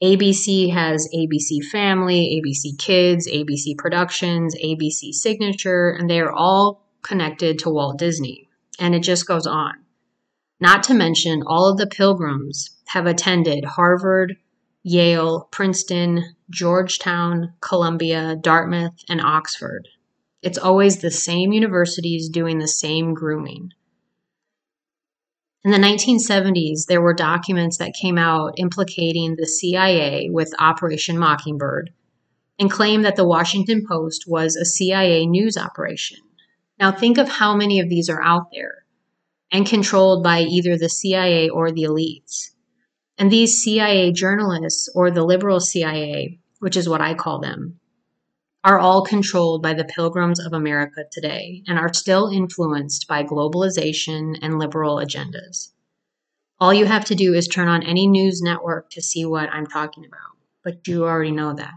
ABC 0.04 0.74
has 0.74 1.08
ABC 1.16 1.64
Family, 1.72 2.42
ABC 2.42 2.78
Kids, 2.78 3.28
ABC 3.28 3.78
Productions, 3.78 4.54
ABC 4.56 5.14
Signature, 5.14 5.92
and 5.92 6.10
they 6.10 6.20
are 6.20 6.32
all 6.32 6.86
connected 7.04 7.60
to 7.60 7.70
Walt 7.70 7.98
Disney. 8.00 8.50
And 8.80 8.94
it 8.94 9.00
just 9.00 9.28
goes 9.28 9.48
on. 9.48 9.83
Not 10.60 10.84
to 10.84 10.94
mention, 10.94 11.44
all 11.46 11.68
of 11.68 11.78
the 11.78 11.88
pilgrims 11.88 12.78
have 12.88 13.06
attended 13.06 13.66
Harvard, 13.66 14.38
Yale, 14.84 15.48
Princeton, 15.52 16.36
Georgetown, 16.50 17.54
Columbia, 17.62 18.36
Dartmouth, 18.36 19.04
and 19.10 19.22
Oxford. 19.22 19.88
It's 20.42 20.58
always 20.58 20.98
the 20.98 21.12
same 21.12 21.54
universities 21.54 22.30
doing 22.30 22.60
the 22.60 22.68
same 22.68 23.14
grooming. 23.14 23.72
In 25.64 25.72
the 25.72 25.78
1970s, 25.78 26.88
there 26.88 27.02
were 27.02 27.14
documents 27.14 27.78
that 27.78 27.94
came 27.94 28.18
out 28.18 28.56
implicating 28.58 29.36
the 29.36 29.48
CIA 29.48 30.30
with 30.30 30.54
Operation 30.60 31.18
Mockingbird 31.18 31.92
and 32.60 32.70
claimed 32.70 33.06
that 33.06 33.16
the 33.16 33.28
Washington 33.28 33.86
Post 33.88 34.26
was 34.28 34.58
a 34.58 34.66
CIA 34.66 35.26
news 35.26 35.58
operation. 35.58 36.20
Now, 36.78 36.92
think 36.92 37.18
of 37.18 37.30
how 37.30 37.56
many 37.56 37.80
of 37.80 37.88
these 37.88 38.10
are 38.10 38.22
out 38.22 38.48
there 38.52 38.83
and 39.54 39.68
controlled 39.68 40.24
by 40.24 40.42
either 40.42 40.78
the 40.78 40.90
CIA 40.90 41.48
or 41.48 41.72
the 41.72 41.84
elites. 41.84 42.50
And 43.20 43.32
these 43.32 43.64
CIA 43.64 44.12
journalists, 44.12 44.90
or 44.96 45.12
the 45.12 45.24
liberal 45.24 45.60
CIA, 45.60 46.40
which 46.60 46.76
is 46.76 46.90
what 46.90 47.02
I 47.02 47.14
call 47.14 47.40
them, 47.40 47.80
are 48.64 48.80
all 48.80 49.04
controlled 49.04 49.62
by 49.62 49.76
the 49.76 49.86
pilgrims 49.86 50.40
of 50.40 50.54
America 50.54 51.04
today 51.12 51.62
and 51.68 51.78
are 51.78 51.94
still 51.94 52.30
influenced 52.30 53.08
by 53.08 53.24
globalization 53.24 54.36
and 54.42 54.58
liberal 54.58 54.98
agendas. 54.98 55.72
All 56.60 56.74
you 56.74 56.86
have 56.86 57.06
to 57.06 57.16
do 57.16 57.34
is 57.34 57.48
turn 57.48 57.68
on 57.68 57.84
any 57.84 58.08
news 58.08 58.42
network 58.42 58.90
to 58.92 59.02
see 59.02 59.26
what 59.26 59.50
I'm 59.50 59.68
talking 59.68 60.06
about, 60.06 60.38
but 60.64 60.88
you 60.88 61.04
already 61.04 61.32
know 61.32 61.54
that. 61.54 61.74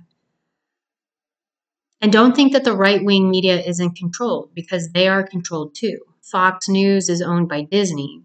And 2.00 2.12
don't 2.12 2.36
think 2.36 2.52
that 2.52 2.64
the 2.64 2.76
right 2.76 3.04
wing 3.04 3.28
media 3.28 3.60
isn't 3.60 3.96
controlled 3.96 4.54
because 4.54 4.90
they 4.92 5.08
are 5.08 5.26
controlled 5.26 5.74
too. 5.74 5.98
Fox 6.26 6.68
News 6.68 7.08
is 7.08 7.22
owned 7.22 7.48
by 7.48 7.62
Disney, 7.62 8.24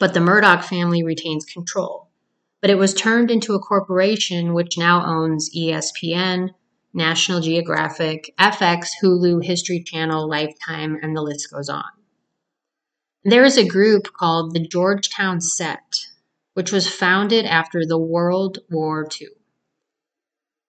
but 0.00 0.14
the 0.14 0.20
Murdoch 0.20 0.64
family 0.64 1.04
retains 1.04 1.44
control. 1.44 2.10
But 2.60 2.70
it 2.70 2.74
was 2.74 2.92
turned 2.92 3.30
into 3.30 3.54
a 3.54 3.60
corporation 3.60 4.52
which 4.52 4.76
now 4.76 5.06
owns 5.06 5.48
ESPN, 5.56 6.50
National 6.92 7.40
Geographic, 7.40 8.34
FX, 8.36 8.88
Hulu, 9.00 9.44
History 9.44 9.80
Channel, 9.80 10.28
Lifetime, 10.28 10.98
and 11.02 11.16
the 11.16 11.22
list 11.22 11.52
goes 11.52 11.68
on. 11.68 11.84
There 13.22 13.44
is 13.44 13.58
a 13.58 13.68
group 13.68 14.12
called 14.12 14.52
the 14.52 14.66
Georgetown 14.66 15.40
Set, 15.40 16.06
which 16.54 16.72
was 16.72 16.88
founded 16.88 17.44
after 17.44 17.86
the 17.86 17.98
World 17.98 18.58
War 18.68 19.06
II. 19.20 19.28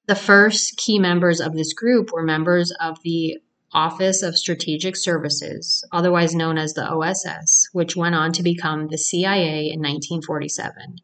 The 0.05 0.13
first 0.15 0.77
key 0.77 0.99
members 0.99 1.41
of 1.41 1.55
this 1.55 1.73
group 1.73 2.11
were 2.13 2.21
members 2.21 2.71
of 2.79 3.01
the 3.03 3.39
Office 3.72 4.22
of 4.22 4.38
Strategic 4.38 4.95
Services, 4.95 5.84
otherwise 5.91 6.36
known 6.36 6.57
as 6.57 6.74
the 6.74 6.88
OSS, 6.88 7.70
which 7.74 7.95
went 7.95 8.16
on 8.16 8.32
to 8.34 8.43
become 8.43 8.88
the 8.88 8.97
CIA 8.97 9.70
in 9.72 9.80
1947. 9.80 10.97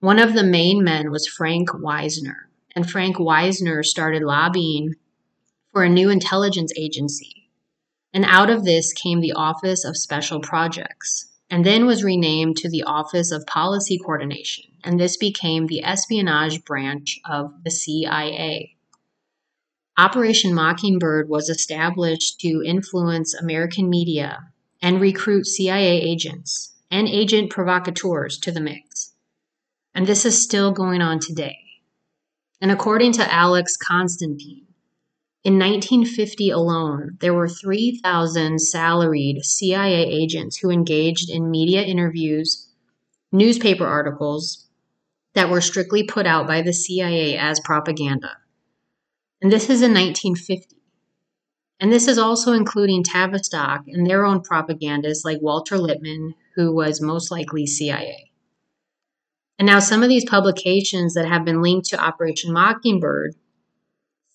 One 0.00 0.18
of 0.18 0.34
the 0.34 0.44
main 0.44 0.84
men 0.84 1.10
was 1.10 1.26
Frank 1.26 1.70
Wisner, 1.74 2.50
and 2.76 2.88
Frank 2.88 3.18
Wisner 3.18 3.82
started 3.82 4.22
lobbying 4.22 4.94
for 5.72 5.82
a 5.82 5.88
new 5.88 6.08
intelligence 6.08 6.72
agency. 6.78 7.50
And 8.12 8.24
out 8.24 8.48
of 8.48 8.64
this 8.64 8.92
came 8.92 9.20
the 9.20 9.32
Office 9.32 9.84
of 9.84 9.96
Special 9.96 10.40
Projects, 10.40 11.28
and 11.50 11.64
then 11.64 11.86
was 11.86 12.04
renamed 12.04 12.56
to 12.58 12.70
the 12.70 12.84
Office 12.84 13.32
of 13.32 13.46
Policy 13.46 13.98
Coordination, 13.98 14.64
and 14.84 15.00
this 15.00 15.16
became 15.16 15.66
the 15.66 15.82
espionage 15.82 16.64
branch 16.64 17.20
of 17.28 17.52
the 17.64 17.70
CIA. 17.70 18.76
Operation 19.98 20.54
Mockingbird 20.54 21.28
was 21.28 21.48
established 21.48 22.38
to 22.42 22.62
influence 22.64 23.34
American 23.34 23.90
media 23.90 24.52
and 24.80 25.00
recruit 25.00 25.44
CIA 25.44 26.00
agents 26.00 26.76
and 26.88 27.08
agent 27.08 27.50
provocateurs 27.50 28.38
to 28.38 28.52
the 28.52 28.60
mix. 28.60 29.14
And 29.96 30.06
this 30.06 30.24
is 30.24 30.40
still 30.40 30.70
going 30.70 31.02
on 31.02 31.18
today. 31.18 31.58
And 32.60 32.70
according 32.70 33.10
to 33.14 33.32
Alex 33.32 33.76
Constantine, 33.76 34.68
in 35.42 35.58
1950 35.58 36.50
alone, 36.50 37.16
there 37.20 37.34
were 37.34 37.48
3,000 37.48 38.60
salaried 38.60 39.44
CIA 39.44 40.04
agents 40.04 40.58
who 40.58 40.70
engaged 40.70 41.28
in 41.28 41.50
media 41.50 41.82
interviews, 41.82 42.68
newspaper 43.32 43.86
articles 43.86 44.68
that 45.34 45.50
were 45.50 45.60
strictly 45.60 46.04
put 46.04 46.24
out 46.24 46.46
by 46.46 46.62
the 46.62 46.72
CIA 46.72 47.36
as 47.36 47.58
propaganda. 47.58 48.36
And 49.40 49.52
this 49.52 49.64
is 49.64 49.82
in 49.82 49.94
1950. 49.94 50.76
And 51.80 51.92
this 51.92 52.08
is 52.08 52.18
also 52.18 52.52
including 52.52 53.04
Tavistock 53.04 53.84
and 53.86 54.06
their 54.06 54.24
own 54.24 54.40
propagandists 54.40 55.24
like 55.24 55.40
Walter 55.40 55.78
Lippmann, 55.78 56.34
who 56.56 56.74
was 56.74 57.00
most 57.00 57.30
likely 57.30 57.66
CIA. 57.66 58.32
And 59.58 59.66
now, 59.66 59.78
some 59.78 60.02
of 60.02 60.08
these 60.08 60.24
publications 60.24 61.14
that 61.14 61.26
have 61.26 61.44
been 61.44 61.62
linked 61.62 61.88
to 61.88 62.00
Operation 62.00 62.52
Mockingbird 62.52 63.34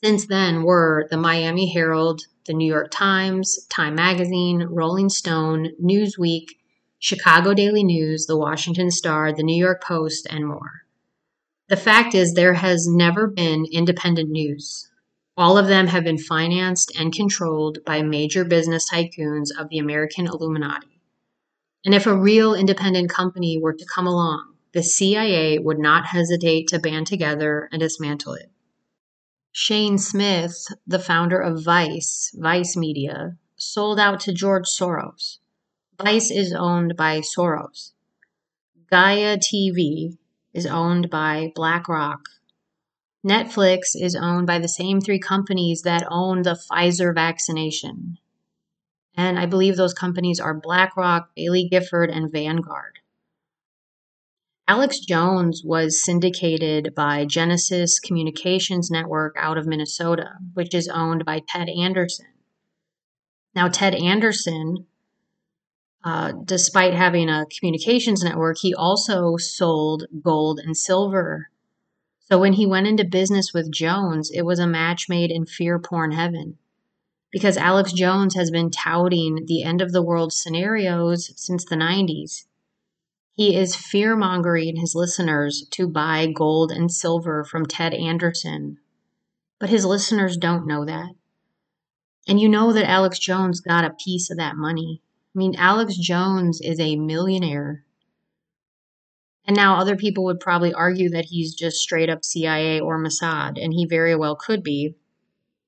since 0.03 0.25
then 0.27 0.63
were 0.63 1.07
the 1.09 1.17
Miami 1.17 1.71
Herald, 1.71 2.23
the 2.45 2.53
New 2.53 2.67
York 2.67 2.91
Times, 2.91 3.65
Time 3.69 3.95
Magazine, 3.95 4.67
Rolling 4.69 5.09
Stone, 5.09 5.69
Newsweek, 5.81 6.47
Chicago 6.99 7.53
Daily 7.53 7.83
News, 7.83 8.25
the 8.25 8.37
Washington 8.37 8.91
Star, 8.91 9.33
the 9.33 9.43
New 9.43 9.55
York 9.55 9.81
Post, 9.81 10.27
and 10.29 10.45
more. 10.45 10.83
The 11.69 11.77
fact 11.77 12.13
is, 12.15 12.33
there 12.33 12.55
has 12.55 12.85
never 12.87 13.27
been 13.27 13.65
independent 13.71 14.29
news. 14.29 14.89
All 15.35 15.57
of 15.57 15.67
them 15.67 15.87
have 15.87 16.03
been 16.03 16.19
financed 16.19 16.91
and 16.97 17.11
controlled 17.11 17.79
by 17.85 18.03
major 18.03 18.45
business 18.45 18.89
tycoons 18.89 19.49
of 19.57 19.69
the 19.69 19.79
American 19.79 20.27
Illuminati. 20.27 21.01
And 21.83 21.95
if 21.95 22.05
a 22.05 22.15
real 22.15 22.53
independent 22.53 23.09
company 23.09 23.59
were 23.59 23.73
to 23.73 23.85
come 23.93 24.05
along, 24.05 24.53
the 24.73 24.83
CIA 24.83 25.57
would 25.57 25.79
not 25.79 26.07
hesitate 26.07 26.67
to 26.67 26.79
band 26.79 27.07
together 27.07 27.67
and 27.71 27.79
dismantle 27.79 28.33
it. 28.33 28.51
Shane 29.51 29.97
Smith, 29.97 30.67
the 30.87 30.99
founder 30.99 31.39
of 31.39 31.63
Vice, 31.63 32.31
Vice 32.35 32.75
Media, 32.75 33.37
sold 33.55 33.99
out 33.99 34.19
to 34.21 34.33
George 34.33 34.65
Soros. 34.65 35.37
Vice 36.01 36.31
is 36.31 36.53
owned 36.53 36.95
by 36.95 37.21
Soros. 37.21 37.91
Gaia 38.89 39.37
TV 39.37 40.17
is 40.53 40.65
owned 40.65 41.09
by 41.09 41.51
BlackRock, 41.55 42.21
Netflix 43.25 43.95
is 43.95 44.15
owned 44.15 44.47
by 44.47 44.59
the 44.59 44.67
same 44.67 44.99
three 44.99 45.19
companies 45.19 45.83
that 45.83 46.05
own 46.09 46.41
the 46.41 46.59
Pfizer 46.69 47.13
vaccination. 47.15 48.17
And 49.15 49.39
I 49.39 49.45
believe 49.45 49.77
those 49.77 49.93
companies 49.93 50.39
are 50.39 50.59
BlackRock, 50.59 51.29
Baillie 51.37 51.69
Gifford, 51.69 52.09
and 52.09 52.31
Vanguard. 52.31 52.99
Alex 54.67 54.99
Jones 54.99 55.61
was 55.63 56.03
syndicated 56.03 56.95
by 56.95 57.25
Genesis 57.25 57.99
Communications 57.99 58.89
Network 58.89 59.35
out 59.37 59.57
of 59.57 59.67
Minnesota, 59.67 60.37
which 60.53 60.73
is 60.73 60.87
owned 60.87 61.25
by 61.25 61.41
Ted 61.47 61.69
Anderson. 61.69 62.27
Now, 63.55 63.67
Ted 63.67 63.93
Anderson, 63.93 64.87
uh, 66.03 66.31
despite 66.43 66.93
having 66.93 67.29
a 67.29 67.45
communications 67.59 68.23
network, 68.23 68.57
he 68.59 68.73
also 68.73 69.37
sold 69.37 70.05
gold 70.21 70.59
and 70.59 70.75
silver. 70.75 71.49
So 72.33 72.39
when 72.39 72.53
he 72.53 72.65
went 72.65 72.87
into 72.87 73.03
business 73.03 73.53
with 73.53 73.71
Jones, 73.71 74.31
it 74.31 74.41
was 74.41 74.57
a 74.57 74.65
match 74.65 75.07
made 75.07 75.29
in 75.29 75.45
fear 75.45 75.77
porn 75.77 76.13
heaven. 76.13 76.57
Because 77.31 77.57
Alex 77.57 77.93
Jones 77.93 78.33
has 78.33 78.49
been 78.49 78.71
touting 78.71 79.45
the 79.45 79.61
end 79.61 79.83
of 79.83 79.91
the 79.91 80.01
world 80.01 80.33
scenarios 80.33 81.31
since 81.35 81.63
the 81.63 81.75
90s. 81.75 82.45
He 83.33 83.55
is 83.55 83.75
fear 83.75 84.15
mongering 84.15 84.77
his 84.77 84.95
listeners 84.95 85.67
to 85.73 85.87
buy 85.87 86.25
gold 86.25 86.71
and 86.71 86.91
silver 86.91 87.43
from 87.43 87.67
Ted 87.67 87.93
Anderson. 87.93 88.79
But 89.59 89.69
his 89.69 89.85
listeners 89.85 90.35
don't 90.35 90.65
know 90.65 90.85
that. 90.85 91.13
And 92.27 92.41
you 92.41 92.49
know 92.49 92.73
that 92.73 92.89
Alex 92.89 93.19
Jones 93.19 93.59
got 93.59 93.85
a 93.85 93.91
piece 94.03 94.31
of 94.31 94.37
that 94.37 94.55
money. 94.55 95.03
I 95.35 95.37
mean, 95.37 95.53
Alex 95.55 95.97
Jones 95.97 96.61
is 96.61 96.79
a 96.79 96.95
millionaire. 96.95 97.85
And 99.45 99.55
now 99.55 99.77
other 99.77 99.95
people 99.95 100.23
would 100.25 100.39
probably 100.39 100.73
argue 100.73 101.09
that 101.09 101.25
he's 101.25 101.53
just 101.53 101.77
straight 101.77 102.09
up 102.09 102.23
CIA 102.23 102.79
or 102.79 102.97
Mossad, 102.97 103.61
and 103.61 103.73
he 103.73 103.85
very 103.85 104.15
well 104.15 104.35
could 104.35 104.63
be 104.63 104.95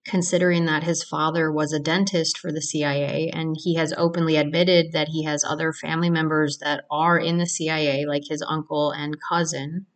considering 0.06 0.66
that 0.66 0.84
his 0.84 1.04
father 1.04 1.52
was 1.52 1.74
a 1.74 1.80
dentist 1.80 2.38
for 2.38 2.52
the 2.52 2.62
CIA 2.62 3.30
and 3.34 3.58
he 3.60 3.74
has 3.74 3.92
openly 3.98 4.38
admitted 4.38 4.92
that 4.92 5.10
he 5.10 5.24
has 5.24 5.44
other 5.44 5.74
family 5.74 6.12
members 6.12 6.60
that 6.60 6.86
are 6.92 7.18
in 7.18 7.40
the 7.40 7.48
CIA, 7.48 8.06
like 8.06 8.28
his 8.30 8.46
uncle 8.48 8.92
and 8.92 9.18
cousin. 9.30 9.88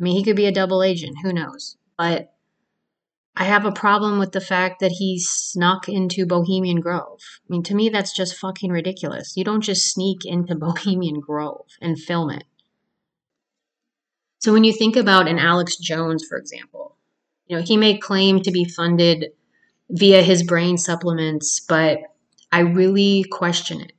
I 0.00 0.02
mean, 0.02 0.16
he 0.16 0.24
could 0.24 0.36
be 0.36 0.46
a 0.46 0.52
double 0.52 0.82
agent, 0.82 1.16
who 1.22 1.32
knows? 1.32 1.76
But 1.98 2.32
I 3.36 3.44
have 3.44 3.64
a 3.64 3.72
problem 3.72 4.18
with 4.18 4.32
the 4.32 4.40
fact 4.40 4.80
that 4.80 4.92
he 4.92 5.20
snuck 5.20 5.88
into 5.88 6.26
Bohemian 6.26 6.80
Grove. 6.80 7.20
I 7.44 7.46
mean, 7.48 7.62
to 7.64 7.74
me, 7.74 7.88
that's 7.88 8.12
just 8.12 8.36
fucking 8.36 8.72
ridiculous. 8.72 9.36
You 9.36 9.44
don't 9.44 9.60
just 9.60 9.92
sneak 9.92 10.24
into 10.24 10.54
Bohemian 10.56 11.20
Grove 11.20 11.66
and 11.80 11.96
film 11.96 12.30
it. 12.30 12.44
So 14.38 14.52
when 14.52 14.64
you 14.64 14.72
think 14.72 14.96
about 14.96 15.28
an 15.28 15.38
Alex 15.38 15.76
Jones, 15.76 16.24
for 16.28 16.38
example, 16.38 16.96
you 17.46 17.56
know, 17.56 17.62
he 17.62 17.76
may 17.76 17.98
claim 17.98 18.40
to 18.42 18.50
be 18.50 18.64
funded 18.64 19.32
via 19.90 20.22
his 20.22 20.42
brain 20.42 20.78
supplements, 20.78 21.60
but 21.60 21.98
I 22.52 22.60
really 22.60 23.24
question 23.30 23.80
it. 23.80 23.92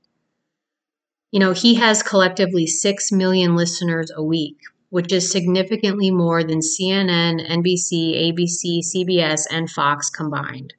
You 1.32 1.40
know, 1.40 1.52
he 1.52 1.76
has 1.76 2.02
collectively 2.02 2.66
6 2.66 3.12
million 3.12 3.56
listeners 3.56 4.12
a 4.16 4.24
week, 4.24 4.58
which 4.90 5.12
is 5.12 5.32
significantly 5.32 6.10
more 6.10 6.44
than 6.44 6.60
CNN, 6.60 7.48
NBC, 7.48 8.34
ABC, 8.34 8.80
CBS, 8.80 9.46
and 9.52 9.70
Fox 9.70 10.10
combined. 10.10 10.74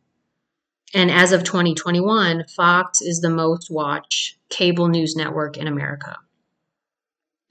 And 0.93 1.11
as 1.11 1.33
of 1.33 1.45
2021, 1.45 2.47
Fox 2.49 3.01
is 3.01 3.21
the 3.21 3.31
most 3.31 3.71
watched 3.71 4.39
cable 4.49 4.89
news 4.89 5.15
network 5.15 5.57
in 5.57 5.69
America. 5.69 6.17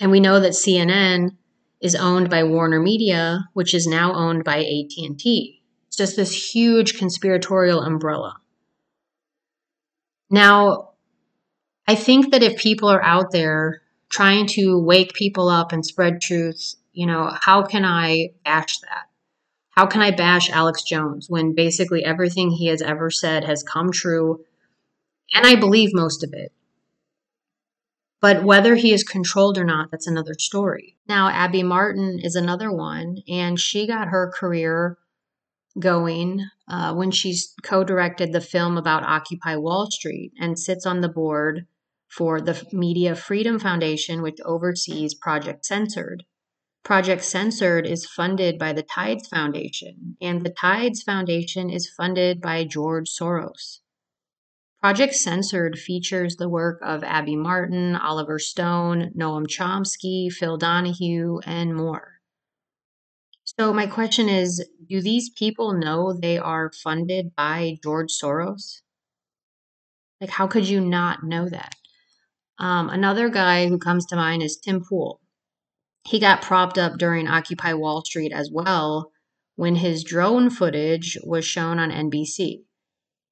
And 0.01 0.11
we 0.11 0.19
know 0.19 0.39
that 0.41 0.51
CNN 0.51 1.37
is 1.81 1.95
owned 1.95 2.29
by 2.29 2.43
Warner 2.43 2.79
Media, 2.79 3.49
which 3.53 3.73
is 3.73 3.87
now 3.87 4.13
owned 4.13 4.43
by 4.43 4.57
AT&T. 4.57 5.61
It's 5.87 5.97
just 5.97 6.15
this 6.15 6.53
huge 6.53 6.97
conspiratorial 6.97 7.81
umbrella. 7.81 8.37
Now, 10.29 10.91
I 11.87 11.95
think 11.95 12.31
that 12.31 12.43
if 12.43 12.61
people 12.61 12.89
are 12.89 13.01
out 13.01 13.31
there 13.31 13.81
trying 14.09 14.47
to 14.47 14.79
wake 14.79 15.13
people 15.13 15.47
up 15.49 15.71
and 15.71 15.85
spread 15.85 16.21
truth, 16.21 16.75
you 16.93 17.05
know, 17.05 17.31
how 17.41 17.63
can 17.63 17.85
I 17.85 18.29
bash 18.43 18.79
that? 18.79 19.05
How 19.71 19.85
can 19.85 20.01
I 20.01 20.11
bash 20.11 20.49
Alex 20.49 20.83
Jones 20.83 21.27
when 21.29 21.55
basically 21.55 22.03
everything 22.03 22.51
he 22.51 22.67
has 22.67 22.81
ever 22.81 23.09
said 23.09 23.45
has 23.45 23.63
come 23.63 23.91
true? 23.91 24.43
And 25.33 25.47
I 25.47 25.55
believe 25.55 25.91
most 25.93 26.23
of 26.23 26.33
it. 26.33 26.51
But 28.21 28.43
whether 28.43 28.75
he 28.75 28.93
is 28.93 29.03
controlled 29.03 29.57
or 29.57 29.63
not, 29.63 29.91
that's 29.91 30.07
another 30.07 30.35
story. 30.37 30.97
Now, 31.07 31.29
Abby 31.29 31.63
Martin 31.63 32.19
is 32.21 32.35
another 32.35 32.71
one, 32.71 33.17
and 33.27 33.57
she 33.57 33.87
got 33.87 34.09
her 34.09 34.31
career 34.35 34.97
going 35.79 36.45
uh, 36.67 36.93
when 36.93 37.11
she 37.11 37.37
co 37.63 37.83
directed 37.83 38.33
the 38.33 38.41
film 38.41 38.77
about 38.77 39.03
Occupy 39.03 39.55
Wall 39.55 39.87
Street 39.89 40.33
and 40.39 40.59
sits 40.59 40.85
on 40.85 40.99
the 40.99 41.09
board 41.09 41.65
for 42.09 42.41
the 42.41 42.67
Media 42.73 43.15
Freedom 43.15 43.59
Foundation, 43.59 44.21
which 44.21 44.39
oversees 44.43 45.13
Project 45.13 45.65
Censored. 45.65 46.23
Project 46.83 47.23
Censored 47.23 47.85
is 47.85 48.05
funded 48.05 48.57
by 48.57 48.73
the 48.73 48.83
Tides 48.83 49.27
Foundation, 49.27 50.17
and 50.19 50.41
the 50.41 50.49
Tides 50.49 51.03
Foundation 51.03 51.69
is 51.69 51.89
funded 51.95 52.41
by 52.41 52.63
George 52.63 53.09
Soros. 53.09 53.79
Project 54.81 55.13
Censored 55.13 55.77
features 55.77 56.37
the 56.37 56.47
work 56.47 56.79
of 56.81 57.03
Abby 57.03 57.35
Martin, 57.35 57.97
Oliver 57.97 58.39
Stone, 58.39 59.11
Noam 59.13 59.45
Chomsky, 59.45 60.31
Phil 60.31 60.55
Donahue, 60.55 61.39
and 61.45 61.75
more. 61.75 62.19
So, 63.43 63.73
my 63.73 63.87
question 63.87 64.29
is 64.29 64.65
Do 64.87 65.01
these 65.01 65.31
people 65.31 65.73
know 65.73 66.13
they 66.13 66.37
are 66.37 66.71
funded 66.71 67.35
by 67.35 67.77
George 67.83 68.11
Soros? 68.11 68.81
Like, 70.21 70.29
how 70.29 70.47
could 70.47 70.69
you 70.69 70.79
not 70.79 71.25
know 71.25 71.49
that? 71.49 71.75
Um, 72.57 72.89
another 72.89 73.27
guy 73.27 73.67
who 73.67 73.79
comes 73.79 74.05
to 74.07 74.15
mind 74.15 74.43
is 74.43 74.55
Tim 74.55 74.81
Pool. 74.81 75.19
He 76.05 76.19
got 76.19 76.41
propped 76.41 76.77
up 76.77 76.97
during 76.97 77.27
Occupy 77.27 77.73
Wall 77.73 78.05
Street 78.05 78.31
as 78.31 78.49
well 78.49 79.11
when 79.57 79.75
his 79.75 80.05
drone 80.05 80.49
footage 80.49 81.17
was 81.25 81.43
shown 81.43 81.79
on 81.79 81.91
NBC. 81.91 82.61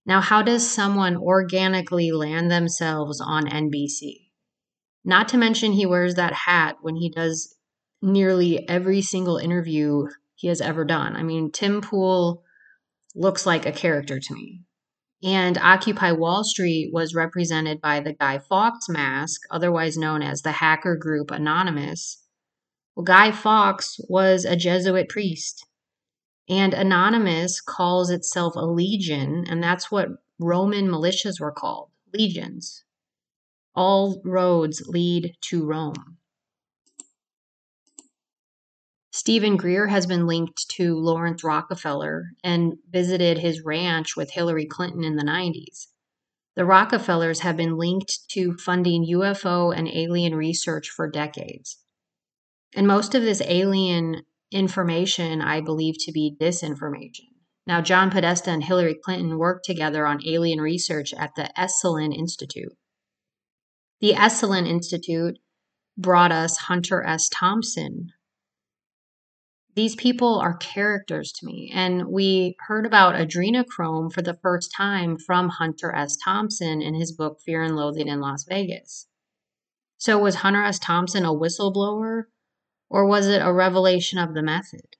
Now, 0.08 0.22
how 0.22 0.41
does 0.41 0.66
someone 0.66 1.18
organically 1.18 2.14
land 2.14 2.49
themselves 2.49 3.20
on 3.20 3.45
NBC? 3.45 4.30
Not 5.03 5.28
to 5.30 5.38
mention, 5.38 5.74
he 5.74 5.86
wears 5.86 6.16
that 6.16 6.32
hat 6.34 6.78
when 6.82 6.95
he 6.95 7.10
does 7.10 7.58
nearly 8.01 8.68
every 8.70 9.01
single 9.01 9.38
interview 9.38 10.05
he 10.36 10.47
has 10.47 10.62
ever 10.62 10.86
done. 10.86 11.18
I 11.18 11.24
mean, 11.24 11.51
Tim 11.51 11.82
Pool 11.82 12.43
looks 13.16 13.45
like 13.45 13.66
a 13.66 13.72
character 13.74 14.18
to 14.18 14.34
me. 14.34 14.62
And 15.24 15.58
Occupy 15.58 16.14
Wall 16.14 16.45
Street 16.45 16.91
was 16.93 17.16
represented 17.16 17.82
by 17.82 17.99
the 17.99 18.14
Guy 18.14 18.39
Fawkes 18.39 18.88
mask, 18.88 19.41
otherwise 19.51 19.97
known 19.97 20.22
as 20.22 20.41
the 20.41 20.53
hacker 20.53 20.95
group 20.95 21.32
Anonymous. 21.32 22.24
Well, 22.95 23.03
Guy 23.03 23.32
Fawkes 23.32 23.99
was 24.08 24.45
a 24.45 24.55
Jesuit 24.55 25.10
priest. 25.10 25.66
And 26.49 26.73
Anonymous 26.73 27.59
calls 27.59 28.09
itself 28.09 28.55
a 28.55 28.65
legion, 28.65 29.45
and 29.49 29.61
that's 29.61 29.91
what 29.91 30.09
Roman 30.39 30.87
militias 30.87 31.39
were 31.39 31.51
called 31.51 31.89
legions. 32.13 32.83
All 33.75 34.21
roads 34.23 34.87
lead 34.87 35.35
to 35.41 35.65
Rome. 35.65 36.17
Stephen 39.11 39.57
Greer 39.57 39.87
has 39.87 40.05
been 40.05 40.27
linked 40.27 40.69
to 40.69 40.95
Laurance 40.95 41.43
Rockefeller 41.43 42.33
and 42.43 42.77
visited 42.89 43.39
his 43.39 43.61
ranch 43.61 44.15
with 44.15 44.31
Hillary 44.31 44.65
Clinton 44.65 45.03
in 45.03 45.15
the 45.15 45.23
90s. 45.23 45.87
The 46.55 46.65
Rockefellers 46.65 47.39
have 47.39 47.57
been 47.57 47.77
linked 47.77 48.29
to 48.29 48.55
funding 48.57 49.05
UFO 49.05 49.75
and 49.75 49.87
alien 49.87 50.35
research 50.35 50.89
for 50.89 51.09
decades. 51.09 51.77
And 52.75 52.87
most 52.87 53.15
of 53.15 53.23
this 53.23 53.41
alien 53.41 54.23
information 54.51 55.41
I 55.41 55.61
believe 55.61 55.95
to 55.99 56.11
be 56.11 56.35
disinformation. 56.39 57.27
Now, 57.65 57.81
John 57.81 58.09
Podesta 58.09 58.49
and 58.49 58.63
Hillary 58.63 58.95
Clinton 58.95 59.37
worked 59.37 59.65
together 59.65 60.07
on 60.07 60.25
alien 60.25 60.61
research 60.61 61.13
at 61.13 61.35
the 61.35 61.51
Esalen 61.57 62.15
Institute. 62.17 62.73
The 63.99 64.13
Esalen 64.13 64.67
Institute 64.67 65.37
brought 65.97 66.31
us 66.31 66.57
Hunter 66.57 67.03
S. 67.03 67.27
Thompson. 67.29 68.13
These 69.75 69.95
people 69.95 70.39
are 70.39 70.55
characters 70.55 71.31
to 71.33 71.45
me, 71.45 71.69
and 71.73 72.07
we 72.07 72.55
heard 72.67 72.85
about 72.85 73.15
adrenochrome 73.15 74.11
for 74.13 74.21
the 74.21 74.37
first 74.41 74.71
time 74.75 75.17
from 75.17 75.49
Hunter 75.49 75.93
S. 75.93 76.17
Thompson 76.23 76.81
in 76.81 76.95
his 76.95 77.11
book 77.11 77.39
Fear 77.45 77.63
and 77.63 77.75
Loathing 77.75 78.07
in 78.07 78.21
Las 78.21 78.45
Vegas. 78.47 79.07
So, 79.97 80.17
was 80.17 80.35
Hunter 80.35 80.63
S. 80.63 80.79
Thompson 80.79 81.25
a 81.25 81.33
whistleblower 81.33 82.23
or 82.89 83.05
was 83.05 83.27
it 83.27 83.41
a 83.41 83.51
revelation 83.51 84.19
of 84.19 84.33
the 84.33 84.41
method? 84.41 84.95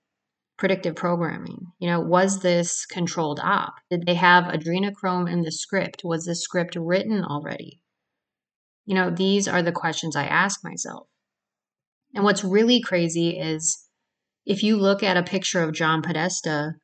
Predictive 0.56 0.96
programming. 0.96 1.72
You 1.78 1.88
know, 1.88 2.00
was 2.00 2.40
this 2.40 2.84
controlled 2.84 3.40
op? 3.40 3.74
Did 3.90 4.06
they 4.06 4.14
have 4.14 4.44
adrenochrome 4.44 5.30
in 5.30 5.42
the 5.42 5.52
script? 5.52 6.02
Was 6.04 6.24
the 6.24 6.34
script 6.34 6.76
written 6.76 7.24
already? 7.24 7.80
You 8.84 8.94
know, 8.94 9.10
these 9.10 9.46
are 9.46 9.62
the 9.62 9.72
questions 9.72 10.16
I 10.16 10.24
ask 10.24 10.64
myself. 10.64 11.06
And 12.14 12.24
what's 12.24 12.42
really 12.42 12.80
crazy 12.80 13.38
is 13.38 13.86
if 14.46 14.62
you 14.62 14.76
look 14.76 15.02
at 15.02 15.16
a 15.16 15.22
picture 15.22 15.62
of 15.62 15.74
John 15.74 16.02
Podesta, 16.02 16.76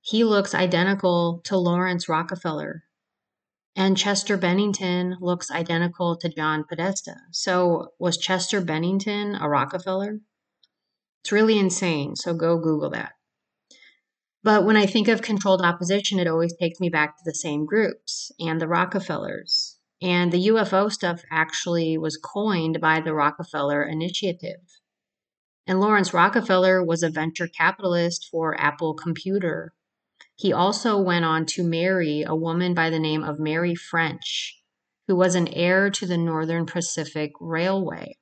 he 0.00 0.24
looks 0.24 0.54
identical 0.54 1.40
to 1.44 1.56
Laurance 1.56 2.08
Rockefeller. 2.08 2.82
And 3.76 3.96
Chester 3.96 4.36
Bennington 4.36 5.16
looks 5.20 5.50
identical 5.50 6.16
to 6.16 6.28
John 6.28 6.64
Podesta. 6.68 7.16
So, 7.30 7.88
was 7.98 8.16
Chester 8.16 8.60
Bennington 8.60 9.36
a 9.36 9.48
Rockefeller? 9.48 10.20
It's 11.26 11.32
really 11.32 11.58
insane. 11.58 12.14
So, 12.14 12.34
go 12.34 12.56
Google 12.56 12.90
that. 12.90 13.14
But 14.44 14.64
when 14.64 14.76
I 14.76 14.86
think 14.86 15.08
of 15.08 15.22
controlled 15.22 15.60
opposition, 15.60 16.20
it 16.20 16.28
always 16.28 16.54
takes 16.56 16.78
me 16.78 16.88
back 16.88 17.16
to 17.16 17.22
the 17.24 17.34
same 17.34 17.66
groups 17.66 18.30
and 18.38 18.60
the 18.60 18.68
Rockefellers. 18.68 19.76
And 20.00 20.30
the 20.30 20.46
UFO 20.46 20.88
stuff 20.88 21.22
actually 21.28 21.98
was 21.98 22.16
coined 22.16 22.80
by 22.80 23.00
the 23.00 23.12
Rockefeller 23.12 23.82
Initiative. 23.82 24.60
And 25.66 25.80
Laurance 25.80 26.14
Rockefeller 26.14 26.84
was 26.84 27.02
a 27.02 27.10
venture 27.10 27.48
capitalist 27.48 28.28
for 28.30 28.54
Apple 28.60 28.94
Computer. 28.94 29.74
He 30.36 30.52
also 30.52 30.96
went 30.96 31.24
on 31.24 31.44
to 31.46 31.64
marry 31.64 32.22
a 32.22 32.36
woman 32.36 32.72
by 32.72 32.88
the 32.88 33.00
name 33.00 33.24
of 33.24 33.40
Mary 33.40 33.74
French, 33.74 34.62
who 35.08 35.16
was 35.16 35.34
an 35.34 35.48
heir 35.48 35.90
to 35.90 36.06
the 36.06 36.18
Northern 36.18 36.66
Pacific 36.66 37.32
Railway. 37.40 38.16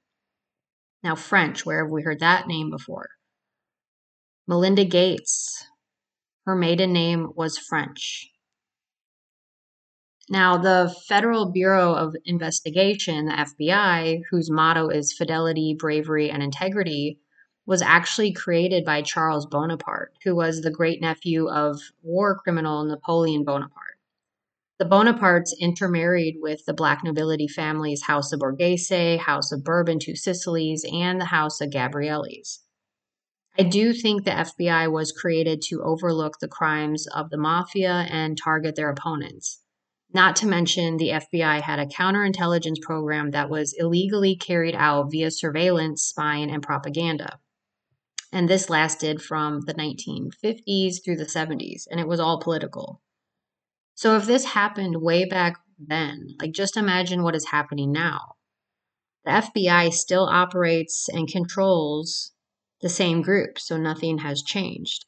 Now, 1.05 1.15
French, 1.15 1.67
where 1.67 1.85
have 1.85 1.93
we 1.93 2.03
heard 2.03 2.21
that 2.21 2.49
name 2.49 2.71
before? 2.71 3.11
Melinda 4.49 4.87
Gates, 4.87 5.67
her 6.47 6.57
maiden 6.57 6.95
name 6.95 7.31
was 7.37 7.59
French. 7.59 8.31
Now, 10.31 10.57
the 10.57 10.95
Federal 11.07 11.53
Bureau 11.53 11.93
of 11.93 12.17
Investigation, 12.25 13.27
the 13.27 13.33
FBI, 13.33 14.23
whose 14.31 14.51
motto 14.51 14.89
is 14.89 15.13
fidelity, 15.13 15.77
bravery, 15.79 16.31
and 16.31 16.43
integrity, 16.43 17.21
was 17.67 17.83
actually 17.83 18.33
created 18.33 18.87
by 18.87 19.03
Charles 19.03 19.45
Bonaparte, 19.45 20.13
who 20.25 20.35
was 20.35 20.63
the 20.63 20.71
great 20.71 21.03
nephew 21.03 21.49
of 21.51 21.79
war 22.03 22.35
criminal 22.35 22.83
Napoleon 22.85 23.45
Bonaparte. 23.45 23.84
The 24.77 24.85
Bonapartes 24.85 25.53
intermarried 25.61 26.39
with 26.41 26.65
the 26.67 26.75
black 26.75 27.05
nobility 27.05 27.47
families 27.47 28.03
House 28.03 28.33
of 28.33 28.41
Borghese, 28.41 29.19
House 29.19 29.53
of 29.53 29.63
Bourbon, 29.63 30.01
Two 30.01 30.17
Sicilies, 30.17 30.85
and 30.93 31.21
the 31.21 31.27
House 31.27 31.61
of 31.61 31.71
Gabriellis. 31.71 32.65
I 33.57 33.63
do 33.63 33.93
think 33.93 34.25
the 34.25 34.33
FBI 34.33 34.91
was 34.91 35.13
created 35.13 35.63
to 35.69 35.85
overlook 35.85 36.41
the 36.41 36.49
crimes 36.49 37.07
of 37.07 37.31
the 37.31 37.37
mafia 37.37 38.09
and 38.11 38.37
target 38.37 38.75
their 38.75 38.91
opponents. 38.91 39.63
Not 40.13 40.35
to 40.37 40.47
mention, 40.49 40.97
the 40.97 41.11
FBI 41.11 41.61
had 41.61 41.79
a 41.79 41.87
counterintelligence 41.87 42.81
program 42.83 43.31
that 43.31 43.49
was 43.49 43.77
illegally 43.79 44.35
carried 44.35 44.75
out 44.75 45.09
via 45.09 45.31
surveillance, 45.31 46.03
spying, 46.03 46.51
and 46.51 46.65
propaganda. 46.65 47.39
And 48.33 48.49
this 48.49 48.69
lasted 48.69 49.23
from 49.23 49.61
the 49.61 49.75
1950s 49.75 51.05
through 51.05 51.17
the 51.17 51.27
70s, 51.27 51.85
and 51.89 52.01
it 52.01 52.09
was 52.09 52.19
all 52.19 52.41
political. 52.41 53.01
So 53.95 54.17
if 54.17 54.27
this 54.27 54.45
happened 54.45 55.01
way 55.01 55.25
back 55.25 55.57
then, 55.79 56.37
like 56.41 56.53
just 56.53 56.77
imagine 56.77 57.23
what 57.23 57.37
is 57.37 57.47
happening 57.47 57.93
now. 57.93 58.35
The 59.25 59.31
FBI 59.31 59.93
still 59.93 60.25
operates 60.25 61.09
and 61.09 61.29
controls 61.29 62.33
the 62.81 62.89
same 62.89 63.23
group, 63.23 63.59
so 63.59 63.77
nothing 63.77 64.19
has 64.19 64.43
changed. 64.43 65.07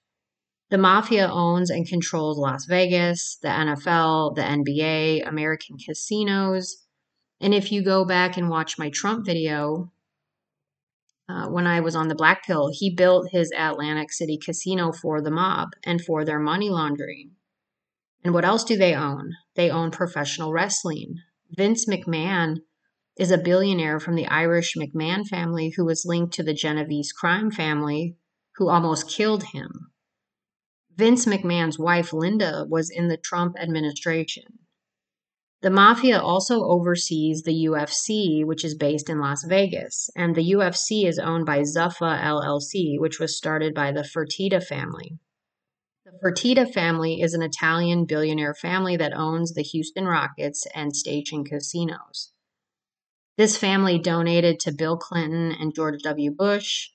The 0.70 0.78
mafia 0.78 1.28
owns 1.30 1.70
and 1.70 1.86
controls 1.86 2.38
Las 2.38 2.64
Vegas, 2.64 3.36
the 3.42 3.48
NFL, 3.48 4.34
the 4.34 4.42
NBA, 4.42 5.28
American 5.28 5.76
casinos. 5.76 6.86
And 7.40 7.54
if 7.54 7.70
you 7.70 7.84
go 7.84 8.04
back 8.04 8.36
and 8.36 8.48
watch 8.48 8.78
my 8.78 8.90
Trump 8.90 9.26
video, 9.26 9.92
uh, 11.28 11.48
when 11.48 11.66
I 11.66 11.80
was 11.80 11.94
on 11.94 12.08
the 12.08 12.14
Black 12.14 12.44
Pill, 12.46 12.70
he 12.72 12.94
built 12.94 13.30
his 13.30 13.52
Atlantic 13.56 14.12
City 14.12 14.38
casino 14.38 14.92
for 14.92 15.20
the 15.20 15.30
mob 15.30 15.70
and 15.84 16.00
for 16.00 16.24
their 16.24 16.40
money 16.40 16.70
laundering. 16.70 17.32
And 18.26 18.34
what 18.34 18.44
else 18.44 18.64
do 18.64 18.76
they 18.76 18.92
own? 18.92 19.34
They 19.54 19.70
own 19.70 19.92
professional 19.92 20.52
wrestling. 20.52 21.14
Vince 21.56 21.86
McMahon 21.86 22.56
is 23.16 23.30
a 23.30 23.38
billionaire 23.38 24.00
from 24.00 24.16
the 24.16 24.26
Irish 24.26 24.74
McMahon 24.74 25.24
family 25.24 25.72
who 25.76 25.84
was 25.84 26.04
linked 26.04 26.34
to 26.34 26.42
the 26.42 26.52
Genovese 26.52 27.12
crime 27.12 27.52
family 27.52 28.16
who 28.56 28.68
almost 28.68 29.08
killed 29.08 29.44
him. 29.52 29.92
Vince 30.96 31.24
McMahon's 31.24 31.78
wife, 31.78 32.12
Linda, 32.12 32.66
was 32.68 32.90
in 32.90 33.06
the 33.06 33.16
Trump 33.16 33.54
administration. 33.60 34.58
The 35.62 35.70
mafia 35.70 36.20
also 36.20 36.64
oversees 36.64 37.44
the 37.44 37.66
UFC, 37.66 38.44
which 38.44 38.64
is 38.64 38.74
based 38.74 39.08
in 39.08 39.20
Las 39.20 39.44
Vegas, 39.44 40.10
and 40.16 40.34
the 40.34 40.50
UFC 40.50 41.06
is 41.06 41.20
owned 41.20 41.46
by 41.46 41.60
Zuffa 41.60 42.20
LLC, 42.20 42.98
which 42.98 43.20
was 43.20 43.36
started 43.36 43.72
by 43.72 43.92
the 43.92 44.02
Fertitta 44.02 44.60
family. 44.60 45.20
The 46.06 46.20
Fertitta 46.22 46.72
family 46.72 47.20
is 47.20 47.34
an 47.34 47.42
Italian 47.42 48.04
billionaire 48.04 48.54
family 48.54 48.96
that 48.96 49.12
owns 49.12 49.54
the 49.54 49.62
Houston 49.62 50.04
Rockets 50.04 50.64
and 50.72 50.94
Station 50.94 51.42
casinos. 51.42 52.30
This 53.36 53.56
family 53.56 53.98
donated 53.98 54.60
to 54.60 54.72
Bill 54.72 54.96
Clinton 54.96 55.50
and 55.50 55.74
George 55.74 56.00
W. 56.04 56.30
Bush. 56.30 56.90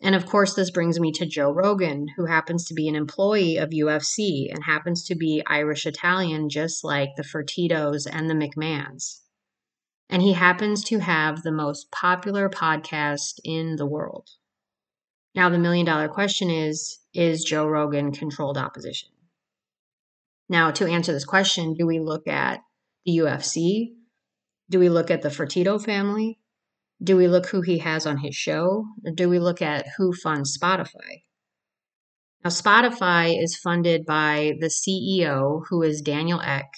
And 0.00 0.16
of 0.16 0.26
course, 0.26 0.54
this 0.54 0.72
brings 0.72 0.98
me 0.98 1.12
to 1.12 1.24
Joe 1.24 1.52
Rogan, 1.52 2.08
who 2.16 2.26
happens 2.26 2.64
to 2.64 2.74
be 2.74 2.88
an 2.88 2.96
employee 2.96 3.58
of 3.58 3.70
UFC 3.70 4.52
and 4.52 4.64
happens 4.64 5.04
to 5.04 5.14
be 5.14 5.44
Irish 5.46 5.86
Italian, 5.86 6.48
just 6.48 6.82
like 6.82 7.10
the 7.16 7.22
Fertittos 7.22 8.08
and 8.10 8.28
the 8.28 8.34
McMahons. 8.34 9.20
And 10.08 10.20
he 10.20 10.32
happens 10.32 10.82
to 10.86 10.98
have 10.98 11.44
the 11.44 11.52
most 11.52 11.92
popular 11.92 12.48
podcast 12.48 13.38
in 13.44 13.76
the 13.76 13.86
world. 13.86 14.30
Now, 15.34 15.48
the 15.48 15.58
million 15.58 15.86
dollar 15.86 16.08
question 16.08 16.50
is 16.50 16.98
Is 17.14 17.44
Joe 17.44 17.66
Rogan 17.66 18.12
controlled 18.12 18.58
opposition? 18.58 19.10
Now, 20.48 20.70
to 20.72 20.86
answer 20.86 21.12
this 21.12 21.24
question, 21.24 21.74
do 21.74 21.86
we 21.86 22.00
look 22.00 22.28
at 22.28 22.60
the 23.06 23.18
UFC 23.18 23.92
do 24.72 24.78
we 24.78 24.88
look 24.88 25.10
at 25.10 25.20
the 25.20 25.28
Fertitto 25.28 25.78
family? 25.84 26.38
Do 27.02 27.14
we 27.14 27.28
look 27.28 27.46
who 27.46 27.60
he 27.60 27.76
has 27.78 28.06
on 28.06 28.16
his 28.16 28.34
show? 28.34 28.86
Or 29.04 29.12
do 29.12 29.28
we 29.28 29.38
look 29.38 29.60
at 29.60 29.84
who 29.98 30.14
funds 30.14 30.56
Spotify? 30.56 31.24
Now, 32.42 32.48
Spotify 32.48 33.38
is 33.38 33.54
funded 33.54 34.06
by 34.06 34.54
the 34.60 34.68
CEO, 34.68 35.60
who 35.68 35.82
is 35.82 36.00
Daniel 36.00 36.40
Ek, 36.40 36.70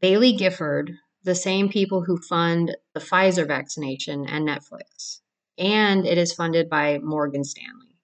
Baillie 0.00 0.38
Gifford, 0.38 0.92
the 1.24 1.34
same 1.34 1.68
people 1.68 2.04
who 2.04 2.18
fund 2.28 2.76
the 2.94 3.00
Pfizer 3.00 3.48
vaccination 3.48 4.24
and 4.24 4.46
Netflix, 4.46 5.22
and 5.62 6.04
it 6.06 6.18
is 6.18 6.34
funded 6.34 6.68
by 6.68 6.98
Morgan 6.98 7.44
Stanley. 7.44 7.96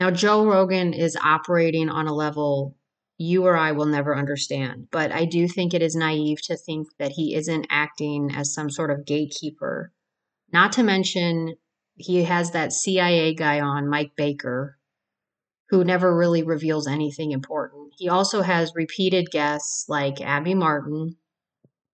Now, 0.00 0.10
Joe 0.10 0.46
Rogan 0.46 0.94
is 0.94 1.16
operating 1.16 1.88
on 1.88 2.06
a 2.06 2.14
level 2.14 2.76
you 3.18 3.44
or 3.44 3.56
I 3.56 3.72
will 3.72 3.86
never 3.86 4.16
understand. 4.16 4.88
But 4.90 5.12
I 5.12 5.24
do 5.24 5.48
think 5.48 5.72
it 5.72 5.82
is 5.82 5.94
naive 5.94 6.42
to 6.42 6.56
think 6.56 6.88
that 6.98 7.12
he 7.12 7.34
isn't 7.34 7.66
acting 7.70 8.32
as 8.34 8.52
some 8.52 8.70
sort 8.70 8.90
of 8.90 9.06
gatekeeper. 9.06 9.92
Not 10.52 10.72
to 10.72 10.82
mention, 10.82 11.54
he 11.96 12.24
has 12.24 12.50
that 12.50 12.72
CIA 12.72 13.34
guy 13.34 13.60
on, 13.60 13.88
Mike 13.88 14.12
Baker, 14.16 14.78
who 15.68 15.84
never 15.84 16.16
really 16.16 16.42
reveals 16.42 16.86
anything 16.86 17.32
important. 17.32 17.92
He 17.96 18.08
also 18.08 18.42
has 18.42 18.72
repeated 18.74 19.30
guests 19.30 19.88
like 19.88 20.20
Abby 20.20 20.54
Martin, 20.54 21.16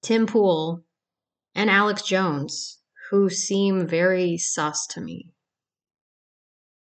Tim 0.03 0.27
Pool, 0.27 0.85
and 1.55 1.69
Alex 1.69 2.03
Jones, 2.03 2.78
who 3.11 3.31
seem 3.31 3.87
very 3.87 4.37
sus 4.37 4.87
to 4.89 5.01
me. 5.01 5.33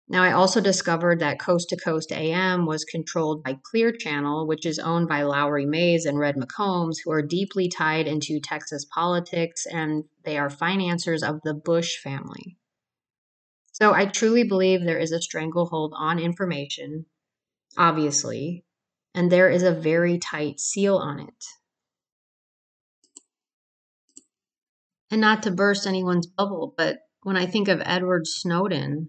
Now, 0.08 0.22
I 0.22 0.32
also 0.32 0.60
discovered 0.60 1.18
that 1.18 1.40
Coast 1.40 1.68
to 1.70 1.76
Coast 1.76 2.12
AM 2.12 2.64
was 2.64 2.84
controlled 2.84 3.42
by 3.42 3.58
Clear 3.64 3.90
Channel, 3.90 4.46
which 4.46 4.64
is 4.64 4.78
owned 4.78 5.08
by 5.08 5.22
Lowry 5.22 5.66
Mays 5.66 6.04
and 6.06 6.16
Red 6.16 6.36
McCombs, 6.36 6.98
who 7.04 7.10
are 7.10 7.22
deeply 7.22 7.68
tied 7.68 8.06
into 8.06 8.38
Texas 8.38 8.84
politics 8.84 9.66
and 9.66 10.04
they 10.24 10.38
are 10.38 10.48
financiers 10.48 11.24
of 11.24 11.40
the 11.42 11.54
Bush 11.54 11.96
family. 11.96 12.56
So 13.72 13.92
I 13.92 14.06
truly 14.06 14.44
believe 14.44 14.82
there 14.82 14.98
is 14.98 15.12
a 15.12 15.20
stranglehold 15.20 15.92
on 15.96 16.20
information, 16.20 17.06
obviously, 17.76 18.64
and 19.12 19.30
there 19.30 19.50
is 19.50 19.64
a 19.64 19.72
very 19.72 20.18
tight 20.18 20.60
seal 20.60 20.96
on 20.96 21.18
it. 21.18 21.44
And 25.16 25.22
not 25.22 25.44
to 25.44 25.50
burst 25.50 25.86
anyone's 25.86 26.26
bubble, 26.26 26.74
but 26.76 26.98
when 27.22 27.38
I 27.38 27.46
think 27.46 27.68
of 27.68 27.80
Edward 27.86 28.26
Snowden, 28.26 29.08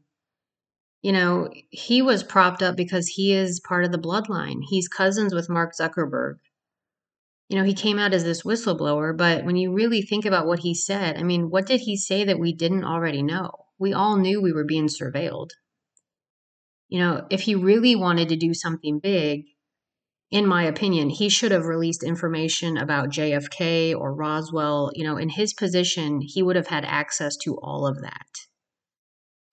you 1.02 1.12
know, 1.12 1.50
he 1.70 2.02
was 2.02 2.24
propped 2.24 2.64
up 2.64 2.78
because 2.78 3.08
he 3.10 3.34
is 3.34 3.60
part 3.60 3.84
of 3.84 3.92
the 3.92 3.98
bloodline. 3.98 4.60
He's 4.70 4.88
cousins 4.88 5.34
with 5.34 5.50
Mark 5.50 5.74
Zuckerberg. 5.76 6.36
You 7.50 7.58
know, 7.58 7.66
he 7.66 7.74
came 7.74 8.00
out 8.00 8.14
as 8.14 8.24
this 8.24 8.44
whistleblower, 8.44 9.18
but 9.18 9.44
when 9.44 9.58
you 9.58 9.74
really 9.74 10.02
think 10.02 10.24
about 10.24 10.48
what 10.48 10.60
he 10.60 10.74
said, 10.74 11.18
I 11.18 11.24
mean, 11.24 11.50
what 11.50 11.66
did 11.66 11.82
he 11.82 11.98
say 11.98 12.24
that 12.24 12.40
we 12.40 12.54
didn't 12.54 12.86
already 12.86 13.22
know? 13.22 13.52
We 13.78 13.92
all 13.92 14.16
knew 14.16 14.42
we 14.42 14.54
were 14.54 14.64
being 14.64 14.88
surveilled. 14.88 15.50
You 16.88 17.00
know, 17.00 17.28
if 17.30 17.42
he 17.42 17.54
really 17.54 17.98
wanted 17.98 18.30
to 18.30 18.38
do 18.38 18.54
something 18.54 19.02
big, 19.04 19.44
in 20.30 20.46
my 20.46 20.64
opinion, 20.64 21.10
he 21.10 21.30
should 21.30 21.52
have 21.52 21.66
released 21.66 22.04
information 22.04 22.78
about 22.78 23.10
JFK 23.10 23.96
or 23.96 24.14
Roswell. 24.14 24.92
You 24.94 25.06
know, 25.06 25.18
in 25.18 25.30
his 25.30 25.54
position, 25.54 26.20
he 26.22 26.44
would 26.44 26.58
have 26.58 26.68
had 26.68 26.84
access 26.84 27.38
to 27.44 27.58
all 27.62 27.88
of 27.88 28.02
that. 28.02 28.28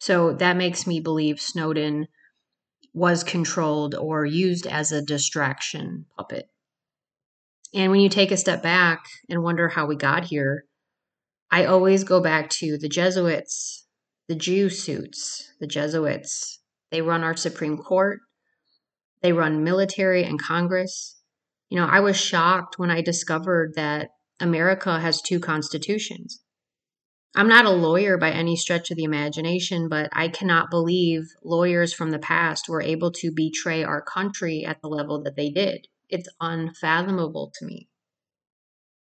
So 0.00 0.32
that 0.34 0.56
makes 0.56 0.86
me 0.86 1.00
believe 1.00 1.40
Snowden 1.40 2.08
was 2.92 3.24
controlled 3.24 3.94
or 3.94 4.24
used 4.24 4.66
as 4.66 4.92
a 4.92 5.02
distraction 5.02 6.06
puppet. 6.16 6.46
And 7.72 7.90
when 7.90 8.00
you 8.00 8.08
take 8.08 8.30
a 8.30 8.36
step 8.36 8.62
back 8.62 9.04
and 9.28 9.42
wonder 9.42 9.68
how 9.68 9.86
we 9.86 9.96
got 9.96 10.24
here, 10.24 10.64
I 11.50 11.64
always 11.64 12.04
go 12.04 12.20
back 12.20 12.50
to 12.50 12.78
the 12.78 12.88
Jesuits, 12.88 13.86
the 14.28 14.34
Jew 14.34 14.68
suits, 14.68 15.52
the 15.60 15.66
Jesuits. 15.66 16.60
They 16.90 17.00
run 17.00 17.24
our 17.24 17.36
Supreme 17.36 17.78
Court, 17.78 18.20
they 19.24 19.32
run 19.32 19.64
military 19.64 20.22
and 20.22 20.40
Congress. 20.40 21.16
You 21.70 21.80
know, 21.80 21.86
I 21.86 22.00
was 22.00 22.14
shocked 22.14 22.78
when 22.78 22.90
I 22.90 23.00
discovered 23.00 23.72
that 23.74 24.10
America 24.38 25.00
has 25.00 25.22
two 25.22 25.40
constitutions. 25.40 26.42
I'm 27.34 27.48
not 27.48 27.64
a 27.64 27.70
lawyer 27.70 28.18
by 28.18 28.32
any 28.32 28.54
stretch 28.54 28.90
of 28.90 28.98
the 28.98 29.04
imagination, 29.04 29.88
but 29.88 30.10
I 30.12 30.28
cannot 30.28 30.70
believe 30.70 31.22
lawyers 31.42 31.94
from 31.94 32.10
the 32.10 32.18
past 32.18 32.68
were 32.68 32.82
able 32.82 33.10
to 33.12 33.32
betray 33.32 33.82
our 33.82 34.02
country 34.02 34.62
at 34.62 34.82
the 34.82 34.88
level 34.88 35.22
that 35.22 35.36
they 35.36 35.48
did. 35.48 35.88
It's 36.10 36.28
unfathomable 36.38 37.50
to 37.58 37.64
me. 37.64 37.88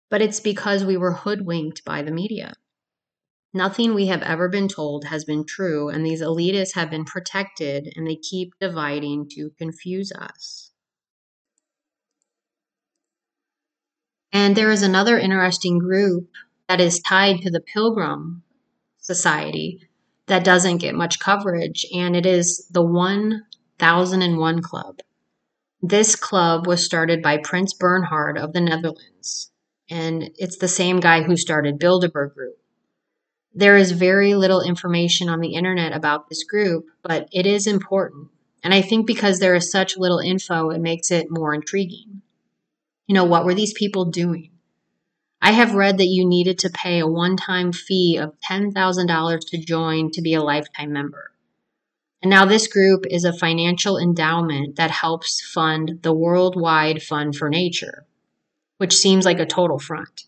But 0.09 0.23
it's 0.23 0.39
because 0.39 0.83
we 0.83 0.97
were 0.97 1.13
hoodwinked 1.13 1.85
by 1.85 2.01
the 2.01 2.11
media. 2.11 2.55
Nothing 3.53 3.93
we 3.93 4.07
have 4.07 4.21
ever 4.21 4.49
been 4.49 4.67
told 4.67 5.05
has 5.05 5.23
been 5.23 5.45
true, 5.45 5.89
and 5.89 6.05
these 6.05 6.21
elitists 6.21 6.75
have 6.75 6.89
been 6.89 7.05
protected 7.05 7.93
and 7.95 8.05
they 8.05 8.15
keep 8.15 8.53
dividing 8.59 9.29
to 9.31 9.51
confuse 9.57 10.11
us. 10.11 10.71
And 14.33 14.55
there 14.55 14.71
is 14.71 14.83
another 14.83 15.17
interesting 15.17 15.79
group 15.79 16.29
that 16.67 16.81
is 16.81 16.99
tied 16.99 17.41
to 17.41 17.49
the 17.49 17.61
Pilgrim 17.61 18.43
Society 18.99 19.81
that 20.27 20.43
doesn't 20.43 20.77
get 20.79 20.93
much 20.93 21.19
coverage, 21.19 21.85
and 21.93 22.15
it 22.15 22.25
is 22.25 22.67
the 22.69 22.83
1001 22.83 24.61
Club. 24.61 24.99
This 25.81 26.15
club 26.15 26.67
was 26.67 26.83
started 26.83 27.21
by 27.21 27.37
Prince 27.37 27.73
Bernhard 27.73 28.37
of 28.37 28.51
the 28.51 28.59
Netherlands, 28.61 29.51
and 29.89 30.29
it's 30.35 30.57
the 30.57 30.67
same 30.67 30.99
guy 30.99 31.23
who 31.23 31.37
started 31.37 31.79
Bilderberg 31.79 32.33
Group. 32.33 32.57
There 33.57 33.75
is 33.75 33.89
very 33.89 34.35
little 34.35 34.61
information 34.61 35.29
on 35.29 35.39
the 35.39 35.55
internet 35.55 35.91
about 35.91 36.29
this 36.29 36.43
group, 36.43 36.85
but 37.01 37.27
it 37.31 37.47
is 37.47 37.65
important. 37.65 38.27
And 38.63 38.71
I 38.71 38.83
think 38.83 39.07
because 39.07 39.39
there 39.39 39.55
is 39.55 39.71
such 39.71 39.97
little 39.97 40.19
info, 40.19 40.69
it 40.69 40.79
makes 40.79 41.09
it 41.09 41.31
more 41.31 41.55
intriguing. 41.55 42.21
You 43.07 43.15
know, 43.15 43.23
what 43.23 43.45
were 43.45 43.55
these 43.55 43.73
people 43.73 44.05
doing? 44.05 44.51
I 45.41 45.53
have 45.53 45.73
read 45.73 45.97
that 45.97 46.05
you 46.05 46.23
needed 46.23 46.59
to 46.59 46.69
pay 46.69 46.99
a 46.99 47.07
one 47.07 47.35
time 47.35 47.71
fee 47.71 48.17
of 48.17 48.35
$10,000 48.47 49.39
to 49.49 49.57
join 49.57 50.11
to 50.11 50.21
be 50.21 50.35
a 50.35 50.43
lifetime 50.43 50.93
member. 50.93 51.31
And 52.21 52.29
now 52.29 52.45
this 52.45 52.67
group 52.67 53.05
is 53.09 53.23
a 53.23 53.33
financial 53.33 53.97
endowment 53.97 54.75
that 54.75 54.91
helps 54.91 55.41
fund 55.41 56.01
the 56.03 56.13
Worldwide 56.13 57.01
Fund 57.01 57.35
for 57.35 57.49
Nature, 57.49 58.05
which 58.77 58.95
seems 58.95 59.25
like 59.25 59.39
a 59.39 59.47
total 59.47 59.79
front. 59.79 60.26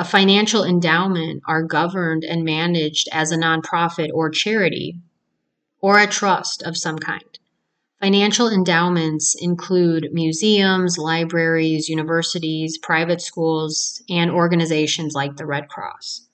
A 0.00 0.04
financial 0.04 0.64
endowment 0.64 1.42
are 1.46 1.62
governed 1.62 2.24
and 2.24 2.42
managed 2.42 3.06
as 3.12 3.30
a 3.30 3.36
nonprofit 3.36 4.08
or 4.14 4.30
charity 4.30 4.96
or 5.82 5.98
a 5.98 6.06
trust 6.06 6.62
of 6.62 6.78
some 6.78 6.98
kind. 6.98 7.38
Financial 8.00 8.48
endowments 8.48 9.36
include 9.38 10.08
museums, 10.10 10.96
libraries, 10.96 11.90
universities, 11.90 12.78
private 12.78 13.20
schools, 13.20 14.02
and 14.08 14.30
organizations 14.30 15.12
like 15.14 15.36
the 15.36 15.44
Red 15.44 15.68
Cross, 15.68 16.28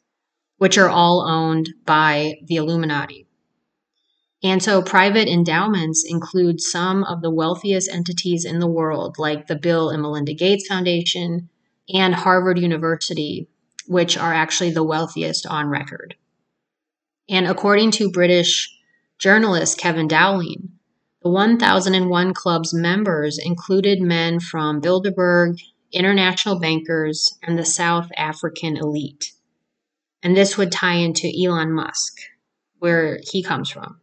which 0.58 0.78
are 0.78 0.88
all 0.88 1.26
owned 1.28 1.70
by 1.84 2.34
the 2.44 2.54
Illuminati. 2.54 3.26
And 4.44 4.62
so 4.62 4.80
private 4.80 5.26
endowments 5.26 6.04
include 6.08 6.60
some 6.60 7.02
of 7.02 7.20
the 7.20 7.32
wealthiest 7.32 7.90
entities 7.90 8.44
in 8.44 8.60
the 8.60 8.68
world, 8.68 9.16
like 9.18 9.48
the 9.48 9.56
Bill 9.56 9.90
and 9.90 10.02
Melinda 10.02 10.34
Gates 10.34 10.68
Foundation 10.68 11.48
and 11.92 12.14
Harvard 12.14 12.60
University, 12.60 13.48
which 13.87 14.16
are 14.16 14.32
actually 14.32 14.70
the 14.70 14.84
wealthiest 14.84 15.47
on 15.47 15.68
record. 15.68 16.16
And 17.28 17.47
according 17.47 17.91
to 17.93 18.11
British 18.11 18.72
journalist 19.18 19.78
Kevin 19.78 20.09
Dowling, 20.09 20.70
the 21.22 21.30
1001 21.30 22.34
Club's 22.34 22.72
members 22.72 23.39
included 23.39 24.01
men 24.01 24.39
from 24.39 24.80
Bilderberg, 24.80 25.59
international 25.93 26.61
bankers, 26.61 27.37
and 27.43 27.59
the 27.59 27.64
South 27.64 28.09
African 28.16 28.76
elite. 28.76 29.32
And 30.22 30.37
this 30.37 30.57
would 30.57 30.70
tie 30.70 30.95
into 30.95 31.28
Elon 31.28 31.72
Musk, 31.72 32.18
where 32.78 33.18
he 33.22 33.43
comes 33.43 33.70
from. 33.70 34.01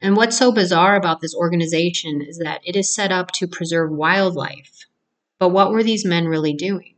And 0.00 0.16
what's 0.16 0.38
so 0.38 0.52
bizarre 0.52 0.94
about 0.94 1.20
this 1.20 1.34
organization 1.34 2.22
is 2.22 2.38
that 2.38 2.60
it 2.64 2.76
is 2.76 2.94
set 2.94 3.10
up 3.10 3.32
to 3.32 3.48
preserve 3.48 3.90
wildlife. 3.90 4.86
But 5.40 5.48
what 5.48 5.72
were 5.72 5.82
these 5.82 6.04
men 6.04 6.26
really 6.26 6.52
doing? 6.52 6.94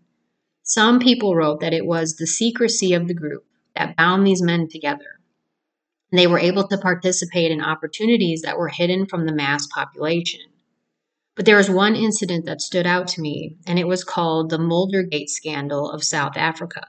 Some 0.70 1.00
people 1.00 1.34
wrote 1.34 1.60
that 1.60 1.74
it 1.74 1.84
was 1.84 2.14
the 2.14 2.26
secrecy 2.28 2.94
of 2.94 3.08
the 3.08 3.14
group 3.14 3.44
that 3.74 3.96
bound 3.96 4.26
these 4.26 4.40
men 4.40 4.68
together 4.68 5.20
they 6.12 6.26
were 6.26 6.38
able 6.38 6.66
to 6.66 6.78
participate 6.78 7.52
in 7.52 7.62
opportunities 7.62 8.42
that 8.42 8.58
were 8.58 8.68
hidden 8.68 9.06
from 9.06 9.26
the 9.26 9.32
mass 9.32 9.66
population. 9.68 10.40
But 11.36 11.44
there 11.44 11.56
was 11.56 11.70
one 11.70 11.94
incident 11.94 12.46
that 12.46 12.60
stood 12.60 12.86
out 12.86 13.08
to 13.08 13.20
me, 13.20 13.56
and 13.66 13.78
it 13.78 13.86
was 13.86 14.04
called 14.04 14.50
the 14.50 14.58
Muldergate 14.58 15.28
scandal 15.28 15.90
of 15.90 16.04
South 16.04 16.36
Africa, 16.36 16.86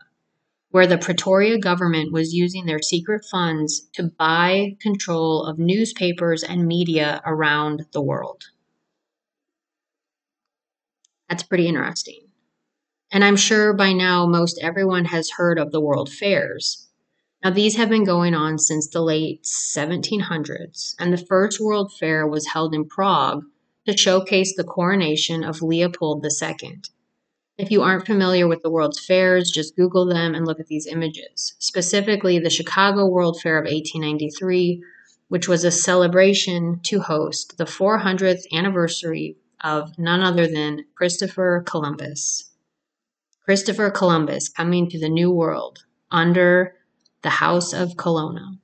where 0.71 0.87
the 0.87 0.97
Pretoria 0.97 1.59
government 1.59 2.11
was 2.11 2.33
using 2.33 2.65
their 2.65 2.81
secret 2.81 3.23
funds 3.29 3.87
to 3.93 4.11
buy 4.17 4.77
control 4.81 5.45
of 5.45 5.59
newspapers 5.59 6.43
and 6.43 6.67
media 6.67 7.21
around 7.25 7.85
the 7.93 8.01
world. 8.01 8.43
That's 11.29 11.43
pretty 11.43 11.67
interesting. 11.67 12.20
And 13.11 13.23
I'm 13.23 13.35
sure 13.35 13.73
by 13.73 13.93
now 13.93 14.25
most 14.25 14.59
everyone 14.61 15.05
has 15.05 15.31
heard 15.31 15.59
of 15.59 15.71
the 15.71 15.81
World 15.81 16.11
Fairs, 16.11 16.87
now, 17.43 17.49
these 17.49 17.75
have 17.75 17.89
been 17.89 18.03
going 18.03 18.35
on 18.35 18.59
since 18.59 18.87
the 18.87 19.01
late 19.01 19.43
1700s, 19.45 20.93
and 20.99 21.11
the 21.11 21.17
first 21.17 21.59
World 21.59 21.91
Fair 21.91 22.27
was 22.27 22.45
held 22.45 22.75
in 22.75 22.87
Prague 22.87 23.43
to 23.87 23.97
showcase 23.97 24.55
the 24.55 24.63
coronation 24.63 25.43
of 25.43 25.63
Leopold 25.63 26.23
II. 26.23 26.81
If 27.57 27.71
you 27.71 27.81
aren't 27.81 28.05
familiar 28.05 28.47
with 28.47 28.61
the 28.61 28.69
World's 28.69 29.03
Fairs, 29.03 29.49
just 29.49 29.75
Google 29.75 30.05
them 30.05 30.35
and 30.35 30.45
look 30.45 30.59
at 30.59 30.67
these 30.67 30.85
images. 30.85 31.55
Specifically, 31.57 32.37
the 32.37 32.51
Chicago 32.51 33.07
World 33.07 33.41
Fair 33.41 33.57
of 33.57 33.63
1893, 33.63 34.83
which 35.29 35.47
was 35.47 35.63
a 35.63 35.71
celebration 35.71 36.79
to 36.83 36.99
host 36.99 37.57
the 37.57 37.65
400th 37.65 38.43
anniversary 38.53 39.35
of 39.63 39.97
none 39.97 40.21
other 40.21 40.45
than 40.45 40.85
Christopher 40.93 41.63
Columbus. 41.65 42.50
Christopher 43.43 43.89
Columbus 43.89 44.49
coming 44.49 44.87
to 44.89 44.99
the 44.99 45.09
New 45.09 45.31
World 45.31 45.79
under 46.11 46.75
the 47.23 47.29
House 47.29 47.73
of 47.73 47.97
Colonna. 47.97 48.59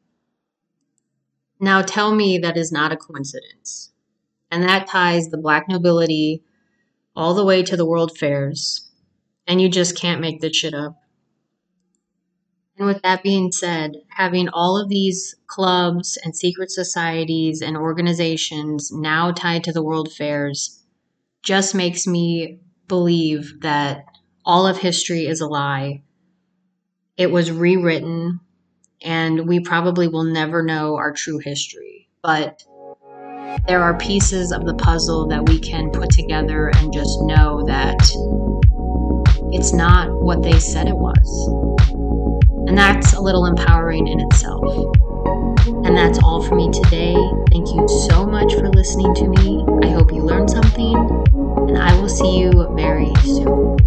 Now 1.60 1.82
tell 1.82 2.14
me 2.14 2.38
that 2.38 2.58
is 2.58 2.72
not 2.72 2.92
a 2.92 2.98
coincidence. 2.98 3.92
And 4.52 4.64
that 4.64 4.88
ties 4.88 5.30
the 5.30 5.38
black 5.38 5.68
nobility 5.68 6.44
all 7.16 7.34
the 7.34 7.44
way 7.44 7.64
to 7.64 7.76
the 7.76 7.88
world 7.88 8.18
fairs. 8.18 8.92
And 9.48 9.60
you 9.60 9.68
just 9.68 9.98
can't 9.98 10.22
make 10.22 10.42
this 10.42 10.56
shit 10.56 10.76
up. 10.76 11.02
And 12.78 12.86
with 12.86 13.02
that 13.02 13.24
being 13.24 13.52
said, 13.52 13.94
having 14.10 14.48
all 14.50 14.80
of 14.80 14.90
these 14.90 15.36
clubs 15.48 16.20
and 16.24 16.36
secret 16.36 16.70
societies 16.70 17.64
and 17.64 17.76
organizations 17.76 18.92
now 18.92 19.32
tied 19.32 19.64
to 19.64 19.72
the 19.72 19.84
world 19.84 20.14
fairs 20.14 20.84
just 21.42 21.74
makes 21.74 22.06
me 22.06 22.60
believe 22.88 23.62
that 23.62 24.06
all 24.48 24.66
of 24.66 24.78
history 24.78 25.28
is 25.28 25.42
a 25.42 25.46
lie. 25.46 26.02
It 27.18 27.30
was 27.30 27.52
rewritten 27.52 28.40
and 29.02 29.46
we 29.46 29.60
probably 29.60 30.08
will 30.08 30.24
never 30.24 30.64
know 30.64 30.96
our 30.96 31.12
true 31.12 31.40
history. 31.40 32.08
But 32.24 32.64
there 33.68 33.84
are 33.84 33.98
pieces 33.98 34.54
of 34.54 34.66
the 34.66 34.74
puzzle 34.74 35.28
that 35.28 35.50
we 35.50 35.60
can 35.60 35.92
put 35.92 36.12
together 36.12 36.72
and 36.78 36.94
just 36.94 37.22
know 37.24 37.66
that 37.68 38.00
it's 39.52 39.74
not 39.74 40.10
what 40.14 40.42
they 40.42 40.58
said 40.60 40.88
it 40.88 40.96
was. 40.96 41.48
And 42.70 42.78
that's 42.78 43.14
a 43.14 43.20
little 43.20 43.46
empowering 43.48 44.08
in 44.08 44.22
itself. 44.22 44.64
And 45.86 45.98
that's 45.98 46.20
all 46.20 46.42
for 46.42 46.56
me 46.56 46.72
today. 46.72 47.16
Thank 47.52 47.68
you 47.76 47.86
so 48.10 48.26
much 48.26 48.54
for 48.54 48.70
listening 48.70 49.14
to 49.16 49.28
me. 49.28 49.66
I 49.84 49.92
hope 49.92 50.14
you 50.14 50.22
learned 50.22 50.50
something, 50.50 50.96
and 51.68 51.78
I 51.78 52.00
will 52.00 52.10
see 52.10 52.40
you 52.40 52.52
very 52.76 53.14
soon. 53.24 53.87